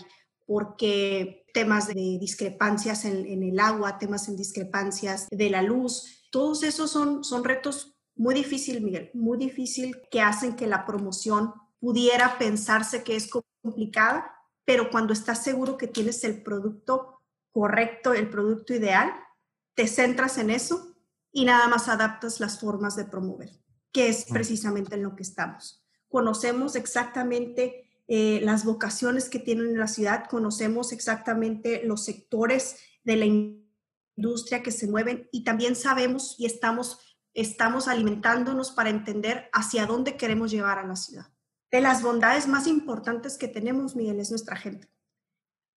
porque 0.47 1.44
temas 1.55 1.87
de 1.87 1.95
discrepancias 1.95 3.07
en, 3.07 3.25
en 3.25 3.43
el 3.45 3.61
agua, 3.61 3.99
temas 3.99 4.29
en 4.29 4.37
discrepancias 4.37 5.29
de 5.31 5.49
la 5.49 5.63
luz, 5.63 6.27
todos 6.31 6.65
esos 6.65 6.91
son, 6.91 7.23
son 7.23 7.45
retos 7.45 7.97
muy 8.17 8.35
difícil, 8.35 8.83
Miguel, 8.83 9.11
muy 9.15 9.39
difícil 9.39 10.03
que 10.11 10.21
hacen 10.21 10.57
que 10.57 10.67
la 10.67 10.85
promoción 10.85 11.55
pudiera 11.79 12.39
pensarse 12.39 13.05
que 13.05 13.15
es 13.15 13.31
complicada, 13.63 14.35
pero 14.65 14.91
cuando 14.91 15.13
estás 15.13 15.45
seguro 15.45 15.77
que 15.77 15.87
tienes 15.87 16.25
el 16.25 16.43
producto 16.43 17.23
correcto, 17.53 18.15
el 18.15 18.29
producto 18.31 18.75
ideal, 18.75 19.13
te 19.75 19.87
centras 19.87 20.39
en 20.39 20.51
eso 20.51 20.97
y 21.31 21.45
nada 21.45 21.69
más 21.69 21.89
adaptas 21.89 22.41
las 22.41 22.59
formas 22.59 22.97
de 22.97 23.05
promover, 23.05 23.51
que 23.93 24.09
es 24.09 24.25
precisamente 24.25 24.97
en 24.97 25.05
lo 25.05 25.15
que 25.15 25.23
estamos. 25.23 25.85
Conocemos 26.09 26.75
exactamente 26.75 27.84
eh, 28.09 28.41
las 28.43 28.65
vocaciones 28.65 29.29
que 29.29 29.39
tienen 29.39 29.67
en 29.69 29.79
la 29.79 29.89
ciudad, 29.89 30.27
conocemos 30.29 30.93
exactamente 30.93 31.83
los 31.85 32.05
sectores 32.05 32.77
de 33.03 33.17
la 33.17 33.27
industria 33.27 34.63
que 34.63 34.71
se 34.71 34.87
mueven 34.87 35.29
y 35.33 35.45
también 35.45 35.77
sabemos 35.77 36.37
y 36.39 36.47
estamos 36.47 37.01
estamos 37.35 37.89
alimentándonos 37.89 38.71
para 38.71 38.91
entender 38.91 39.49
hacia 39.53 39.87
dónde 39.87 40.17
queremos 40.17 40.51
llevar 40.51 40.79
a 40.79 40.87
la 40.87 40.97
ciudad. 40.97 41.27
De 41.71 41.81
las 41.81 42.03
bondades 42.03 42.47
más 42.47 42.69
importantes 42.69 43.37
que 43.37 43.49
tenemos, 43.49 43.97
Miguel, 43.97 44.21
es 44.21 44.31
nuestra 44.31 44.57
gente. 44.57 44.89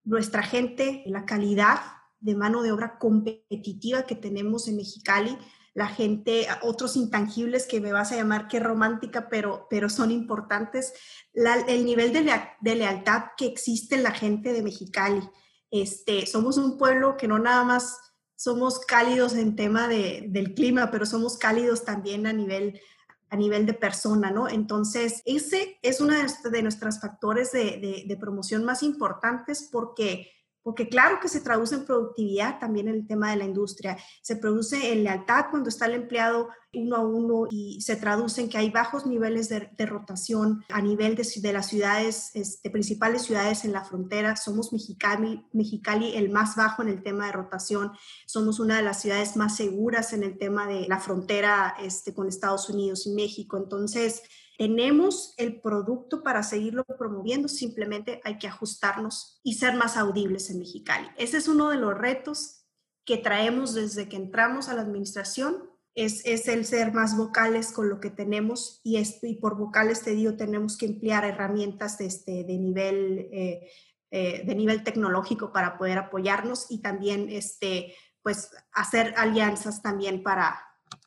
Nuestra 0.04 0.44
gente, 0.44 1.04
la 1.08 1.26
calidad 1.26 1.80
de 2.20 2.36
mano 2.36 2.62
de 2.62 2.72
obra 2.72 2.98
competitiva 3.00 4.04
que 4.04 4.16
tenemos 4.16 4.68
en 4.68 4.78
Mexicali, 4.78 5.38
la 5.78 5.88
gente, 5.88 6.48
otros 6.64 6.96
intangibles 6.96 7.68
que 7.68 7.80
me 7.80 7.92
vas 7.92 8.12
a 8.12 8.16
llamar 8.16 8.48
que 8.48 8.60
romántica, 8.60 9.30
pero, 9.30 9.68
pero 9.70 9.90
son 9.90 10.10
importantes, 10.10 10.92
el 11.36 11.86
nivel 11.86 12.12
de, 12.12 12.76
lealtad 12.76 13.26
que 13.38 13.46
existe 13.46 13.94
en 13.94 14.02
la 14.02 14.10
gente 14.10 14.54
de 14.54 14.64
Mexicali. 14.64 15.22
Este, 15.70 16.26
somos 16.26 16.58
un 16.58 16.80
pueblo 16.80 17.16
que 17.16 17.28
no 17.28 17.38
nada 17.38 17.64
más 17.64 17.96
somos 18.36 18.80
cálidos 18.80 19.36
en 19.36 19.56
tema 19.56 19.88
de, 19.88 20.26
del 20.30 20.56
clima, 20.56 20.90
pero 20.90 21.06
somos 21.06 21.38
cálidos 21.38 21.86
también 21.86 22.26
a 22.26 22.34
nivel 22.34 22.82
a 23.30 23.36
nivel 23.36 23.66
de 23.68 23.74
persona, 23.74 24.32
¿no? 24.32 24.48
Entonces, 24.48 25.22
ese 25.26 25.78
es 25.84 26.00
uno 26.00 26.14
de, 26.16 26.64
nuestros 26.64 27.00
factores 27.00 27.52
de 27.52 28.18
promoción 28.20 28.64
más 28.64 28.82
importantes 28.82 29.70
porque 29.70 30.32
porque 30.68 30.90
claro 30.90 31.22
que 31.22 31.30
se 31.30 31.40
traduce 31.40 31.76
en 31.76 31.86
productividad 31.86 32.60
también 32.60 32.90
en 32.90 32.96
el 32.96 33.08
tema 33.08 33.32
de 33.32 33.38
la 33.38 33.46
industria, 33.46 33.98
se 34.22 34.36
produce 34.36 34.92
en 34.92 35.06
lealtad 35.06 35.46
cuando 35.50 35.70
está 35.70 35.86
el 35.86 35.94
empleado 35.94 36.50
uno 36.74 36.98
a 36.98 37.06
uno 37.06 37.48
y 37.50 37.80
se 37.80 37.96
traduce 37.96 38.42
en 38.42 38.50
que 38.50 38.58
hay 38.58 38.70
bajos 38.70 39.06
niveles 39.06 39.48
de, 39.48 39.86
rotación 39.86 40.66
a 40.68 40.82
nivel 40.82 41.16
de, 41.16 41.26
de 41.38 41.54
las 41.54 41.68
ciudades, 41.68 42.32
este, 42.34 42.70
principales 42.70 43.22
ciudades 43.22 43.64
en 43.64 43.72
la 43.72 43.86
frontera. 43.86 44.36
Somos 44.36 44.74
Mexicali, 44.74 45.42
Mexicali 45.54 46.18
el 46.18 46.32
más 46.32 46.58
bajo 46.58 46.82
en 46.82 46.90
el 46.90 47.02
tema 47.02 47.28
de 47.28 47.32
rotación, 47.32 47.94
somos 48.26 48.60
una 48.60 48.76
de 48.76 48.84
las 48.84 49.02
ciudades 49.02 49.38
más 49.38 49.56
seguras 49.56 50.12
en 50.12 50.24
el 50.24 50.38
tema 50.38 50.68
de 50.68 50.86
la 50.90 51.00
frontera 51.00 51.78
este, 51.82 52.14
con 52.14 52.28
Estados 52.28 52.70
Unidos 52.70 53.08
y 53.08 53.12
México. 53.12 53.56
Entonces, 53.56 54.22
tenemos 54.58 55.36
el 55.38 55.62
producto 55.62 56.24
para 56.24 56.42
seguirlo 56.42 56.84
promoviendo, 56.84 57.48
simplemente 57.48 58.22
hay 58.24 58.40
que 58.40 58.48
ajustarnos 58.48 59.40
y 59.44 59.54
ser 59.54 59.76
más 59.76 59.98
audibles 59.98 60.50
en 60.50 60.60
Mexicali. 60.60 61.08
Ese 61.18 61.38
es 61.38 61.48
uno 61.48 61.70
de 61.70 61.78
los 61.78 61.96
retos 61.96 62.66
que 63.06 63.18
traemos 63.18 63.76
desde 63.76 64.10
que 64.10 64.18
entramos 64.18 64.68
a 64.68 64.74
la 64.74 64.82
administración, 64.82 65.70
es, 65.94 66.26
es 66.26 66.48
el 66.48 66.66
ser 66.66 66.92
más 66.92 67.16
vocales 67.18 67.72
con 67.72 67.90
lo 67.90 68.00
que 68.00 68.10
tenemos 68.10 68.82
y, 68.84 69.02
y 69.22 69.36
por 69.36 69.58
vocales 69.58 70.04
te 70.04 70.12
digo, 70.12 70.36
tenemos 70.36 70.78
que 70.78 70.86
emplear 70.86 71.24
herramientas 71.26 71.98
de, 71.98 72.06
este, 72.06 72.44
de, 72.44 72.58
nivel, 72.58 73.30
eh, 73.32 73.72
eh, 74.12 74.44
de 74.46 74.56
nivel 74.56 74.84
tecnológico 74.84 75.52
para 75.52 75.78
poder 75.78 75.98
apoyarnos 75.98 76.68
y 76.70 76.82
también 76.82 77.30
este, 77.30 77.96
pues, 78.22 78.52
hacer 78.74 79.14
alianzas 79.18 79.82
también 79.82 80.22
para, 80.22 80.60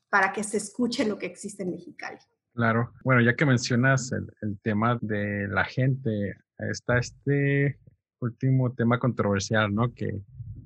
para 0.08 0.32
que 0.32 0.42
se 0.42 0.56
escuche 0.56 1.04
lo 1.04 1.18
que 1.18 1.26
existe 1.26 1.62
en 1.62 1.70
Mexicali. 1.70 2.18
Claro. 2.60 2.92
Bueno, 3.04 3.22
ya 3.22 3.34
que 3.34 3.46
mencionas 3.46 4.12
el, 4.12 4.60
tema 4.60 4.98
de 5.00 5.48
la 5.48 5.64
gente, 5.64 6.36
está 6.58 6.98
este 6.98 7.80
último 8.20 8.74
tema 8.74 8.98
controversial, 8.98 9.74
¿no? 9.74 9.94
Que 9.94 10.20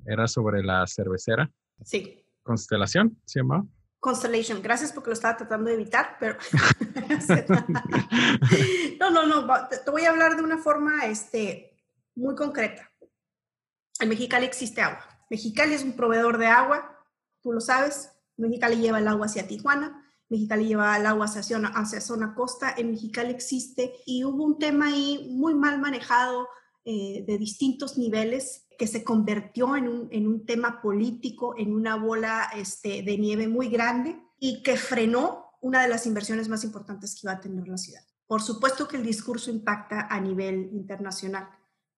era 0.05 0.27
sobre 0.27 0.61
la 0.61 0.85
cervecera. 0.87 1.49
Sí. 1.85 2.21
Constelación, 2.43 3.17
¿se 3.23 3.39
llama? 3.39 3.65
Constellation. 4.01 4.61
Gracias 4.61 4.91
porque 4.91 5.11
lo 5.11 5.13
estaba 5.13 5.37
tratando 5.37 5.69
de 5.69 5.75
evitar, 5.75 6.17
pero... 6.19 6.35
no, 8.99 9.09
no, 9.09 9.25
no. 9.25 9.47
Te 9.69 9.89
voy 9.89 10.03
a 10.03 10.09
hablar 10.09 10.35
de 10.35 10.43
una 10.43 10.57
forma 10.57 11.05
este, 11.05 11.81
muy 12.13 12.35
concreta. 12.35 12.91
En 14.01 14.09
Mexicali 14.09 14.45
existe 14.45 14.81
agua. 14.81 14.99
Mexicali 15.29 15.73
es 15.73 15.85
un 15.85 15.93
proveedor 15.93 16.39
de 16.39 16.47
agua, 16.47 17.05
tú 17.41 17.53
lo 17.53 17.61
sabes. 17.61 18.11
Mexicali 18.35 18.81
lleva 18.81 18.99
el 18.99 19.07
agua 19.07 19.27
hacia 19.27 19.47
Tijuana. 19.47 20.04
Mexicali 20.29 20.67
lleva 20.67 20.97
el 20.97 21.05
agua 21.05 21.27
hacia 21.27 22.01
zona 22.01 22.33
costa, 22.33 22.73
en 22.75 22.91
Mexicali 22.91 23.31
existe 23.31 23.93
y 24.05 24.23
hubo 24.23 24.43
un 24.43 24.57
tema 24.57 24.87
ahí 24.87 25.27
muy 25.31 25.53
mal 25.53 25.79
manejado 25.79 26.47
eh, 26.83 27.23
de 27.27 27.37
distintos 27.37 27.97
niveles 27.97 28.67
que 28.77 28.87
se 28.87 29.03
convirtió 29.03 29.75
en 29.75 29.87
un, 29.87 30.07
en 30.11 30.27
un 30.27 30.45
tema 30.45 30.81
político, 30.81 31.55
en 31.57 31.73
una 31.73 31.95
bola 31.95 32.49
este, 32.55 33.03
de 33.03 33.17
nieve 33.17 33.47
muy 33.47 33.69
grande 33.69 34.19
y 34.39 34.63
que 34.63 34.77
frenó 34.77 35.45
una 35.61 35.81
de 35.81 35.87
las 35.87 36.05
inversiones 36.05 36.49
más 36.49 36.63
importantes 36.63 37.15
que 37.15 37.21
iba 37.23 37.33
a 37.33 37.39
tener 37.39 37.67
la 37.67 37.77
ciudad. 37.77 38.01
Por 38.27 38.41
supuesto 38.41 38.87
que 38.87 38.97
el 38.97 39.03
discurso 39.03 39.51
impacta 39.51 40.07
a 40.09 40.19
nivel 40.19 40.69
internacional, 40.73 41.49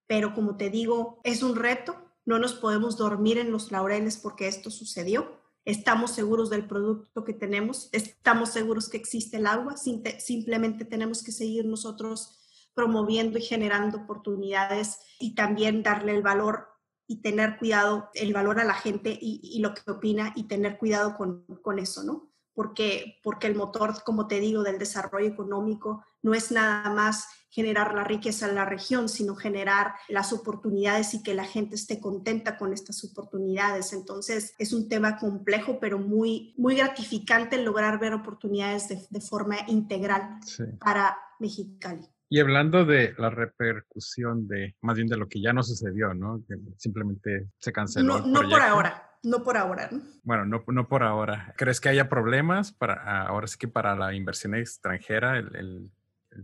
pero 0.05 0.33
como 0.33 0.57
te 0.57 0.69
digo, 0.69 1.19
es 1.23 1.43
un 1.43 1.55
reto, 1.55 1.95
no 2.25 2.39
nos 2.39 2.53
podemos 2.53 2.97
dormir 2.97 3.37
en 3.37 3.51
los 3.51 3.71
laureles 3.71 4.17
porque 4.17 4.47
esto 4.47 4.69
sucedió 4.69 5.37
estamos 5.67 6.12
seguros 6.12 6.49
del 6.49 6.65
producto 6.65 7.25
que 7.25 7.34
tenemos, 7.34 7.89
estamos 7.91 8.51
seguros 8.51 8.88
que 8.88 8.95
existe 8.95 9.36
el 9.36 9.47
agua, 9.47 9.75
simplemente 9.75 10.86
tenemos 10.86 11.21
que 11.21 11.34
seguir 11.34 11.65
nosotros 11.65 12.39
promoviendo 12.73 13.38
y 13.38 13.41
generando 13.41 13.97
oportunidades 13.97 14.99
y 15.19 15.36
también 15.36 15.84
darle 15.84 16.15
el 16.15 16.21
valor 16.21 16.69
y 17.06 17.21
tener 17.21 17.58
cuidado, 17.58 18.10
el 18.13 18.32
valor 18.32 18.62
a 18.62 18.63
la 18.63 18.75
gente 18.75 19.19
y, 19.21 19.60
lo 19.60 19.73
que 19.73 19.91
opina 19.91 20.32
y 20.38 20.47
tener 20.47 20.77
cuidado 20.77 21.17
con, 21.17 21.43
con 21.62 21.80
eso, 21.80 22.01
¿no? 22.01 22.32
Porque, 22.58 23.20
porque 23.22 23.46
el 23.46 23.54
motor, 23.54 24.02
como 24.04 24.26
te 24.26 24.39
digo, 24.39 24.63
del 24.63 24.80
desarrollo 24.80 25.28
económico 25.28 26.04
no 26.24 26.34
es 26.34 26.52
nada 26.52 26.89
más 26.91 27.28
generar 27.52 27.93
la 27.93 28.04
riqueza 28.04 28.50
en 28.50 28.56
la 28.56 28.65
región, 28.65 29.10
sino 29.10 29.36
generar 29.36 29.93
las 30.10 30.34
oportunidades 30.34 31.13
y 31.13 31.22
que 31.22 31.36
la 31.36 31.46
gente 31.46 31.76
esté 31.76 32.00
contenta 32.00 32.58
con 32.58 32.74
estas 32.74 33.04
oportunidades. 33.04 33.93
Entonces, 33.93 34.56
es 34.58 34.74
un 34.74 34.89
tema 34.89 35.17
complejo, 35.17 35.80
pero 35.80 36.00
muy, 36.00 36.56
muy 36.58 36.76
gratificante 36.78 37.63
lograr 37.63 38.00
ver 38.00 38.15
oportunidades 38.15 38.89
de, 38.89 39.22
forma 39.22 39.58
integral 39.67 40.39
para 40.80 41.15
Mexicali. 41.39 42.08
Y 42.28 42.39
hablando 42.39 42.86
de 42.86 43.13
la 43.20 43.30
repercusión 43.30 44.48
de, 44.48 44.76
más 44.82 44.96
bien 44.96 45.08
de 45.08 45.17
lo 45.17 45.30
que 45.30 45.39
ya 45.39 45.54
no 45.54 45.62
sucedió, 45.62 46.15
¿no? 46.15 46.43
Que 46.48 46.56
simplemente 46.78 47.50
se 47.60 47.72
canceló. 47.72 48.20
No, 48.20 48.41
no 48.41 48.50
por 48.50 48.62
ahora, 48.62 49.12
no 49.29 49.43
por 49.43 49.57
ahora. 49.57 49.89
¿no? 49.91 50.01
Bueno, 50.23 50.45
no, 50.45 50.63
no 50.67 50.87
por 50.87 51.03
ahora. 51.03 51.53
¿Crees 51.57 51.79
que 51.79 51.89
haya 51.89 52.09
problemas 52.09 52.71
para, 52.71 53.23
ahora 53.23 53.47
sí 53.47 53.57
que 53.57 53.67
para 53.67 53.95
la 53.95 54.13
inversión 54.13 54.55
extranjera, 54.55 55.37
el 55.37 55.91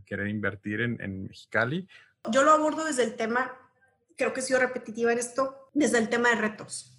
querer 0.05 0.27
invertir 0.27 0.81
en, 0.81 1.23
Mexicali? 1.23 1.87
Yo 2.31 2.43
lo 2.43 2.51
abordo 2.51 2.85
desde 2.85 3.03
el 3.03 3.15
tema, 3.15 3.51
creo 4.17 4.33
que 4.33 4.39
he 4.39 4.43
sido 4.43 4.59
repetitiva 4.59 5.11
en 5.11 5.19
esto, 5.19 5.69
desde 5.73 5.97
el 5.97 6.09
tema 6.09 6.29
de 6.29 6.35
retos. 6.35 6.97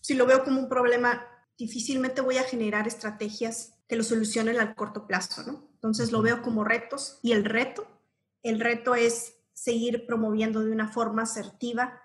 Si 0.00 0.14
lo 0.14 0.26
veo 0.26 0.42
como 0.44 0.60
un 0.60 0.68
problema, 0.68 1.26
difícilmente 1.58 2.20
voy 2.20 2.38
a 2.38 2.44
generar 2.44 2.86
estrategias 2.86 3.74
que 3.88 3.96
lo 3.96 4.02
solucionen 4.02 4.58
al 4.58 4.74
corto 4.74 5.06
plazo, 5.06 5.42
¿no? 5.44 5.68
Entonces 5.74 6.12
lo 6.12 6.22
veo 6.22 6.42
como 6.42 6.64
retos 6.64 7.18
y 7.22 7.32
el 7.32 7.44
reto, 7.44 7.86
el 8.42 8.60
reto 8.60 8.94
es 8.94 9.36
seguir 9.52 10.06
promoviendo 10.06 10.60
de 10.60 10.72
una 10.72 10.88
forma 10.88 11.22
asertiva 11.22 12.01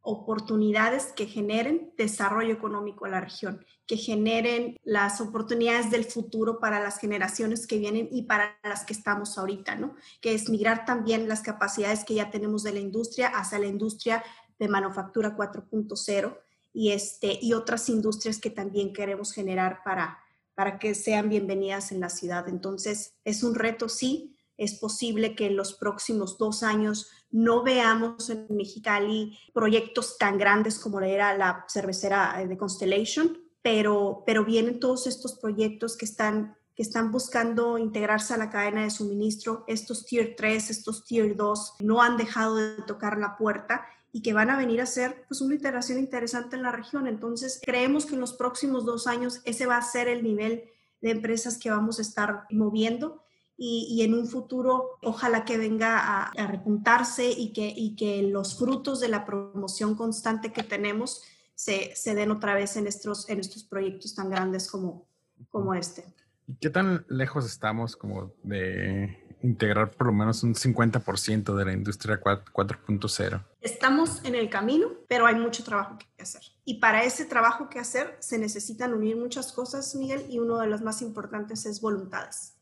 oportunidades 0.00 1.12
que 1.12 1.26
generen 1.26 1.92
desarrollo 1.96 2.52
económico 2.52 3.06
en 3.06 3.12
la 3.12 3.20
región, 3.20 3.64
que 3.86 3.96
generen 3.96 4.76
las 4.82 5.20
oportunidades 5.20 5.90
del 5.90 6.04
futuro 6.04 6.60
para 6.60 6.80
las 6.80 6.98
generaciones 6.98 7.66
que 7.66 7.78
vienen 7.78 8.08
y 8.10 8.22
para 8.22 8.58
las 8.62 8.84
que 8.84 8.92
estamos 8.92 9.36
ahorita, 9.36 9.74
¿no? 9.74 9.94
Que 10.20 10.34
es 10.34 10.48
migrar 10.48 10.84
también 10.84 11.28
las 11.28 11.42
capacidades 11.42 12.04
que 12.04 12.14
ya 12.14 12.30
tenemos 12.30 12.62
de 12.62 12.72
la 12.72 12.80
industria 12.80 13.28
hacia 13.28 13.58
la 13.58 13.66
industria 13.66 14.24
de 14.58 14.68
manufactura 14.68 15.36
4.0 15.36 16.38
y, 16.72 16.92
este, 16.92 17.38
y 17.40 17.52
otras 17.52 17.88
industrias 17.88 18.38
que 18.38 18.50
también 18.50 18.92
queremos 18.92 19.32
generar 19.32 19.82
para, 19.84 20.18
para 20.54 20.78
que 20.78 20.94
sean 20.94 21.28
bienvenidas 21.28 21.92
en 21.92 22.00
la 22.00 22.08
ciudad. 22.08 22.48
Entonces, 22.48 23.14
es 23.24 23.42
un 23.42 23.54
reto, 23.54 23.88
sí, 23.88 24.37
es 24.58 24.74
posible 24.74 25.34
que 25.34 25.46
en 25.46 25.56
los 25.56 25.72
próximos 25.72 26.36
dos 26.36 26.62
años 26.62 27.10
no 27.30 27.62
veamos 27.62 28.28
en 28.28 28.46
Mexicali 28.50 29.38
proyectos 29.54 30.18
tan 30.18 30.36
grandes 30.36 30.78
como 30.78 31.00
era 31.00 31.36
la 31.36 31.64
cervecera 31.68 32.44
de 32.46 32.58
Constellation, 32.58 33.38
pero, 33.62 34.24
pero 34.26 34.44
vienen 34.44 34.80
todos 34.80 35.06
estos 35.06 35.34
proyectos 35.34 35.96
que 35.96 36.04
están, 36.04 36.56
que 36.74 36.82
están 36.82 37.12
buscando 37.12 37.78
integrarse 37.78 38.34
a 38.34 38.38
la 38.38 38.50
cadena 38.50 38.82
de 38.82 38.90
suministro. 38.90 39.64
Estos 39.68 40.04
Tier 40.06 40.34
3, 40.36 40.70
estos 40.70 41.04
Tier 41.04 41.36
2 41.36 41.74
no 41.80 42.02
han 42.02 42.16
dejado 42.16 42.56
de 42.56 42.82
tocar 42.82 43.18
la 43.18 43.36
puerta 43.36 43.86
y 44.10 44.22
que 44.22 44.32
van 44.32 44.50
a 44.50 44.56
venir 44.56 44.80
a 44.80 44.86
ser 44.86 45.24
pues 45.28 45.40
una 45.40 45.54
integración 45.54 45.98
interesante 45.98 46.56
en 46.56 46.62
la 46.62 46.72
región. 46.72 47.06
Entonces, 47.06 47.60
creemos 47.62 48.06
que 48.06 48.14
en 48.14 48.20
los 48.20 48.32
próximos 48.32 48.84
dos 48.84 49.06
años 49.06 49.40
ese 49.44 49.66
va 49.66 49.76
a 49.76 49.82
ser 49.82 50.08
el 50.08 50.24
nivel 50.24 50.64
de 51.00 51.10
empresas 51.10 51.58
que 51.58 51.70
vamos 51.70 51.98
a 51.98 52.02
estar 52.02 52.46
moviendo 52.50 53.22
y, 53.60 54.02
en 54.04 54.14
un 54.14 54.28
futuro 54.28 54.98
ojalá 55.02 55.44
que 55.44 55.58
venga 55.58 56.28
a, 56.28 56.46
repuntarse 56.46 57.28
y 57.28 57.52
que, 57.52 57.66
y 57.76 57.96
que 57.96 58.22
los 58.22 58.56
frutos 58.56 59.00
de 59.00 59.08
la 59.08 59.26
promoción 59.26 59.96
constante 59.96 60.52
que 60.52 60.62
tenemos 60.62 61.24
se, 61.56 61.94
se 61.96 62.14
den 62.14 62.30
otra 62.30 62.54
vez 62.54 62.76
en 62.76 62.86
estos, 62.86 63.28
en 63.28 63.40
estos 63.40 63.64
proyectos 63.64 64.14
tan 64.14 64.30
grandes 64.30 64.70
como, 64.70 65.08
como 65.50 65.74
este. 65.74 66.04
¿Y 66.46 66.54
qué 66.54 66.70
tan 66.70 67.04
lejos 67.08 67.44
estamos 67.46 67.96
como 67.96 68.32
de 68.44 69.36
integrar 69.42 69.90
por 69.90 70.06
lo 70.06 70.12
menos 70.12 70.44
un 70.44 70.54
50% 70.54 71.56
de 71.56 71.64
la 71.64 71.72
industria 71.72 72.20
4.0? 72.20 73.44
Estamos 73.60 74.24
en 74.24 74.36
el 74.36 74.48
camino, 74.48 74.88
pero 75.08 75.26
hay 75.26 75.34
mucho 75.34 75.64
trabajo 75.64 75.98
que 75.98 76.22
hacer. 76.22 76.42
Y 76.64 76.78
para 76.78 77.02
ese 77.02 77.24
trabajo 77.24 77.68
que 77.68 77.80
hacer 77.80 78.16
se 78.20 78.38
necesitan 78.38 78.94
unir 78.94 79.16
muchas 79.16 79.52
cosas, 79.52 79.96
Miguel, 79.96 80.26
y 80.30 80.38
uno 80.38 80.58
de 80.58 80.68
los 80.68 80.80
más 80.80 81.02
importantes 81.02 81.66
es 81.66 81.80
voluntades 81.80 82.57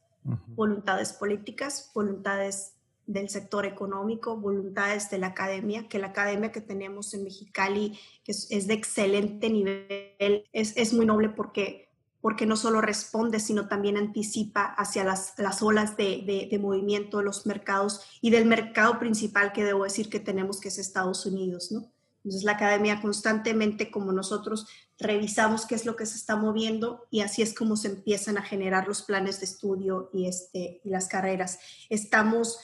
voluntades 0.49 1.13
políticas, 1.13 1.91
voluntades 1.95 2.77
del 3.07 3.29
sector 3.29 3.65
económico, 3.67 4.37
voluntades 4.37 5.11
de 5.11 5.19
la 5.19 5.29
academia, 5.29 5.89
que 5.89 5.99
la 5.99 6.09
academia 6.09 6.51
que 6.51 6.61
tenemos 6.61 7.15
en 7.15 7.25
Mexicali 7.25 7.99
es, 8.27 8.67
de 8.67 8.75
excelente 8.75 9.49
nivel, 9.49 10.45
es, 10.53 10.77
es, 10.77 10.93
muy 10.93 11.07
noble 11.07 11.29
porque, 11.29 11.89
porque 12.21 12.47
no 12.47 12.57
solo 12.57 12.81
responde, 12.81 13.39
sino 13.39 13.69
también 13.69 13.97
anticipa 13.97 14.65
hacia 14.65 15.05
las, 15.05 15.35
las 15.39 15.63
olas 15.63 15.97
de, 15.97 16.49
de, 16.51 16.59
movimiento 16.59 17.19
de 17.19 17.25
los 17.25 17.47
mercados 17.47 18.01
y 18.21 18.31
del 18.31 18.47
mercado 18.47 18.99
principal 18.99 19.53
que 19.53 19.65
debo 19.65 19.85
decir 19.85 20.11
que 20.11 20.19
tenemos, 20.19 20.61
que 20.61 20.69
es 20.69 20.79
Estados 20.79 21.27
Unidos, 21.27 21.71
¿no? 21.71 21.93
Entonces 22.27 22.43
la 22.43 22.53
academia 22.53 23.01
constantemente, 23.01 23.89
como 23.89 24.11
nosotros, 24.11 24.67
revisamos 24.99 25.65
qué 25.65 25.77
es 25.77 25.87
lo 25.87 25.95
que 25.95 26.07
se 26.07 26.17
está 26.17 26.35
moviendo 26.35 27.07
y 27.09 27.21
así 27.21 27.41
es 27.41 27.55
como 27.55 27.77
se 27.77 27.87
empiezan 27.87 28.37
a 28.37 28.43
generar 28.43 28.89
los 28.89 29.03
planes 29.03 29.39
de 29.39 29.47
estudio 29.47 30.11
y, 30.13 30.27
este, 30.27 30.81
y 30.83 30.91
las 30.91 31.07
carreras. 31.07 31.61
Estamos, 31.89 32.59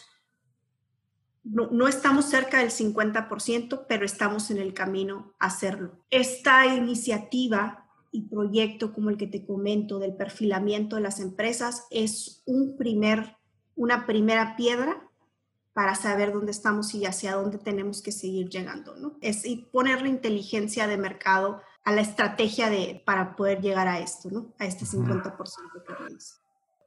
no, 1.44 1.68
no 1.70 1.86
estamos 1.86 2.24
cerca 2.24 2.58
del 2.58 2.70
50%, 2.70 3.86
pero 3.88 4.04
estamos 4.04 4.50
en 4.50 4.58
el 4.58 4.74
camino 4.74 5.32
a 5.38 5.46
hacerlo. 5.46 6.04
Esta 6.10 6.66
iniciativa 6.66 7.88
y 8.10 8.22
proyecto 8.22 8.92
como 8.92 9.10
el 9.10 9.16
que 9.16 9.28
te 9.28 9.46
comento 9.46 10.00
del 10.00 10.16
perfilamiento 10.16 10.96
de 10.96 11.02
las 11.02 11.20
empresas 11.20 11.86
es 11.90 12.42
un 12.46 12.76
primer, 12.76 13.36
una 13.76 14.06
primera 14.06 14.56
piedra 14.56 15.08
para 15.72 15.94
saber 15.94 16.32
dónde 16.32 16.50
estamos 16.50 16.94
y 16.94 17.06
hacia 17.06 17.34
dónde 17.34 17.58
tenemos 17.58 18.02
que 18.02 18.12
seguir 18.12 18.48
llegando, 18.48 18.94
¿no? 18.96 19.16
Es 19.20 19.46
y 19.46 19.68
poner 19.72 20.02
la 20.02 20.08
inteligencia 20.08 20.86
de 20.86 20.98
mercado 20.98 21.62
a 21.84 21.92
la 21.92 22.02
estrategia 22.02 22.70
de, 22.70 23.02
para 23.04 23.34
poder 23.36 23.60
llegar 23.60 23.88
a 23.88 23.98
esto, 23.98 24.28
¿no? 24.30 24.52
A 24.58 24.66
este 24.66 24.84
50% 24.84 25.36
que. 25.36 26.42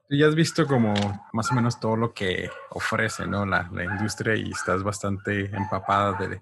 Tú 0.08 0.15
ya 0.15 0.28
has 0.28 0.36
visto 0.36 0.67
como 0.67 0.93
más 1.34 1.52
o 1.52 1.56
menos 1.56 1.80
todo 1.80 1.95
lo 1.95 2.13
que 2.13 2.50
ofrece, 2.69 3.26
¿no? 3.26 3.45
La, 3.45 3.69
la 3.74 3.84
industria 3.84 4.36
y 4.36 4.52
estás 4.52 4.84
bastante 4.84 5.45
empapada 5.56 6.13
de, 6.13 6.41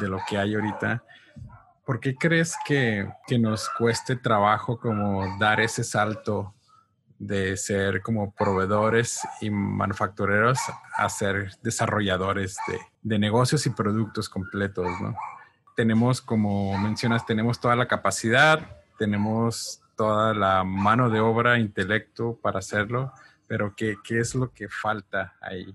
de, 0.00 0.08
lo 0.08 0.18
que 0.26 0.38
hay 0.38 0.54
ahorita. 0.54 1.04
¿Por 1.84 2.00
qué 2.00 2.14
crees 2.14 2.56
que, 2.64 3.12
que 3.26 3.38
nos 3.38 3.68
cueste 3.68 4.16
trabajo 4.16 4.78
como 4.78 5.36
dar 5.38 5.60
ese 5.60 5.84
salto 5.84 6.54
de 7.22 7.56
ser 7.56 8.02
como 8.02 8.34
proveedores 8.34 9.20
y 9.40 9.48
manufactureros 9.48 10.58
a 10.96 11.08
ser 11.08 11.52
desarrolladores 11.62 12.56
de, 12.66 12.80
de, 13.02 13.18
negocios 13.20 13.64
y 13.66 13.70
productos 13.70 14.28
completos, 14.28 14.88
¿no? 15.00 15.14
Tenemos, 15.76 16.20
como 16.20 16.76
mencionas, 16.78 17.24
tenemos 17.24 17.60
toda 17.60 17.76
la 17.76 17.86
capacidad, 17.86 18.82
tenemos 18.98 19.80
toda 19.96 20.34
la 20.34 20.64
mano 20.64 21.10
de 21.10 21.20
obra, 21.20 21.60
intelecto 21.60 22.40
para 22.42 22.58
hacerlo, 22.58 23.12
pero 23.46 23.76
¿qué, 23.76 23.94
qué 24.02 24.18
es 24.18 24.34
lo 24.34 24.52
que 24.52 24.68
falta 24.68 25.36
ahí? 25.40 25.72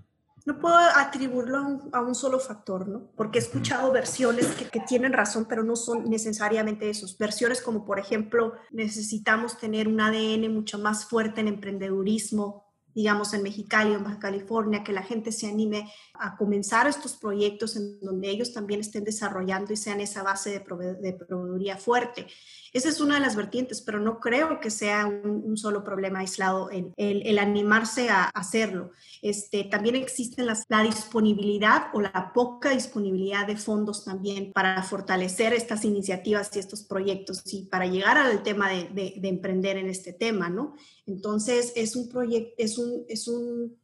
No 0.48 0.58
puedo 0.58 0.76
atribuirlo 0.76 1.58
a 1.92 2.00
un, 2.00 2.14
solo 2.14 2.40
factor, 2.40 2.88
¿no? 2.88 3.10
Porque 3.16 3.38
he 3.38 3.42
escuchado 3.42 3.92
versiones 3.92 4.46
que, 4.46 4.80
tienen 4.80 5.12
razón, 5.12 5.44
pero 5.46 5.62
no 5.62 5.76
son 5.76 6.08
necesariamente 6.08 6.88
esos. 6.88 7.18
Versiones 7.18 7.60
como, 7.60 7.84
por 7.84 7.98
ejemplo, 7.98 8.54
necesitamos 8.70 9.58
tener 9.58 9.88
un 9.88 10.00
ADN 10.00 10.50
mucho 10.50 10.78
más 10.78 11.04
fuerte 11.04 11.42
en 11.42 11.48
emprendedurismo, 11.48 12.64
digamos, 12.94 13.34
en 13.34 13.42
Mexicali 13.42 13.90
o 13.90 13.96
en 13.96 14.04
Baja 14.04 14.18
California, 14.18 14.82
que 14.82 14.94
la 14.94 15.02
gente 15.02 15.32
se 15.32 15.48
anime 15.48 15.92
a 16.14 16.38
comenzar 16.38 16.86
estos 16.86 17.16
proyectos 17.16 17.76
en 17.76 18.00
donde 18.00 18.30
ellos 18.30 18.54
también 18.54 18.80
estén 18.80 19.04
desarrollando 19.04 19.74
y 19.74 19.76
sean 19.76 20.00
esa 20.00 20.22
base 20.22 20.48
de, 20.48 20.94
de 20.94 21.12
proveeduría 21.12 21.76
fuerte. 21.76 22.26
Esa 22.78 22.90
es 22.90 23.00
una 23.00 23.16
de 23.16 23.20
las 23.20 23.34
vertientes, 23.34 23.80
pero 23.82 23.98
no 23.98 24.20
creo 24.20 24.60
que 24.60 24.70
sea 24.70 25.04
un, 25.06 25.56
solo 25.56 25.82
problema 25.82 26.20
aislado 26.20 26.70
el, 26.70 26.94
el, 26.96 27.38
animarse 27.40 28.08
a 28.08 28.26
hacerlo. 28.26 28.92
Este, 29.20 29.64
también 29.64 29.96
existe 29.96 30.44
la, 30.44 30.82
disponibilidad 30.84 31.88
o 31.92 32.00
la 32.00 32.32
poca 32.32 32.70
disponibilidad 32.70 33.48
de 33.48 33.56
fondos 33.56 34.04
también 34.04 34.52
para 34.52 34.80
fortalecer 34.84 35.54
estas 35.54 35.84
iniciativas 35.84 36.54
y 36.54 36.60
estos 36.60 36.84
proyectos 36.84 37.42
y 37.52 37.64
para 37.64 37.86
llegar 37.86 38.16
al 38.16 38.44
tema 38.44 38.70
de 38.70 39.20
emprender 39.24 39.76
en 39.76 39.88
este 39.88 40.12
tema, 40.12 40.48
¿no? 40.48 40.76
Entonces, 41.04 41.72
es 41.74 41.96
un 41.96 42.08
proyecto, 42.08 42.54
es 42.58 42.78
un, 42.78 43.04
es 43.08 43.26
un 43.26 43.76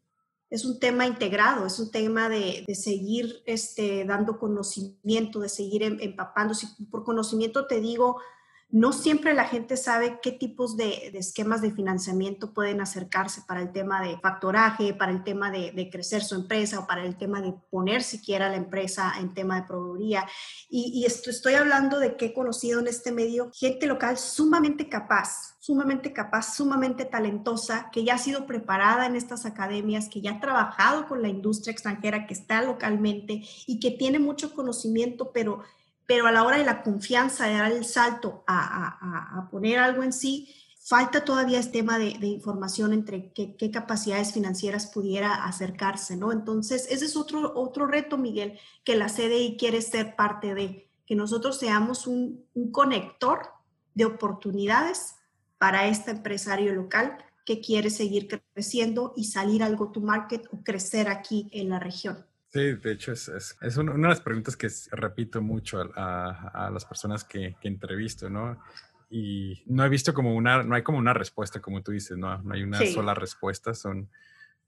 es 0.54 0.64
un 0.64 0.78
tema 0.78 1.04
integrado, 1.04 1.66
es 1.66 1.80
un 1.80 1.90
tema 1.90 2.28
de, 2.28 2.62
de 2.64 2.74
seguir 2.76 3.42
este, 3.44 4.04
dando 4.04 4.38
conocimiento, 4.38 5.40
de 5.40 5.48
seguir 5.48 5.82
em, 5.82 5.98
empapándose. 6.00 6.68
Por 6.92 7.02
conocimiento 7.02 7.66
te 7.66 7.80
digo 7.80 8.20
no 8.70 8.92
siempre 8.92 9.34
la 9.34 9.44
gente 9.44 9.76
sabe 9.76 10.18
qué 10.20 10.32
tipos 10.32 10.76
de, 10.76 11.12
esquemas 11.14 11.62
de 11.62 11.70
financiamiento 11.70 12.52
pueden 12.52 12.80
acercarse 12.80 13.42
para 13.46 13.60
el 13.60 13.72
tema 13.72 14.02
de 14.02 14.18
factoraje, 14.18 14.94
para 14.94 15.12
el 15.12 15.22
tema 15.22 15.50
de, 15.50 15.88
crecer 15.92 16.24
su 16.24 16.34
empresa 16.34 16.80
o 16.80 16.86
para 16.86 17.04
el 17.04 17.16
tema 17.16 17.40
de 17.40 17.54
poner 17.70 18.02
siquiera 18.02 18.48
la 18.48 18.56
empresa 18.56 19.12
en 19.20 19.32
tema 19.32 19.60
de 19.60 19.66
proveeduría. 19.68 20.26
Y, 20.68 21.04
esto, 21.04 21.30
estoy 21.30 21.54
hablando 21.54 21.98
de 21.98 22.16
que 22.16 22.26
he 22.26 22.34
conocido 22.34 22.80
en 22.80 22.88
este 22.88 23.12
medio 23.12 23.50
gente 23.54 23.86
local 23.86 24.18
sumamente 24.18 24.88
capaz, 24.88 25.56
sumamente 25.60 26.12
capaz, 26.12 26.56
sumamente 26.56 27.04
talentosa, 27.04 27.90
que 27.92 28.02
ya 28.02 28.14
ha 28.14 28.18
sido 28.18 28.44
preparada 28.46 29.06
en 29.06 29.14
estas 29.14 29.46
academias, 29.46 30.08
que 30.08 30.20
ya 30.20 30.32
ha 30.32 30.40
trabajado 30.40 31.06
con 31.06 31.22
la 31.22 31.28
industria 31.28 31.72
extranjera, 31.72 32.26
que 32.26 32.34
está 32.34 32.62
localmente 32.62 33.42
y 33.66 33.78
que 33.78 33.92
tiene 33.92 34.18
mucho 34.18 34.52
conocimiento, 34.52 35.30
pero 35.32 35.62
pero 36.06 36.26
a 36.26 36.32
la 36.32 36.44
hora 36.44 36.58
de 36.58 36.64
la 36.64 36.82
confianza, 36.82 37.46
de 37.46 37.54
dar 37.54 37.72
el 37.72 37.84
salto 37.84 38.44
a, 38.46 39.48
poner 39.50 39.78
algo 39.78 40.02
en 40.02 40.12
sí, 40.12 40.54
falta 40.80 41.24
todavía 41.24 41.58
este 41.58 41.78
tema 41.78 41.98
de, 41.98 42.26
información 42.26 42.92
entre 42.92 43.32
qué, 43.32 43.70
capacidades 43.70 44.32
financieras 44.32 44.86
pudiera 44.86 45.44
acercarse, 45.44 46.16
¿no? 46.16 46.32
Entonces, 46.32 46.86
ese 46.90 47.06
es 47.06 47.16
otro, 47.16 47.52
otro 47.54 47.86
reto, 47.86 48.18
Miguel, 48.18 48.58
que 48.84 48.96
la 48.96 49.06
CDI 49.06 49.56
quiere 49.58 49.80
ser 49.80 50.14
parte 50.16 50.54
de, 50.54 50.90
que 51.06 51.14
nosotros 51.14 51.58
seamos 51.58 52.06
un, 52.06 52.44
un 52.54 52.70
conector 52.70 53.48
de 53.94 54.04
oportunidades 54.04 55.16
para 55.58 55.86
este 55.86 56.10
empresario 56.10 56.74
local 56.74 57.16
que 57.46 57.60
quiere 57.60 57.90
seguir 57.90 58.28
creciendo 58.52 59.12
y 59.16 59.24
salir 59.24 59.62
al 59.62 59.76
go-to-market 59.76 60.46
o 60.52 60.62
crecer 60.62 61.08
aquí 61.08 61.48
en 61.52 61.68
la 61.68 61.78
región. 61.78 62.26
Sí, 62.54 62.74
de 62.74 62.92
hecho 62.92 63.10
es, 63.10 63.28
es, 63.60 63.76
una, 63.78 63.94
de 63.94 63.98
las 63.98 64.20
preguntas 64.20 64.56
que 64.56 64.68
repito 64.92 65.42
mucho 65.42 65.90
a, 65.96 66.66
a, 66.66 66.70
las 66.70 66.84
personas 66.84 67.24
que, 67.24 67.56
que, 67.60 67.66
entrevisto, 67.66 68.30
¿no? 68.30 68.62
Y 69.10 69.64
no 69.66 69.84
he 69.84 69.88
visto 69.88 70.14
como 70.14 70.36
una, 70.36 70.62
no 70.62 70.76
hay 70.76 70.84
como 70.84 70.98
una 70.98 71.12
respuesta, 71.12 71.60
como 71.60 71.82
tú 71.82 71.90
dices, 71.90 72.16
no, 72.16 72.40
no 72.42 72.54
hay 72.54 72.62
una 72.62 72.78
sola 72.86 73.12
respuesta, 73.12 73.74
son 73.74 74.08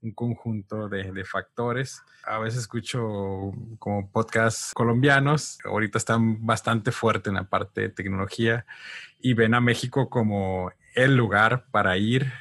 un 0.01 0.11
conjunto 0.11 0.89
de, 0.89 1.13
de, 1.13 1.23
factores. 1.23 2.03
A 2.25 2.39
veces 2.39 2.59
escucho 2.59 3.53
como 3.79 4.11
podcasts 4.11 4.73
colombianos, 4.73 5.57
ahorita 5.63 5.97
están 5.97 6.45
bastante 6.45 6.91
fuertes 6.91 7.29
en 7.31 7.35
la 7.35 7.45
parte 7.45 7.79
de 7.79 7.89
tecnología 7.89 8.65
y 9.21 9.33
ven 9.33 9.53
a 9.53 9.61
México 9.61 10.09
como 10.09 10.73
el 10.93 11.15
lugar 11.15 11.67
para 11.71 11.95
ir 11.95 12.33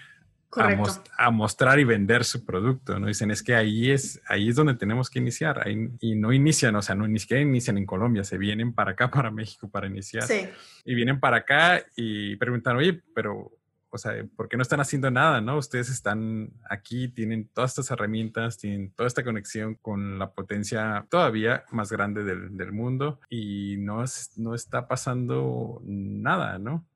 a, 0.57 1.31
mostrar 1.31 1.79
y 1.79 1.85
vender 1.85 2.25
su 2.25 2.45
producto, 2.45 2.99
¿no? 2.99 3.07
Dicen, 3.07 3.31
es 3.31 3.43
que 3.43 3.55
ahí 3.55 3.91
es, 3.91 4.21
ahí 4.29 4.49
es 4.49 4.57
donde 4.57 4.75
tenemos 4.75 5.11
que 5.11 5.19
iniciar, 5.19 5.67
ahí, 5.67 5.91
y 6.01 6.15
no 6.15 6.33
inician, 6.33 6.75
o 6.77 6.83
sea, 6.83 6.95
no 6.95 7.07
ni 7.07 7.19
siquiera 7.19 7.43
inician 7.43 7.79
en 7.79 7.87
Colombia, 7.87 8.25
se 8.25 8.39
vienen 8.39 8.73
para 8.73 8.93
acá, 8.93 9.11
para 9.11 9.31
México, 9.31 9.69
para 9.69 9.87
iniciar. 9.87 10.25
Sí. 10.25 10.49
Y 10.85 10.95
vienen 10.95 11.21
para 11.21 11.39
acá 11.39 11.85
y 11.97 12.37
preguntan, 12.37 12.77
oye, 12.77 13.03
pero, 13.15 13.53
o 13.91 13.99
sea, 13.99 14.13
¿por 14.37 14.49
qué 14.49 14.57
no 14.57 14.63
están 14.63 14.81
haciendo 14.81 15.11
nada, 15.11 15.41
no? 15.41 15.57
Ustedes 15.59 15.89
están 15.89 16.51
aquí, 16.69 17.09
tienen 17.09 17.49
todas 17.49 17.73
estas 17.73 17.91
herramientas, 17.91 18.59
tienen 18.59 18.93
toda 18.93 19.07
esta 19.07 19.25
conexión 19.25 19.77
con 19.77 20.19
la 20.19 20.33
potencia 20.33 21.07
todavía 21.09 21.65
más 21.71 21.91
grande 21.91 22.25
del, 22.25 22.57
del 22.57 22.73
mundo 22.73 23.21
y 23.31 23.77
no, 23.79 24.05
no 24.37 24.55
está 24.55 24.89
pasando 24.89 25.81
nada, 25.85 26.59
¿no? 26.59 26.87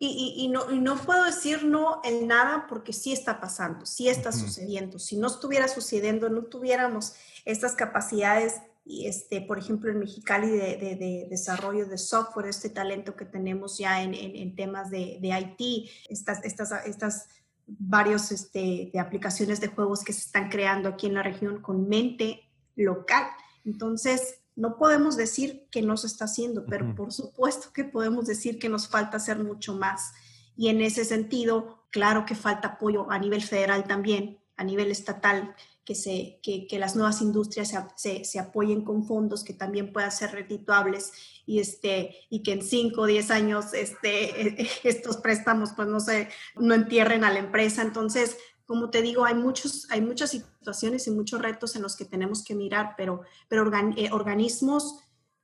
Y, 0.00 0.48
no, 0.52 0.70
no, 0.70 0.96
puedo 0.96 1.24
decir 1.24 1.64
no 1.64 2.00
en 2.04 2.28
nada 2.28 2.66
porque 2.68 2.92
sí 2.92 3.12
está 3.12 3.40
pasando, 3.40 3.84
sí 3.84 4.08
está 4.08 4.30
sucediendo. 4.30 5.00
Si 5.00 5.16
no 5.16 5.26
estuviera 5.26 5.66
sucediendo, 5.66 6.28
no 6.28 6.44
tuviéramos 6.44 7.14
estas 7.44 7.74
capacidades, 7.74 8.60
y 8.84 9.06
este, 9.06 9.40
por 9.40 9.58
ejemplo, 9.58 9.90
en 9.90 9.98
Mexicali 9.98 10.50
de, 10.50 10.76
de, 10.76 11.26
desarrollo 11.28 11.86
de 11.86 11.98
software, 11.98 12.46
este 12.46 12.70
talento 12.70 13.16
que 13.16 13.24
tenemos 13.24 13.76
ya 13.76 14.00
en, 14.00 14.14
en, 14.14 14.54
temas 14.54 14.88
de, 14.88 15.18
de, 15.20 15.28
IT, 15.58 15.90
estas, 16.08 16.44
estas, 16.44 16.86
estas 16.86 17.26
varios 17.66 18.30
este, 18.30 18.90
de 18.92 19.00
aplicaciones 19.00 19.60
de 19.60 19.68
juegos 19.68 20.04
que 20.04 20.12
se 20.12 20.20
están 20.20 20.48
creando 20.48 20.88
aquí 20.88 21.08
en 21.08 21.14
la 21.14 21.22
región 21.24 21.60
con 21.60 21.88
mente 21.88 22.48
local. 22.76 23.26
Entonces, 23.64 24.37
no 24.58 24.76
podemos 24.76 25.16
decir 25.16 25.68
que 25.70 25.82
no 25.82 25.96
se 25.96 26.08
está 26.08 26.24
haciendo, 26.24 26.66
pero 26.66 26.92
por 26.96 27.12
supuesto 27.12 27.72
que 27.72 27.84
podemos 27.84 28.26
decir 28.26 28.58
que 28.58 28.68
nos 28.68 28.88
falta 28.88 29.18
hacer 29.18 29.38
mucho 29.38 29.72
más. 29.72 30.12
Y 30.56 30.68
en 30.68 30.80
ese 30.80 31.04
sentido, 31.04 31.84
claro 31.90 32.26
que 32.26 32.34
falta 32.34 32.68
apoyo 32.68 33.08
a 33.08 33.20
nivel 33.20 33.40
federal 33.40 33.84
también, 33.84 34.40
a 34.56 34.64
nivel 34.64 34.90
estatal, 34.90 35.54
que, 35.84 35.94
se, 35.94 36.40
que, 36.42 36.66
las 36.76 36.96
nuevas 36.96 37.22
industrias 37.22 37.72
se, 37.94 38.24
se, 38.24 38.38
apoyen 38.40 38.84
con 38.84 39.06
fondos 39.06 39.44
que 39.44 39.54
también 39.54 39.92
puedan 39.92 40.10
ser 40.10 40.32
redituables 40.32 41.12
y, 41.46 41.60
este, 41.60 42.16
y 42.28 42.42
que 42.42 42.54
en 42.54 42.62
5 42.62 43.00
o 43.00 43.06
10 43.06 43.30
años 43.30 43.72
este, 43.74 44.66
estos 44.82 45.18
préstamos 45.18 45.70
pues 45.76 45.86
no, 45.86 46.00
se, 46.00 46.30
no 46.56 46.74
entierren 46.74 47.22
a 47.22 47.30
la 47.30 47.38
empresa. 47.38 47.80
Entonces, 47.82 48.36
como 48.68 48.90
te 48.90 49.00
digo, 49.00 49.24
hay, 49.24 49.34
muchos, 49.34 49.90
hay 49.90 50.02
muchas 50.02 50.28
situaciones 50.32 51.06
y 51.06 51.10
muchos 51.10 51.40
retos 51.40 51.74
en 51.74 51.80
los 51.80 51.96
que 51.96 52.04
tenemos 52.04 52.44
que 52.44 52.54
mirar, 52.54 52.92
pero, 52.98 53.22
pero 53.48 53.72
eh, 53.96 54.10
organismos 54.12 55.02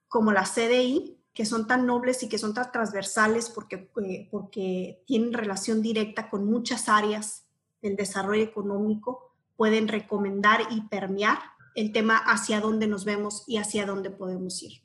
como 0.08 0.30
la 0.30 0.42
CDI, 0.44 1.18
que 1.32 1.46
son 1.46 1.66
tan 1.66 1.86
nobles 1.86 2.22
y 2.22 2.28
que 2.28 2.36
son 2.36 2.52
tan 2.52 2.70
transversales 2.70 3.48
porque, 3.48 3.90
eh, 4.04 4.28
porque 4.30 5.02
tienen 5.06 5.32
relación 5.32 5.80
directa 5.80 6.28
con 6.28 6.44
muchas 6.44 6.90
áreas 6.90 7.46
del 7.80 7.96
desarrollo 7.96 8.42
económico, 8.42 9.34
pueden 9.56 9.88
recomendar 9.88 10.60
y 10.70 10.82
permear 10.82 11.38
el 11.74 11.92
tema 11.92 12.18
hacia 12.18 12.60
dónde 12.60 12.88
nos 12.88 13.06
vemos 13.06 13.44
y 13.46 13.56
hacia 13.56 13.86
dónde 13.86 14.10
podemos 14.10 14.62
ir. 14.62 14.82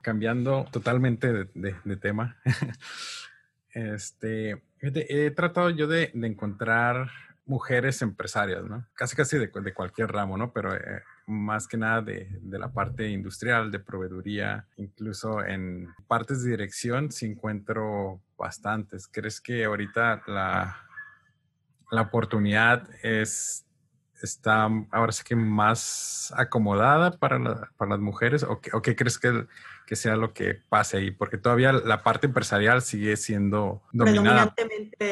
Cambiando 0.00 0.64
totalmente 0.70 1.48
de, 1.52 1.96
tema. 1.96 2.36
este, 3.74 4.62
he 4.80 5.30
tratado 5.32 5.70
yo 5.70 5.88
de, 5.88 6.12
encontrar 6.14 7.10
mujeres 7.50 8.00
empresarias, 8.00 8.64
¿no? 8.64 8.86
Casi 8.94 9.16
casi 9.16 9.36
de, 9.36 9.50
cualquier 9.50 10.12
ramo, 10.12 10.38
¿no? 10.38 10.52
Pero 10.52 10.72
eh, 10.72 11.02
más 11.26 11.66
que 11.66 11.76
nada 11.76 12.00
de, 12.00 12.28
la 12.44 12.72
parte 12.72 13.08
industrial, 13.08 13.72
de 13.72 13.80
proveeduría, 13.80 14.68
incluso 14.76 15.44
en 15.44 15.88
partes 16.06 16.44
de 16.44 16.52
dirección 16.52 17.10
sí 17.10 17.26
encuentro 17.26 18.22
bastantes. 18.38 19.08
¿Crees 19.08 19.40
que 19.40 19.64
ahorita 19.64 20.22
la, 20.28 20.76
la 21.90 22.02
oportunidad 22.02 22.88
es 23.02 23.66
está 24.22 24.68
ahora 24.90 25.12
sí 25.12 25.24
que 25.24 25.34
más 25.34 26.32
acomodada 26.36 27.12
para, 27.12 27.70
para 27.76 27.92
las 27.92 28.00
mujeres 28.00 28.42
o, 28.42 28.60
o 28.72 28.82
qué 28.82 28.94
crees 28.94 29.18
que, 29.18 29.46
que, 29.90 29.96
sea 29.96 30.14
lo 30.14 30.32
que 30.32 30.54
pase 30.54 30.98
ahí? 30.98 31.10
Porque 31.10 31.36
todavía 31.36 31.72
la 31.72 32.04
parte 32.04 32.28
empresarial 32.28 32.80
sigue 32.80 33.16
siendo 33.16 33.82
dominada. 33.92 34.54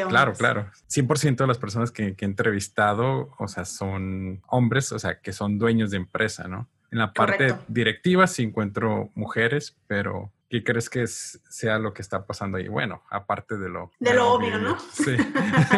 Claro, 0.09 0.35
claro. 0.35 0.71
100% 0.89 1.37
de 1.37 1.47
las 1.49 1.59
personas 1.59 1.91
que, 1.91 2.15
que, 2.15 2.25
he 2.25 2.29
entrevistado, 2.29 3.35
o 3.39 3.49
sea, 3.49 3.65
son 3.65 4.41
hombres, 4.47 4.93
o 4.93 4.99
sea, 4.99 5.21
que 5.21 5.33
son 5.33 5.59
dueños 5.59 5.91
de 5.91 5.97
empresa, 5.97 6.47
¿no? 6.47 6.69
En 6.93 6.99
la 6.99 7.13
parte 7.13 7.55
directiva 7.67 8.27
sí 8.29 8.45
encuentro 8.45 9.11
mujeres, 9.15 9.77
pero 9.89 10.33
¿qué 10.49 10.63
crees 10.63 10.89
que 10.89 11.07
sea 11.07 11.79
lo 11.79 11.93
que 11.93 12.03
está 12.03 12.25
pasando 12.25 12.59
ahí? 12.59 12.69
Bueno, 12.69 13.03
aparte 13.11 13.59
de 13.59 13.69
lo... 13.69 13.91
De 13.99 14.15
lo 14.15 14.33
obvio, 14.33 14.59
¿no? 14.59 14.79
Sí. 14.93 15.17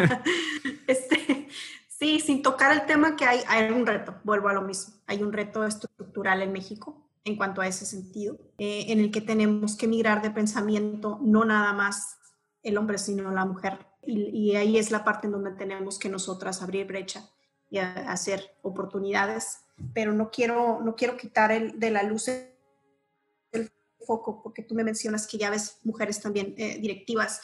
este, 0.87 1.47
Sí, 1.87 2.19
sin 2.19 2.41
tocar 2.41 2.71
el 2.71 2.87
tema 2.87 3.15
que 3.15 3.25
hay, 3.25 3.41
hay 3.47 3.71
un 3.71 3.85
reto, 3.85 4.15
vuelvo 4.23 4.49
a 4.49 4.53
lo 4.53 4.63
mismo, 4.63 4.95
hay 5.05 5.21
un 5.21 5.31
reto 5.31 5.63
estructural 5.63 6.41
en 6.41 6.51
México 6.51 7.10
en 7.23 7.35
cuanto 7.35 7.61
a 7.61 7.67
ese 7.67 7.85
sentido, 7.85 8.39
eh, 8.57 8.85
en 8.89 8.99
el 8.99 9.11
que 9.11 9.21
tenemos 9.21 9.75
que 9.75 9.87
migrar 9.87 10.21
de 10.21 10.31
pensamiento, 10.31 11.19
no 11.21 11.45
nada 11.45 11.73
más 11.73 12.17
el 12.63 12.77
hombre, 12.77 12.97
sino 12.97 13.31
la 13.31 13.45
mujer. 13.45 13.85
Y, 14.03 14.55
ahí 14.55 14.77
es 14.77 14.89
la 14.89 15.03
parte 15.03 15.27
en 15.27 15.33
donde 15.33 15.51
tenemos 15.51 15.99
que 15.99 16.09
nosotras 16.09 16.61
abrir 16.61 16.87
brecha 16.87 17.29
y 17.69 17.77
hacer 17.77 18.57
oportunidades, 18.63 19.59
pero 19.93 20.11
no 20.11 20.31
quiero, 20.31 20.81
no 20.81 20.95
quiero 20.95 21.17
quitar 21.17 21.51
el, 21.51 21.79
de 21.79 21.91
la 21.91 22.03
luz 22.03 22.27
el 22.27 23.71
foco, 24.05 24.41
porque 24.41 24.63
tú 24.63 24.73
me 24.73 24.83
mencionas 24.83 25.27
que 25.27 25.37
ya 25.37 25.51
ves 25.51 25.77
mujeres 25.83 26.19
también 26.19 26.55
eh, 26.57 26.79
directivas. 26.79 27.41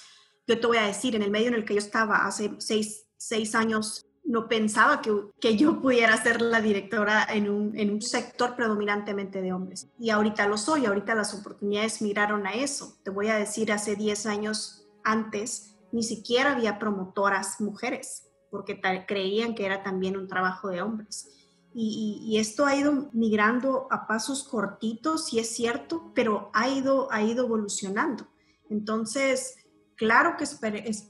Yo 0.47 0.59
te 0.59 0.67
voy 0.67 0.78
a 0.78 0.88
decir, 0.88 1.15
en 1.15 1.21
el 1.21 1.32
medio 1.32 1.49
en 1.49 1.53
el 1.53 1.65
que 1.65 1.75
yo 1.75 1.80
estaba 1.80 2.25
hace 2.25 2.55
seis, 2.57 3.05
seis 3.17 3.53
años, 3.53 4.06
no 4.28 4.49
pensaba 4.49 5.01
que, 5.01 5.11
que, 5.39 5.55
yo 5.55 5.82
pudiera 5.82 6.21
ser 6.21 6.41
la 6.41 6.59
directora 6.59 7.25
en 7.30 7.49
un, 7.49 7.78
en 7.80 7.91
un, 7.91 8.01
sector 8.01 8.57
predominantemente 8.57 9.41
de 9.41 9.53
hombres. 9.53 9.88
Y 9.97 10.09
ahorita 10.09 10.47
lo 10.47 10.57
soy, 10.57 10.86
ahorita 10.86 11.15
las 11.15 11.34
oportunidades 11.34 12.01
migraron 12.01 12.45
a 12.45 12.53
eso. 12.53 12.97
Te 13.03 13.09
voy 13.09 13.30
a 13.30 13.38
decir, 13.38 13.71
hace 13.71 13.95
10 13.95 14.25
años 14.25 14.86
antes 15.03 15.78
ni 15.93 16.03
siquiera 16.03 16.53
había 16.53 16.78
promotoras 16.78 17.61
mujeres, 17.61 18.28
porque 18.51 18.82
creían 19.07 19.55
que 19.55 19.65
era 19.65 19.82
también 19.82 20.17
un 20.17 20.28
trabajo 20.28 20.67
de 20.67 20.82
hombres. 20.82 21.30
Y, 21.73 22.38
esto 22.39 22.65
ha 22.65 22.75
ido 22.75 23.09
migrando 23.13 23.88
a 23.91 24.07
pasos 24.07 24.43
cortitos, 24.43 25.32
y 25.32 25.39
es 25.39 25.49
cierto, 25.49 26.11
pero 26.15 26.49
ha 26.53 26.67
ido, 26.69 27.07
ha 27.11 27.21
ido 27.21 27.45
evolucionando. 27.45 28.28
Entonces, 28.69 29.55
claro 29.97 30.35
que 30.37 30.45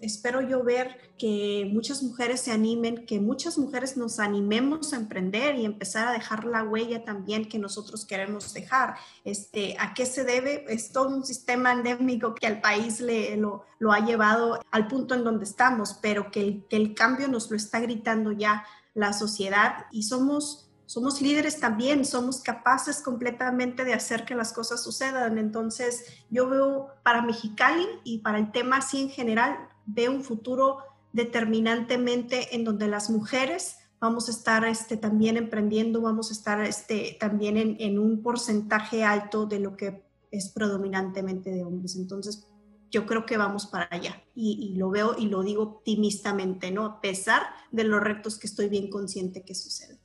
espero 0.01 0.41
yo 0.41 0.63
ver 0.63 1.13
que 1.17 1.69
muchas 1.71 2.01
mujeres 2.01 2.41
se 2.41 2.51
animen, 2.51 3.05
que 3.05 3.19
muchas 3.19 3.57
mujeres 3.57 3.97
nos 3.97 4.19
animemos 4.19 4.93
a 4.93 4.95
emprender 4.95 5.55
y 5.55 5.65
empezar 5.65 6.07
a 6.07 6.13
dejar 6.13 6.45
la 6.45 6.63
huella 6.63 7.03
también 7.03 7.47
que 7.47 7.59
nosotros 7.59 8.05
queremos 8.05 8.53
dejar. 8.53 8.95
Este, 9.23 9.75
¿A 9.79 9.93
qué 9.93 10.05
se 10.05 10.23
debe? 10.23 10.65
Es 10.69 10.91
todo 10.91 11.09
un 11.09 11.25
sistema 11.25 11.71
endémico 11.73 12.33
que 12.33 12.47
al 12.47 12.61
país 12.61 12.99
le, 12.99 13.37
lo, 13.37 13.65
ha 13.91 13.99
llevado 13.99 14.59
al 14.71 14.87
punto 14.87 15.13
en 15.13 15.23
donde 15.23 15.45
estamos, 15.45 15.99
pero 16.01 16.31
que 16.31 16.47
que 16.69 16.75
el 16.77 16.93
cambio 16.93 17.27
nos 17.27 17.49
lo 17.49 17.57
está 17.57 17.79
gritando 17.79 18.31
ya 18.31 18.65
la 18.93 19.13
sociedad 19.13 19.85
y 19.91 20.03
somos 20.03 20.66
somos 20.87 21.21
líderes 21.21 21.59
también, 21.59 22.05
somos 22.05 22.39
capaces 22.39 23.01
completamente 23.01 23.83
de 23.83 23.93
hacer 23.93 24.23
que 24.23 24.35
las 24.35 24.53
cosas 24.53 24.81
sucedan. 24.81 25.37
Entonces, 25.37 26.05
yo 26.29 26.49
veo 26.49 26.87
para 27.03 27.21
Mexicali 27.21 27.85
y 28.05 28.19
para 28.19 28.39
el 28.39 28.53
tema 28.53 28.77
así 28.77 29.01
en 29.01 29.09
general, 29.09 29.57
veo 29.85 30.11
un 30.13 30.23
futuro 30.23 30.79
determinantemente 31.11 32.55
en 32.55 32.63
donde 32.63 32.87
las 32.87 33.09
mujeres 33.09 33.75
vamos 33.99 34.29
a 34.29 34.31
estar 34.31 34.63
este, 34.63 34.95
también 34.95 35.35
emprendiendo, 35.35 36.01
vamos 36.01 36.29
a 36.29 36.33
estar 36.33 36.61
este, 36.61 37.17
también 37.19 37.57
en, 37.57 37.99
un 37.99 38.23
porcentaje 38.23 39.03
alto 39.03 39.45
de 39.45 39.59
lo 39.59 39.75
que 39.75 40.05
es 40.31 40.49
predominantemente 40.49 41.49
de 41.51 41.65
hombres. 41.65 41.97
Entonces, 41.97 42.47
yo 42.91 43.05
creo 43.05 43.25
que 43.25 43.35
vamos 43.35 43.65
para 43.65 43.89
allá 43.91 44.23
y, 44.33 44.71
y, 44.71 44.77
lo 44.77 44.89
veo 44.89 45.15
y 45.17 45.25
lo 45.27 45.43
digo 45.43 45.63
optimistamente, 45.63 46.71
¿no? 46.71 46.85
A 46.85 47.01
pesar 47.01 47.41
de 47.71 47.83
los 47.83 47.99
retos 47.99 48.39
que 48.39 48.47
estoy 48.47 48.69
bien 48.69 48.89
consciente 48.89 49.43
que 49.43 49.53
suceden. 49.53 49.99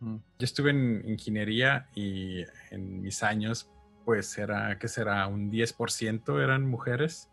Yo 0.00 0.44
estuve 0.44 0.70
en 0.70 1.02
ingeniería 1.06 1.88
y 1.94 2.44
en 2.70 3.02
mis 3.02 3.22
años, 3.22 3.70
pues 4.04 4.36
era, 4.38 4.78
¿qué 4.78 4.88
será? 4.88 5.26
Un 5.26 5.50
10% 5.50 6.42
eran 6.42 6.66
mujeres. 6.66 7.30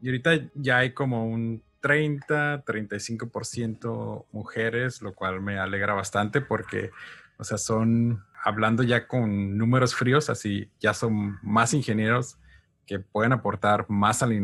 Y 0.00 0.08
ahorita 0.08 0.50
ya 0.54 0.78
hay 0.78 0.92
como 0.92 1.26
un 1.26 1.62
30, 1.80 2.64
35% 2.64 4.26
mujeres, 4.32 5.02
lo 5.02 5.14
cual 5.14 5.40
me 5.40 5.58
alegra 5.58 5.94
bastante 5.94 6.40
porque, 6.40 6.90
o 7.38 7.44
sea, 7.44 7.58
son, 7.58 8.24
hablando 8.42 8.82
ya 8.82 9.06
con 9.06 9.58
números 9.58 9.94
fríos, 9.94 10.30
así 10.30 10.70
ya 10.80 10.94
son 10.94 11.38
más 11.42 11.74
ingenieros 11.74 12.38
que 12.86 13.00
pueden 13.00 13.32
aportar 13.32 13.86
más 13.88 14.22
a 14.22 14.26
la 14.26 14.34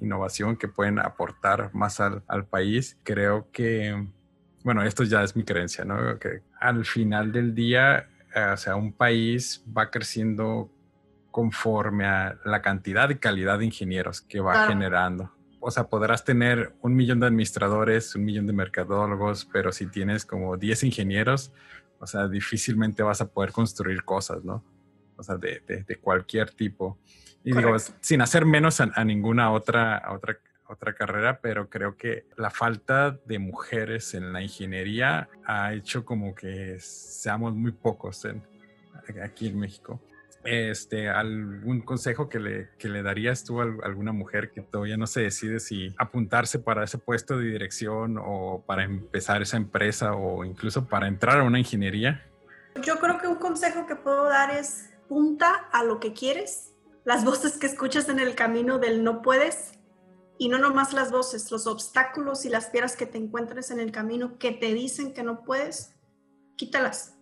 innovación, 0.00 0.56
que 0.56 0.68
pueden 0.68 0.98
aportar 0.98 1.74
más 1.74 2.00
al 2.00 2.46
país. 2.48 2.98
Creo 3.04 3.50
que 3.52 4.08
bueno, 4.64 4.82
esto 4.82 5.04
ya 5.04 5.22
es 5.22 5.36
mi 5.36 5.44
creencia, 5.44 5.84
¿no? 5.84 6.18
Que 6.18 6.40
al 6.58 6.86
final 6.86 7.30
del 7.30 7.54
día, 7.54 8.08
eh, 8.34 8.50
o 8.54 8.56
sea, 8.56 8.76
un 8.76 8.94
país 8.94 9.62
va 9.76 9.90
creciendo 9.90 10.70
conforme 11.30 12.06
a 12.06 12.38
la 12.46 12.62
cantidad 12.62 13.10
y 13.10 13.16
calidad 13.16 13.58
de 13.58 13.66
ingenieros 13.66 14.22
que 14.22 14.40
va 14.40 14.66
generando. 14.66 15.30
O 15.60 15.70
sea, 15.70 15.84
podrás 15.84 16.24
tener 16.24 16.74
un 16.80 16.96
millón 16.96 17.20
de 17.20 17.26
administradores, 17.26 18.14
un 18.14 18.24
millón 18.24 18.46
de 18.46 18.54
mercadólogos, 18.54 19.44
pero 19.52 19.70
si 19.70 19.86
tienes 19.86 20.24
como 20.24 20.56
10 20.56 20.84
ingenieros, 20.84 21.52
o 21.98 22.06
sea, 22.06 22.26
difícilmente 22.26 23.02
vas 23.02 23.20
a 23.20 23.28
poder 23.28 23.52
construir 23.52 24.02
cosas, 24.02 24.44
¿no? 24.44 24.64
O 25.16 25.22
sea, 25.22 25.36
de, 25.36 25.60
de, 25.66 25.96
cualquier 25.96 26.50
tipo. 26.50 26.98
Y 27.44 27.54
digo, 27.54 27.76
sin 28.00 28.22
hacer 28.22 28.46
menos 28.46 28.80
a, 28.80 28.90
a 28.94 29.04
ninguna 29.04 29.52
otra, 29.52 29.98
a 29.98 30.12
otra 30.14 30.38
otra 30.68 30.94
carrera, 30.94 31.40
pero 31.40 31.68
creo 31.68 31.96
que 31.96 32.26
la 32.36 32.50
falta 32.50 33.18
de 33.26 33.38
mujeres 33.38 34.14
en 34.14 34.32
la 34.32 34.42
ingeniería 34.42 35.28
ha 35.46 35.72
hecho 35.74 36.04
como 36.04 36.34
que 36.34 36.78
seamos 36.80 37.54
muy 37.54 37.72
pocos 37.72 38.26
aquí 39.22 39.48
en 39.48 39.58
México. 39.58 40.00
Este, 40.44 41.08
¿Algún 41.08 41.80
consejo 41.80 42.28
que 42.28 42.38
le, 42.38 42.68
que 42.78 42.88
le 42.88 43.02
darías 43.02 43.44
tú 43.44 43.62
a 43.62 43.64
alguna 43.82 44.12
mujer 44.12 44.50
que 44.50 44.60
todavía 44.60 44.98
no 44.98 45.06
se 45.06 45.22
decide 45.22 45.58
si 45.58 45.94
apuntarse 45.98 46.58
para 46.58 46.84
ese 46.84 46.98
puesto 46.98 47.38
de 47.38 47.46
dirección 47.46 48.18
o 48.18 48.62
para 48.66 48.84
empezar 48.84 49.40
esa 49.40 49.56
empresa 49.56 50.12
o 50.14 50.44
incluso 50.44 50.86
para 50.86 51.08
entrar 51.08 51.40
a 51.40 51.44
una 51.44 51.58
ingeniería? 51.58 52.26
Yo 52.82 52.98
creo 52.98 53.18
que 53.18 53.26
un 53.26 53.36
consejo 53.36 53.86
que 53.86 53.96
puedo 53.96 54.24
dar 54.24 54.50
es 54.50 54.90
punta 55.08 55.50
a 55.72 55.82
lo 55.82 55.98
que 55.98 56.12
quieres. 56.12 56.74
Las 57.04 57.24
voces 57.24 57.56
que 57.56 57.66
escuchas 57.66 58.08
en 58.10 58.18
el 58.18 58.34
camino 58.34 58.78
del 58.78 59.02
no 59.02 59.22
puedes, 59.22 59.78
y 60.38 60.48
no 60.48 60.58
nomás 60.58 60.92
las 60.92 61.10
voces, 61.10 61.50
los 61.50 61.66
obstáculos 61.66 62.44
y 62.44 62.48
las 62.48 62.66
piedras 62.66 62.96
que 62.96 63.06
te 63.06 63.18
encuentres 63.18 63.70
en 63.70 63.80
el 63.80 63.92
camino 63.92 64.38
que 64.38 64.52
te 64.52 64.74
dicen 64.74 65.12
que 65.12 65.22
no 65.22 65.42
puedes, 65.42 65.94
quítalas. 66.56 67.14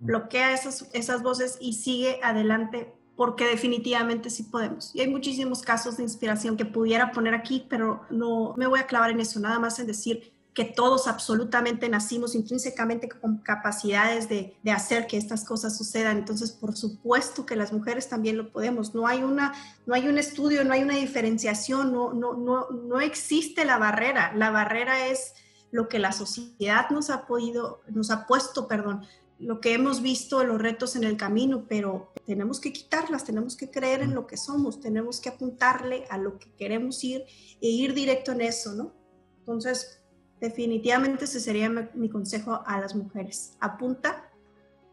Bloquea 0.00 0.52
esas, 0.52 0.88
esas 0.92 1.22
voces 1.22 1.58
y 1.60 1.74
sigue 1.74 2.20
adelante 2.22 2.94
porque 3.16 3.46
definitivamente 3.46 4.30
sí 4.30 4.44
podemos. 4.44 4.94
Y 4.94 5.00
hay 5.00 5.08
muchísimos 5.08 5.62
casos 5.62 5.96
de 5.96 6.04
inspiración 6.04 6.56
que 6.56 6.64
pudiera 6.64 7.10
poner 7.10 7.34
aquí, 7.34 7.66
pero 7.68 8.02
no 8.10 8.54
me 8.56 8.68
voy 8.68 8.78
a 8.78 8.86
clavar 8.86 9.10
en 9.10 9.20
eso, 9.20 9.40
nada 9.40 9.58
más 9.58 9.78
en 9.80 9.88
decir, 9.88 10.32
que 10.58 10.64
todos 10.64 11.06
absolutamente 11.06 11.88
nacimos 11.88 12.34
intrínsecamente 12.34 13.08
con 13.08 13.38
capacidades 13.38 14.28
de, 14.28 14.56
de, 14.60 14.70
hacer 14.72 15.06
que 15.06 15.16
estas 15.16 15.44
cosas 15.44 15.78
sucedan. 15.78 16.18
Entonces, 16.18 16.50
por 16.50 16.76
supuesto 16.76 17.46
que 17.46 17.54
las 17.54 17.72
mujeres 17.72 18.08
también 18.08 18.36
lo 18.36 18.50
podemos. 18.50 18.92
No 18.92 19.06
hay, 19.06 19.22
una, 19.22 19.54
no 19.86 19.94
hay 19.94 20.08
un 20.08 20.18
estudio, 20.18 20.64
no 20.64 20.72
hay 20.72 20.82
una 20.82 20.96
diferenciación, 20.96 21.92
no, 21.92 22.12
no, 22.12 22.34
no, 22.34 22.70
no 22.70 23.00
existe 23.00 23.64
la 23.64 23.78
barrera. 23.78 24.32
La 24.34 24.50
barrera 24.50 25.06
es 25.06 25.32
lo 25.70 25.88
que 25.88 26.00
la 26.00 26.10
sociedad 26.10 26.90
nos 26.90 27.08
ha 27.10 27.28
podido, 27.28 27.80
nos 27.86 28.10
ha 28.10 28.26
puesto, 28.26 28.66
perdón, 28.66 29.06
lo 29.38 29.60
que 29.60 29.74
hemos 29.74 30.02
visto, 30.02 30.42
los 30.42 30.60
retos 30.60 30.96
en 30.96 31.04
el 31.04 31.16
camino, 31.16 31.66
pero 31.68 32.12
tenemos 32.26 32.58
que 32.58 32.72
quitarlas, 32.72 33.22
tenemos 33.22 33.56
que 33.56 33.70
creer 33.70 34.02
en 34.02 34.12
lo 34.12 34.26
que 34.26 34.36
somos, 34.36 34.80
tenemos 34.80 35.20
que 35.20 35.28
apuntarle 35.28 36.04
a 36.10 36.18
lo 36.18 36.36
que 36.36 36.50
queremos 36.56 37.04
ir 37.04 37.22
e 37.60 37.68
ir 37.68 37.94
directo 37.94 38.32
en 38.32 38.40
eso, 38.40 38.72
¿no? 38.74 38.92
Entonces, 39.38 39.97
definitivamente 40.40 41.24
ese 41.24 41.40
sería 41.40 41.68
mi, 41.68 42.08
consejo 42.08 42.62
a 42.66 42.80
las 42.80 42.94
mujeres. 42.94 43.56
Apunta 43.60 44.30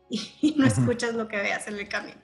y, 0.10 0.56
no 0.58 0.66
escuchas 0.66 1.14
lo 1.14 1.28
que 1.28 1.38
veas 1.38 1.68
en 1.68 1.76
el 1.76 1.88
camino. 1.88 2.20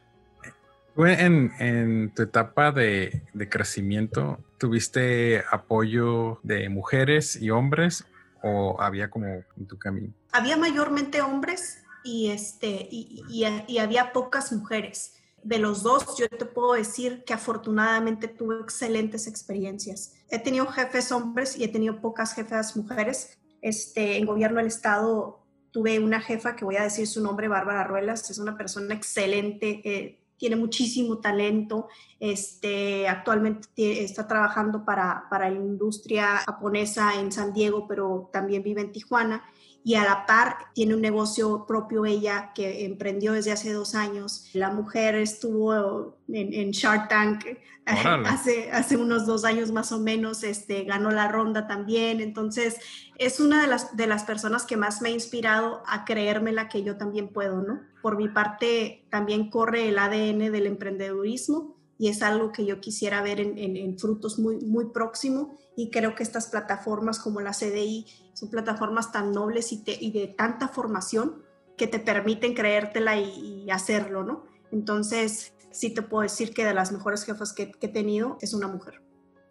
En, 0.97 1.51
en 1.59 2.13
tu 2.13 2.24
etapa 2.24 2.72
de, 2.72 3.24
de, 3.34 3.49
crecimiento, 3.49 4.39
¿tuviste 4.57 5.41
apoyo 5.49 6.39
de 6.43 6.67
mujeres 6.67 7.41
y 7.41 7.49
hombres 7.49 8.05
o 8.43 8.82
había 8.82 9.09
como 9.09 9.26
en 9.28 9.67
tu 9.67 9.80
camino? 9.80 10.13
Había 10.34 10.57
mayormente 10.57 11.22
hombres 11.22 11.82
y, 12.03 12.32
este, 12.32 12.88
y, 12.91 13.24
y, 13.67 13.78
había 13.78 14.11
pocas 14.11 14.51
mujeres. 14.51 15.20
De 15.44 15.58
los 15.58 15.82
dos, 15.82 16.18
yo 16.18 16.28
te 16.30 16.46
puedo 16.46 16.74
decir 16.74 17.24
que 17.26 17.34
afortunadamente 17.34 18.28
tuve 18.28 18.60
excelentes 18.60 19.28
experiencias. 19.28 20.14
He 20.30 20.39
tenido 20.39 20.68
jefes 20.68 21.12
hombres 21.12 21.58
y 21.58 21.64
he 21.64 21.68
tenido 21.68 22.00
pocas 22.00 22.34
jefas 22.34 22.76
mujeres. 22.78 23.39
Este, 23.62 24.18
en 24.18 24.26
gobierno 24.26 24.58
del 24.58 24.68
Estado 24.68 25.39
tuve 25.72 26.00
una 26.00 26.22
jefa 26.22 26.56
que 26.56 26.66
voy 26.66 26.76
a 26.76 26.84
decir 26.84 27.08
su 27.08 27.22
nombre, 27.22 27.48
Bárbara 27.48 27.84
Ruelas, 27.86 28.30
es 28.30 28.38
una 28.38 28.58
persona 28.58 28.94
excelente, 28.94 29.82
eh, 29.84 30.22
tiene 30.38 30.56
muchísimo 30.56 31.20
talento, 31.20 31.88
este, 32.20 33.08
actualmente 33.08 34.04
está 34.04 34.28
trabajando 34.28 34.84
para, 34.84 35.28
para 35.30 35.50
la 35.50 35.56
industria 35.56 36.38
japonesa 36.38 37.20
en 37.20 37.32
San 37.32 37.54
Diego, 37.54 37.88
pero 37.88 38.30
también 38.34 38.64
vive 38.64 38.82
en 38.82 38.92
Tijuana 38.92 39.44
y 39.84 39.95
a 39.95 40.03
la 40.03 40.25
par 40.25 40.57
tiene 40.73 40.93
un 40.93 41.01
negocio 41.01 41.65
propio 41.65 42.05
ella 42.05 42.51
que 42.53 42.86
emprendió 42.86 43.34
desde 43.34 43.51
hace 43.51 43.73
dos 43.73 43.95
años. 43.95 44.49
La 44.53 44.69
mujer 44.69 45.15
estuvo 45.15 46.17
en, 46.27 46.71
Shark 46.71 47.09
Tank 47.09 47.45
hace, 47.86 48.71
hace 48.71 48.97
unos 48.97 49.25
dos 49.25 49.43
años 49.43 49.71
más 49.71 49.91
o 49.91 49.99
menos, 49.99 50.43
este, 50.43 50.84
ganó 50.84 51.09
la 51.09 51.27
ronda 51.27 51.67
también. 51.67 52.21
Entonces, 52.21 52.77
es 53.17 53.39
una 53.39 53.61
de 53.61 53.67
las, 53.67 53.95
de 53.97 54.05
las 54.05 54.23
personas 54.23 54.65
que 54.65 54.77
más 54.77 55.01
me 55.01 55.09
ha 55.09 55.13
inspirado 55.13 55.82
a 55.88 56.05
creérmela 56.05 56.69
que 56.69 56.84
yo 56.84 56.97
también 56.97 57.29
puedo, 57.29 57.61
¿no? 57.61 57.82
Por 58.03 58.17
mi 58.17 58.29
parte, 58.29 59.05
también 59.09 59.49
corre 59.49 59.89
el 59.89 59.97
ADN 59.97 60.51
del 60.51 60.67
emprendedurismo 60.67 61.75
y 61.97 62.07
es 62.07 62.23
algo 62.23 62.51
que 62.51 62.65
yo 62.65 62.82
quisiera 62.82 63.21
ver 63.21 63.39
en, 63.39 63.57
en, 63.57 63.99
frutos 63.99 64.39
muy, 64.39 64.57
muy 64.57 64.86
próximo 64.89 65.59
y 65.75 65.91
creo 65.91 66.15
que 66.15 66.23
estas 66.23 66.47
plataformas 66.47 67.19
como 67.19 67.41
la 67.41 67.51
CDI 67.51 68.07
son 68.34 68.49
plataformas 68.49 69.11
tan 69.11 69.32
nobles 69.32 69.71
y, 69.71 69.84
y 69.86 70.11
de 70.11 70.27
tanta 70.27 70.67
formación 70.67 71.43
que 71.77 71.88
te 71.88 71.99
permiten 71.99 72.53
creértela 72.53 73.17
y, 73.17 73.69
hacerlo, 73.71 74.23
¿no? 74.23 74.45
Entonces, 74.71 75.53
sí 75.71 75.93
te 75.93 76.01
puedo 76.01 76.23
decir 76.23 76.53
que 76.53 76.65
de 76.65 76.73
las 76.73 76.91
mejores 76.91 77.23
jefas 77.23 77.53
que, 77.53 77.71
que 77.71 77.88
he 77.88 77.89
tenido 77.89 78.38
es 78.41 78.53
una 78.53 78.67
mujer 78.67 79.01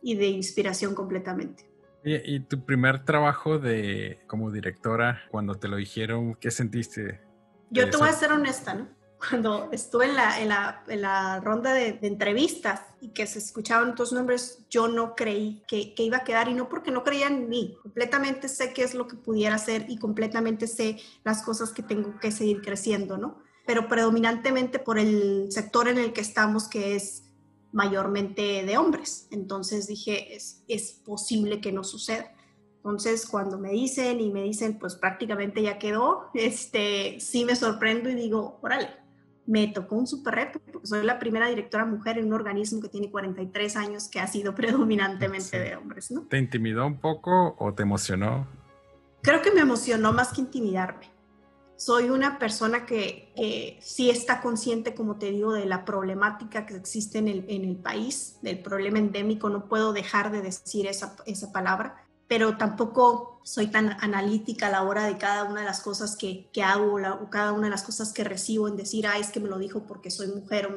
y 0.02 0.14
de 0.14 0.26
inspiración 0.26 0.94
completamente. 0.94 1.68
¿Y, 2.04 2.36
¿Y, 2.36 2.40
tu 2.40 2.64
primer 2.64 3.04
trabajo 3.04 3.58
de 3.58 4.20
como 4.26 4.50
directora, 4.50 5.22
cuando 5.30 5.56
te 5.56 5.68
lo 5.68 5.76
dijeron, 5.76 6.34
qué 6.34 6.50
sentiste? 6.50 7.20
Yo 7.70 7.90
te 7.90 7.96
voy 7.96 8.08
a 8.08 8.12
ser 8.12 8.32
honesta, 8.32 8.74
¿no? 8.74 8.88
Cuando 9.20 9.68
estuve 9.70 10.06
en 10.06 10.16
la, 10.16 10.40
en 10.40 10.48
la, 10.48 10.84
en 10.88 11.02
la 11.02 11.40
ronda 11.40 11.74
de, 11.74 11.98
entrevistas 12.02 12.80
y 13.00 13.08
que 13.08 13.26
se 13.26 13.38
escuchaban 13.38 13.94
todos 13.94 14.12
nombres, 14.12 14.60
yo 14.70 14.88
no 14.88 15.14
creí 15.14 15.62
que, 15.68 15.94
que, 15.94 16.02
iba 16.02 16.18
a 16.18 16.24
quedar 16.24 16.48
y 16.48 16.54
no 16.54 16.68
porque 16.68 16.90
no 16.90 17.04
creía 17.04 17.26
en 17.26 17.48
mí, 17.48 17.76
completamente 17.82 18.48
sé 18.48 18.72
qué 18.72 18.82
es 18.82 18.94
lo 18.94 19.06
que 19.06 19.16
pudiera 19.16 19.56
hacer 19.56 19.86
y 19.88 19.98
completamente 19.98 20.66
sé 20.66 20.98
las 21.22 21.42
cosas 21.42 21.70
que 21.70 21.82
tengo 21.82 22.18
que 22.18 22.32
seguir 22.32 22.62
creciendo, 22.62 23.18
¿no? 23.18 23.38
Pero 23.66 23.88
predominantemente 23.88 24.78
por 24.78 24.98
el 24.98 25.48
sector 25.50 25.88
en 25.88 25.98
el 25.98 26.12
que 26.12 26.22
estamos, 26.22 26.68
que 26.68 26.96
es 26.96 27.24
mayormente 27.72 28.64
de 28.64 28.78
hombres. 28.78 29.28
Entonces 29.30 29.86
dije, 29.86 30.34
es, 30.34 30.64
es 30.66 30.92
posible 30.92 31.60
que 31.60 31.72
no 31.72 31.84
suceda. 31.84 32.32
Entonces, 32.76 33.26
cuando 33.26 33.58
me 33.58 33.70
dicen 33.72 34.20
y 34.20 34.30
me 34.30 34.42
dicen, 34.42 34.78
pues 34.78 34.94
prácticamente 34.94 35.62
ya 35.62 35.78
quedó, 35.78 36.30
este, 36.32 37.20
sí 37.20 37.44
me 37.44 37.54
sorprendo 37.54 38.08
y 38.08 38.14
digo, 38.14 38.58
órale, 38.62 38.88
me 39.47 39.68
tocó 39.68 39.97
un 39.97 40.07
súper 40.07 40.34
reto, 40.34 40.61
porque 40.61 40.86
soy 40.86 41.05
la 41.05 41.18
primera 41.18 41.49
directora 41.49 41.84
mujer 41.84 42.18
en 42.18 42.26
un 42.26 42.34
organismo 42.34 42.80
que 42.80 42.88
tiene 42.88 43.11
43 43.11 43.76
años 43.76 44.09
que 44.09 44.20
ha 44.20 44.26
sido 44.26 44.55
predominantemente 44.57 45.59
de 45.59 45.76
hombres, 45.76 46.11
¿no? 46.11 46.22
¿Te 46.22 46.38
intimidó 46.38 46.86
un 46.86 46.99
poco 46.99 47.57
o 47.59 47.74
te 47.74 47.82
emocionó? 47.82 48.47
Creo 49.22 49.43
que 49.43 49.51
me 49.51 49.61
emocionó 49.61 50.12
más 50.12 50.32
que 50.32 50.41
intimidarme. 50.41 51.11
Soy 51.76 52.11
una 52.11 52.38
persona 52.38 52.84
que, 52.84 53.32
que 53.34 53.78
sí 53.80 54.11
está 54.11 54.43
consciente, 54.43 54.95
como 54.95 55.16
te 55.16 55.30
digo, 55.30 55.53
de 55.55 55.64
la 55.64 55.86
problemática 55.86 56.66
que 56.66 56.76
existe 56.76 57.18
en 57.18 57.28
el, 57.28 57.45
en 57.49 57.64
el 57.64 57.76
país, 57.76 58.38
del 58.43 58.59
problema 58.59 58.99
endémico. 58.99 59.49
No 59.49 59.66
puedo 59.66 59.95
dejar 59.95 60.30
de 60.30 60.43
decir 60.43 60.86
esa, 60.86 61.16
esa 61.24 61.53
palabra 61.53 62.05
pero 62.30 62.56
tampoco 62.56 63.40
soy 63.42 63.66
tan 63.66 63.96
analítica 64.00 64.68
a 64.68 64.70
la 64.70 64.84
hora 64.84 65.04
de 65.04 65.18
cada 65.18 65.42
una 65.42 65.62
de 65.62 65.66
las 65.66 65.80
cosas 65.80 66.16
que, 66.16 66.48
que 66.52 66.62
hago 66.62 66.94
o 66.94 67.28
cada 67.28 67.52
una 67.52 67.64
de 67.64 67.72
las 67.72 67.82
cosas 67.82 68.12
que 68.12 68.22
recibo 68.22 68.68
en 68.68 68.76
decir, 68.76 69.08
ah, 69.08 69.18
es 69.18 69.32
que 69.32 69.40
me 69.40 69.48
lo 69.48 69.58
dijo 69.58 69.84
porque 69.84 70.12
soy 70.12 70.28
mujer 70.28 70.66
o 70.66 70.76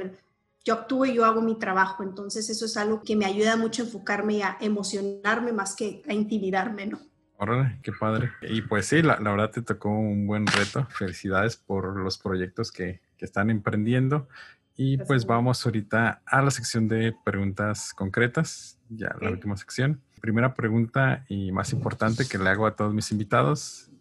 yo 0.66 0.74
actúo 0.74 1.06
y 1.06 1.14
yo 1.14 1.26
hago 1.26 1.44
mi 1.44 1.60
trabajo, 1.60 2.02
entonces 2.02 2.50
eso 2.50 2.66
es 2.66 2.76
algo 2.76 3.04
que 3.04 3.16
me 3.16 3.26
ayuda 3.26 3.56
mucho 3.56 3.84
a 3.84 3.86
enfocarme 3.86 4.34
y 4.34 4.42
a 4.42 4.58
emocionarme 4.62 5.54
más 5.54 5.76
que 5.76 6.02
a 6.10 6.14
intimidarme, 6.14 6.88
¿no? 6.88 7.00
Órale, 7.38 7.78
qué 7.84 7.92
padre. 7.92 8.32
Y 8.42 8.64
pues 8.64 8.88
sí, 8.88 9.04
la, 9.04 9.20
la, 9.20 9.30
verdad 9.30 9.52
te 9.52 9.62
tocó 9.62 9.90
un 9.90 10.26
buen 10.26 10.48
reto. 10.48 10.88
Felicidades 10.90 11.56
por 11.56 11.96
los 11.98 12.18
proyectos 12.18 12.72
que, 12.72 13.02
que 13.16 13.26
están 13.26 13.52
emprendiendo. 13.52 14.28
Y 14.76 14.98
pues 14.98 15.28
vamos 15.28 15.64
ahorita 15.64 16.24
a 16.26 16.42
la 16.42 16.50
sección 16.50 16.88
de 16.88 17.16
preguntas 17.24 17.94
concretas, 17.94 18.80
ya 18.90 19.16
la 19.22 19.30
última 19.30 19.56
sección 19.56 20.02
primera 20.24 20.54
pregunta 20.54 21.26
y 21.28 21.52
más 21.52 21.74
importante 21.74 22.26
que 22.26 22.38
le 22.38 22.50
hago 22.50 22.66
a 22.66 22.78
todos 22.78 22.94
mis 22.94 23.12
invitados 23.12 23.92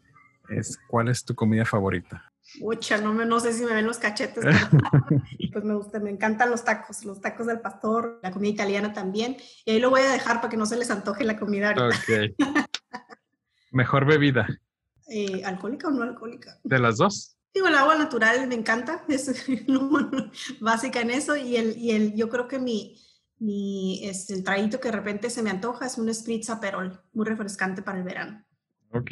es 0.49 0.79
¿cuál 0.87 1.09
es 1.09 1.25
tu 1.25 1.35
comida 1.35 1.65
favorita? 1.65 2.33
Mucha, 2.61 2.97
no, 2.99 3.13
me, 3.13 3.27
no 3.27 3.41
sé 3.41 3.53
si 3.53 3.65
me 3.65 3.75
ven 3.75 3.87
los 3.87 3.99
cachetes, 3.99 4.45
pues 5.53 5.65
me 5.65 5.75
gusta, 5.75 5.99
me 5.99 6.11
encantan 6.11 6.49
los 6.49 6.63
tacos, 6.63 7.05
los 7.05 7.21
tacos 7.21 7.49
del 7.49 7.59
pastor, 7.59 8.21
la 8.23 8.31
comida 8.31 8.53
italiana 8.53 8.93
también. 8.93 9.37
Y 9.65 9.73
ahí 9.73 9.81
lo 9.81 9.91
voy 9.91 10.03
a 10.03 10.13
dejar 10.13 10.37
para 10.37 10.49
que 10.49 10.57
no 10.57 10.65
se 10.65 10.77
les 10.77 10.93
antoje 10.93 11.25
la 11.25 11.37
comida 11.37 11.71
ahorita. 11.71 12.45
Mejor 13.73 14.07
bebida. 14.07 14.47
Eh, 15.09 15.43
¿Alcohólica 15.45 15.89
o 15.89 15.91
no 15.91 16.05
alcohólica? 16.05 16.57
¿De 16.63 16.79
las 16.79 16.99
dos? 16.99 17.37
Digo, 17.53 17.67
el 17.67 17.75
agua 17.75 17.97
natural 17.97 18.47
me 18.47 18.55
encanta, 18.55 19.05
es 19.09 19.45
básica 20.61 21.01
en 21.01 21.11
eso 21.11 21.35
y, 21.35 21.57
el, 21.57 21.77
y 21.77 21.91
el, 21.91 22.15
yo 22.15 22.29
creo 22.29 22.47
que 22.47 22.61
mi, 22.61 22.97
mi, 23.43 24.07
es 24.07 24.31
el 24.31 24.45
traguito 24.45 24.81
que 24.81 24.89
de 24.89 24.97
repente 24.97 25.29
se 25.29 25.43
me 25.43 25.51
antoja 25.51 25.87
es 25.87 25.99
un 25.99 26.13
Spritz 26.13 26.49
Aperol, 26.49 27.01
muy 27.13 27.27
refrescante 27.27 27.83
para 27.83 27.99
el 27.99 28.05
verano. 28.05 28.45
Ok. 28.93 29.11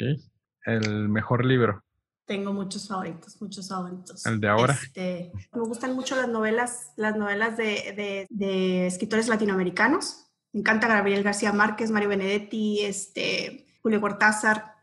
El 0.65 1.09
mejor 1.09 1.45
libro. 1.45 1.83
Tengo 2.25 2.53
muchos 2.53 2.87
favoritos, 2.87 3.41
muchos 3.41 3.67
favoritos. 3.67 4.25
¿El 4.25 4.39
de 4.39 4.47
ahora? 4.47 4.73
Este, 4.73 5.33
me 5.53 5.61
gustan 5.61 5.95
mucho 5.95 6.15
las 6.15 6.29
novelas, 6.29 6.93
las 6.95 7.17
novelas 7.17 7.57
de, 7.57 7.93
de, 7.95 8.27
de, 8.29 8.87
escritores 8.87 9.27
latinoamericanos. 9.27 10.31
Me 10.53 10.61
encanta 10.61 10.87
Gabriel 10.87 11.23
García 11.23 11.51
Márquez, 11.51 11.91
Mario 11.91 12.09
Benedetti, 12.09 12.81
este, 12.85 13.65
Julio 13.81 13.99
Cortázar. 13.99 14.75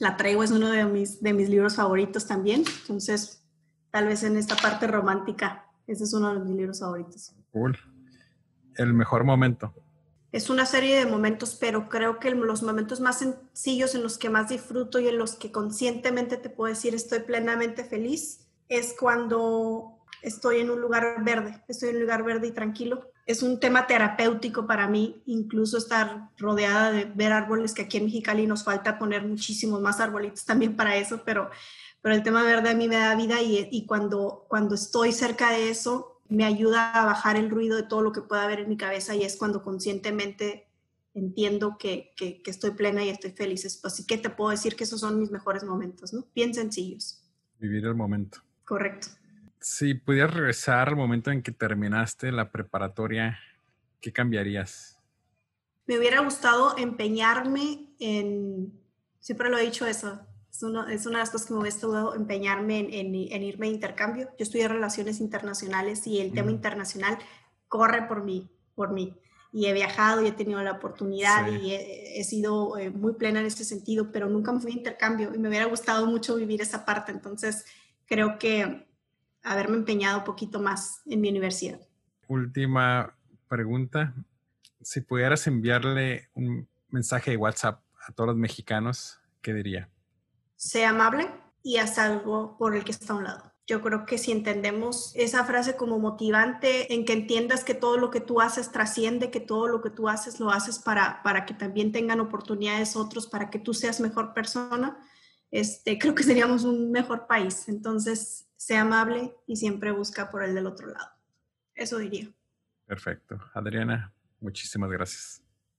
La 0.00 0.16
Tregua 0.16 0.46
es 0.46 0.50
uno 0.50 0.70
de 0.70 0.84
mis, 0.86 1.20
de 1.20 1.34
mis 1.34 1.50
libros 1.50 1.76
favoritos 1.76 2.26
también. 2.26 2.64
Entonces, 2.82 3.44
tal 3.90 4.06
vez 4.06 4.22
en 4.22 4.38
esta 4.38 4.56
parte 4.56 4.86
romántica, 4.86 5.66
ese 5.86 6.04
es 6.04 6.14
uno 6.14 6.32
de 6.32 6.40
mis 6.40 6.56
libros 6.56 6.80
favoritos. 6.80 7.34
Cool 7.50 7.76
el 8.78 8.94
mejor 8.94 9.24
momento? 9.24 9.74
Es 10.30 10.50
una 10.50 10.66
serie 10.66 10.98
de 10.98 11.06
momentos, 11.06 11.56
pero 11.58 11.88
creo 11.88 12.18
que 12.18 12.30
los 12.30 12.62
momentos 12.62 13.00
más 13.00 13.18
sencillos 13.18 13.94
en 13.94 14.02
los 14.02 14.18
que 14.18 14.28
más 14.28 14.48
disfruto 14.48 15.00
y 15.00 15.08
en 15.08 15.18
los 15.18 15.34
que 15.34 15.50
conscientemente 15.50 16.36
te 16.36 16.50
puedo 16.50 16.72
decir 16.72 16.94
estoy 16.94 17.20
plenamente 17.20 17.84
feliz 17.84 18.40
es 18.68 18.94
cuando 18.98 19.98
estoy 20.22 20.60
en 20.60 20.70
un 20.70 20.80
lugar 20.80 21.24
verde, 21.24 21.62
estoy 21.68 21.90
en 21.90 21.96
un 21.96 22.02
lugar 22.02 22.24
verde 22.24 22.48
y 22.48 22.52
tranquilo. 22.52 23.10
Es 23.24 23.42
un 23.42 23.60
tema 23.60 23.86
terapéutico 23.86 24.66
para 24.66 24.88
mí, 24.88 25.22
incluso 25.26 25.78
estar 25.78 26.28
rodeada 26.36 26.92
de 26.92 27.04
ver 27.04 27.32
árboles, 27.32 27.72
que 27.72 27.82
aquí 27.82 27.98
en 27.98 28.04
Mexicali 28.04 28.46
nos 28.46 28.64
falta 28.64 28.98
poner 28.98 29.26
muchísimos 29.26 29.80
más 29.80 30.00
arbolitos 30.00 30.44
también 30.44 30.76
para 30.76 30.96
eso, 30.96 31.22
pero, 31.24 31.50
pero 32.02 32.14
el 32.14 32.22
tema 32.22 32.42
verde 32.42 32.70
a 32.70 32.74
mí 32.74 32.88
me 32.88 32.96
da 32.96 33.14
vida 33.14 33.40
y, 33.40 33.68
y 33.70 33.86
cuando, 33.86 34.44
cuando 34.48 34.74
estoy 34.74 35.12
cerca 35.12 35.50
de 35.50 35.70
eso, 35.70 36.17
me 36.28 36.44
ayuda 36.44 36.92
a 36.92 37.04
bajar 37.04 37.36
el 37.36 37.50
ruido 37.50 37.76
de 37.76 37.82
todo 37.84 38.02
lo 38.02 38.12
que 38.12 38.20
pueda 38.20 38.44
haber 38.44 38.60
en 38.60 38.68
mi 38.68 38.76
cabeza 38.76 39.14
y 39.14 39.22
es 39.22 39.36
cuando 39.36 39.62
conscientemente 39.62 40.68
entiendo 41.14 41.76
que, 41.78 42.12
que, 42.16 42.42
estoy 42.46 42.72
plena 42.72 43.04
y 43.04 43.08
estoy 43.08 43.32
feliz. 43.32 43.80
Así 43.84 44.06
que 44.06 44.18
te 44.18 44.30
puedo 44.30 44.50
decir 44.50 44.76
que 44.76 44.84
esos 44.84 45.00
son 45.00 45.18
mis 45.18 45.30
mejores 45.30 45.64
momentos, 45.64 46.12
¿no? 46.12 46.26
Bien 46.34 46.54
sencillos. 46.54 47.24
Vivir 47.58 47.84
el 47.86 47.94
momento. 47.94 48.38
Correcto. 48.64 49.08
Si 49.60 49.94
pudieras 49.94 50.34
regresar 50.34 50.88
al 50.88 50.96
momento 50.96 51.30
en 51.30 51.42
que 51.42 51.50
terminaste 51.50 52.30
la 52.30 52.52
preparatoria, 52.52 53.38
¿qué 54.00 54.12
cambiarías? 54.12 54.98
Me 55.86 55.98
hubiera 55.98 56.20
gustado 56.20 56.76
empeñarme 56.76 57.94
en, 57.98 58.72
siempre 59.18 59.48
lo 59.48 59.58
he 59.58 59.62
dicho 59.62 59.86
eso, 59.86 60.20
es, 60.66 61.00
es, 61.00 61.06
una 61.06 61.18
de 61.18 61.22
las 61.22 61.30
cosas 61.30 61.46
que 61.46 61.52
me 61.52 61.60
hubiera 61.60 61.74
gustado 61.74 62.14
empeñarme 62.14 62.80
en, 62.80 63.14
en, 63.14 63.42
irme 63.42 63.66
de 63.66 63.72
intercambio. 63.72 64.28
Yo 64.38 64.42
estudié 64.42 64.66
relaciones 64.68 65.20
internacionales 65.20 66.06
y 66.06 66.20
el 66.20 66.32
tema 66.32 66.50
internacional 66.50 67.18
corre 67.68 68.02
por 68.08 68.24
mí, 68.24 68.50
por 68.74 68.92
mí. 68.92 69.16
Y 69.52 69.66
he 69.66 69.72
viajado 69.72 70.22
y 70.22 70.26
he 70.26 70.32
tenido 70.32 70.62
la 70.62 70.72
oportunidad 70.72 71.50
y 71.50 71.72
he, 71.72 72.22
sido 72.24 72.76
eh, 72.76 72.90
muy 72.90 73.14
plena 73.14 73.40
en 73.40 73.46
ese 73.46 73.64
sentido, 73.64 74.12
pero 74.12 74.28
nunca 74.28 74.52
me 74.52 74.60
fui 74.60 74.72
de 74.72 74.78
intercambio 74.78 75.34
y 75.34 75.38
me 75.38 75.48
hubiera 75.48 75.64
gustado 75.64 76.06
mucho 76.06 76.36
vivir 76.36 76.60
esa 76.60 76.84
parte. 76.84 77.12
Entonces, 77.12 77.64
creo 78.06 78.38
que 78.38 78.86
haberme 79.42 79.76
empeñado 79.76 80.18
un 80.18 80.24
poquito 80.24 80.60
más 80.60 81.00
en 81.06 81.20
mi 81.20 81.30
universidad. 81.30 81.80
última 82.26 83.14
pregunta. 83.48 84.14
Si 84.82 85.00
pudieras 85.00 85.46
enviarle 85.46 86.28
un 86.34 86.68
mensaje 86.90 87.30
de 87.30 87.36
WhatsApp 87.36 87.82
a 88.06 88.12
todos 88.12 88.28
los 88.28 88.36
mexicanos, 88.36 89.18
¿qué 89.40 89.54
diría? 89.54 89.88
Sea 90.58 90.90
amable 90.90 91.30
y 91.62 91.76
haz 91.78 91.98
algo 91.98 92.58
por 92.58 92.76
el 92.76 92.84
que 92.84 92.92
está 92.92 93.14
a 93.14 93.16
un 93.16 93.24
lado. 93.24 93.52
Yo 93.66 93.80
creo 93.80 94.04
que 94.06 94.18
si 94.18 94.32
entendemos 94.32 95.12
esa 95.14 95.44
frase 95.44 95.76
como 95.76 95.98
motivante, 95.98 96.92
en 96.94 97.04
que 97.04 97.12
entiendas 97.12 97.64
que 97.64 97.74
todo 97.74 97.96
lo 97.96 98.10
que 98.10 98.20
tú 98.20 98.40
haces 98.40 98.72
trasciende, 98.72 99.30
que 99.30 99.40
todo 99.40 99.68
lo 99.68 99.80
que 99.80 99.90
tú 99.90 100.08
haces 100.08 100.40
lo 100.40 100.50
haces 100.50 100.78
para, 100.78 101.22
para 101.22 101.46
que 101.46 101.54
también 101.54 101.92
tengan 101.92 102.20
oportunidades 102.20 102.96
otros, 102.96 103.26
para 103.26 103.50
que 103.50 103.58
tú 103.58 103.74
seas 103.74 104.00
mejor 104.00 104.34
persona, 104.34 104.98
este, 105.50 105.98
creo 105.98 106.14
que 106.14 106.22
seríamos 106.22 106.64
un 106.64 106.90
mejor 106.90 107.26
país. 107.26 107.68
Entonces, 107.68 108.48
sea 108.56 108.82
amable 108.82 109.34
y 109.46 109.56
siempre 109.56 109.92
busca 109.92 110.30
por 110.30 110.42
el 110.42 110.54
del 110.54 110.66
otro 110.66 110.88
lado. 110.88 111.10
Eso 111.74 111.98
diría. 111.98 112.28
Perfecto. 112.86 113.38
Adriana, 113.54 114.12
muchísimas 114.40 114.90
gracias. 114.90 115.42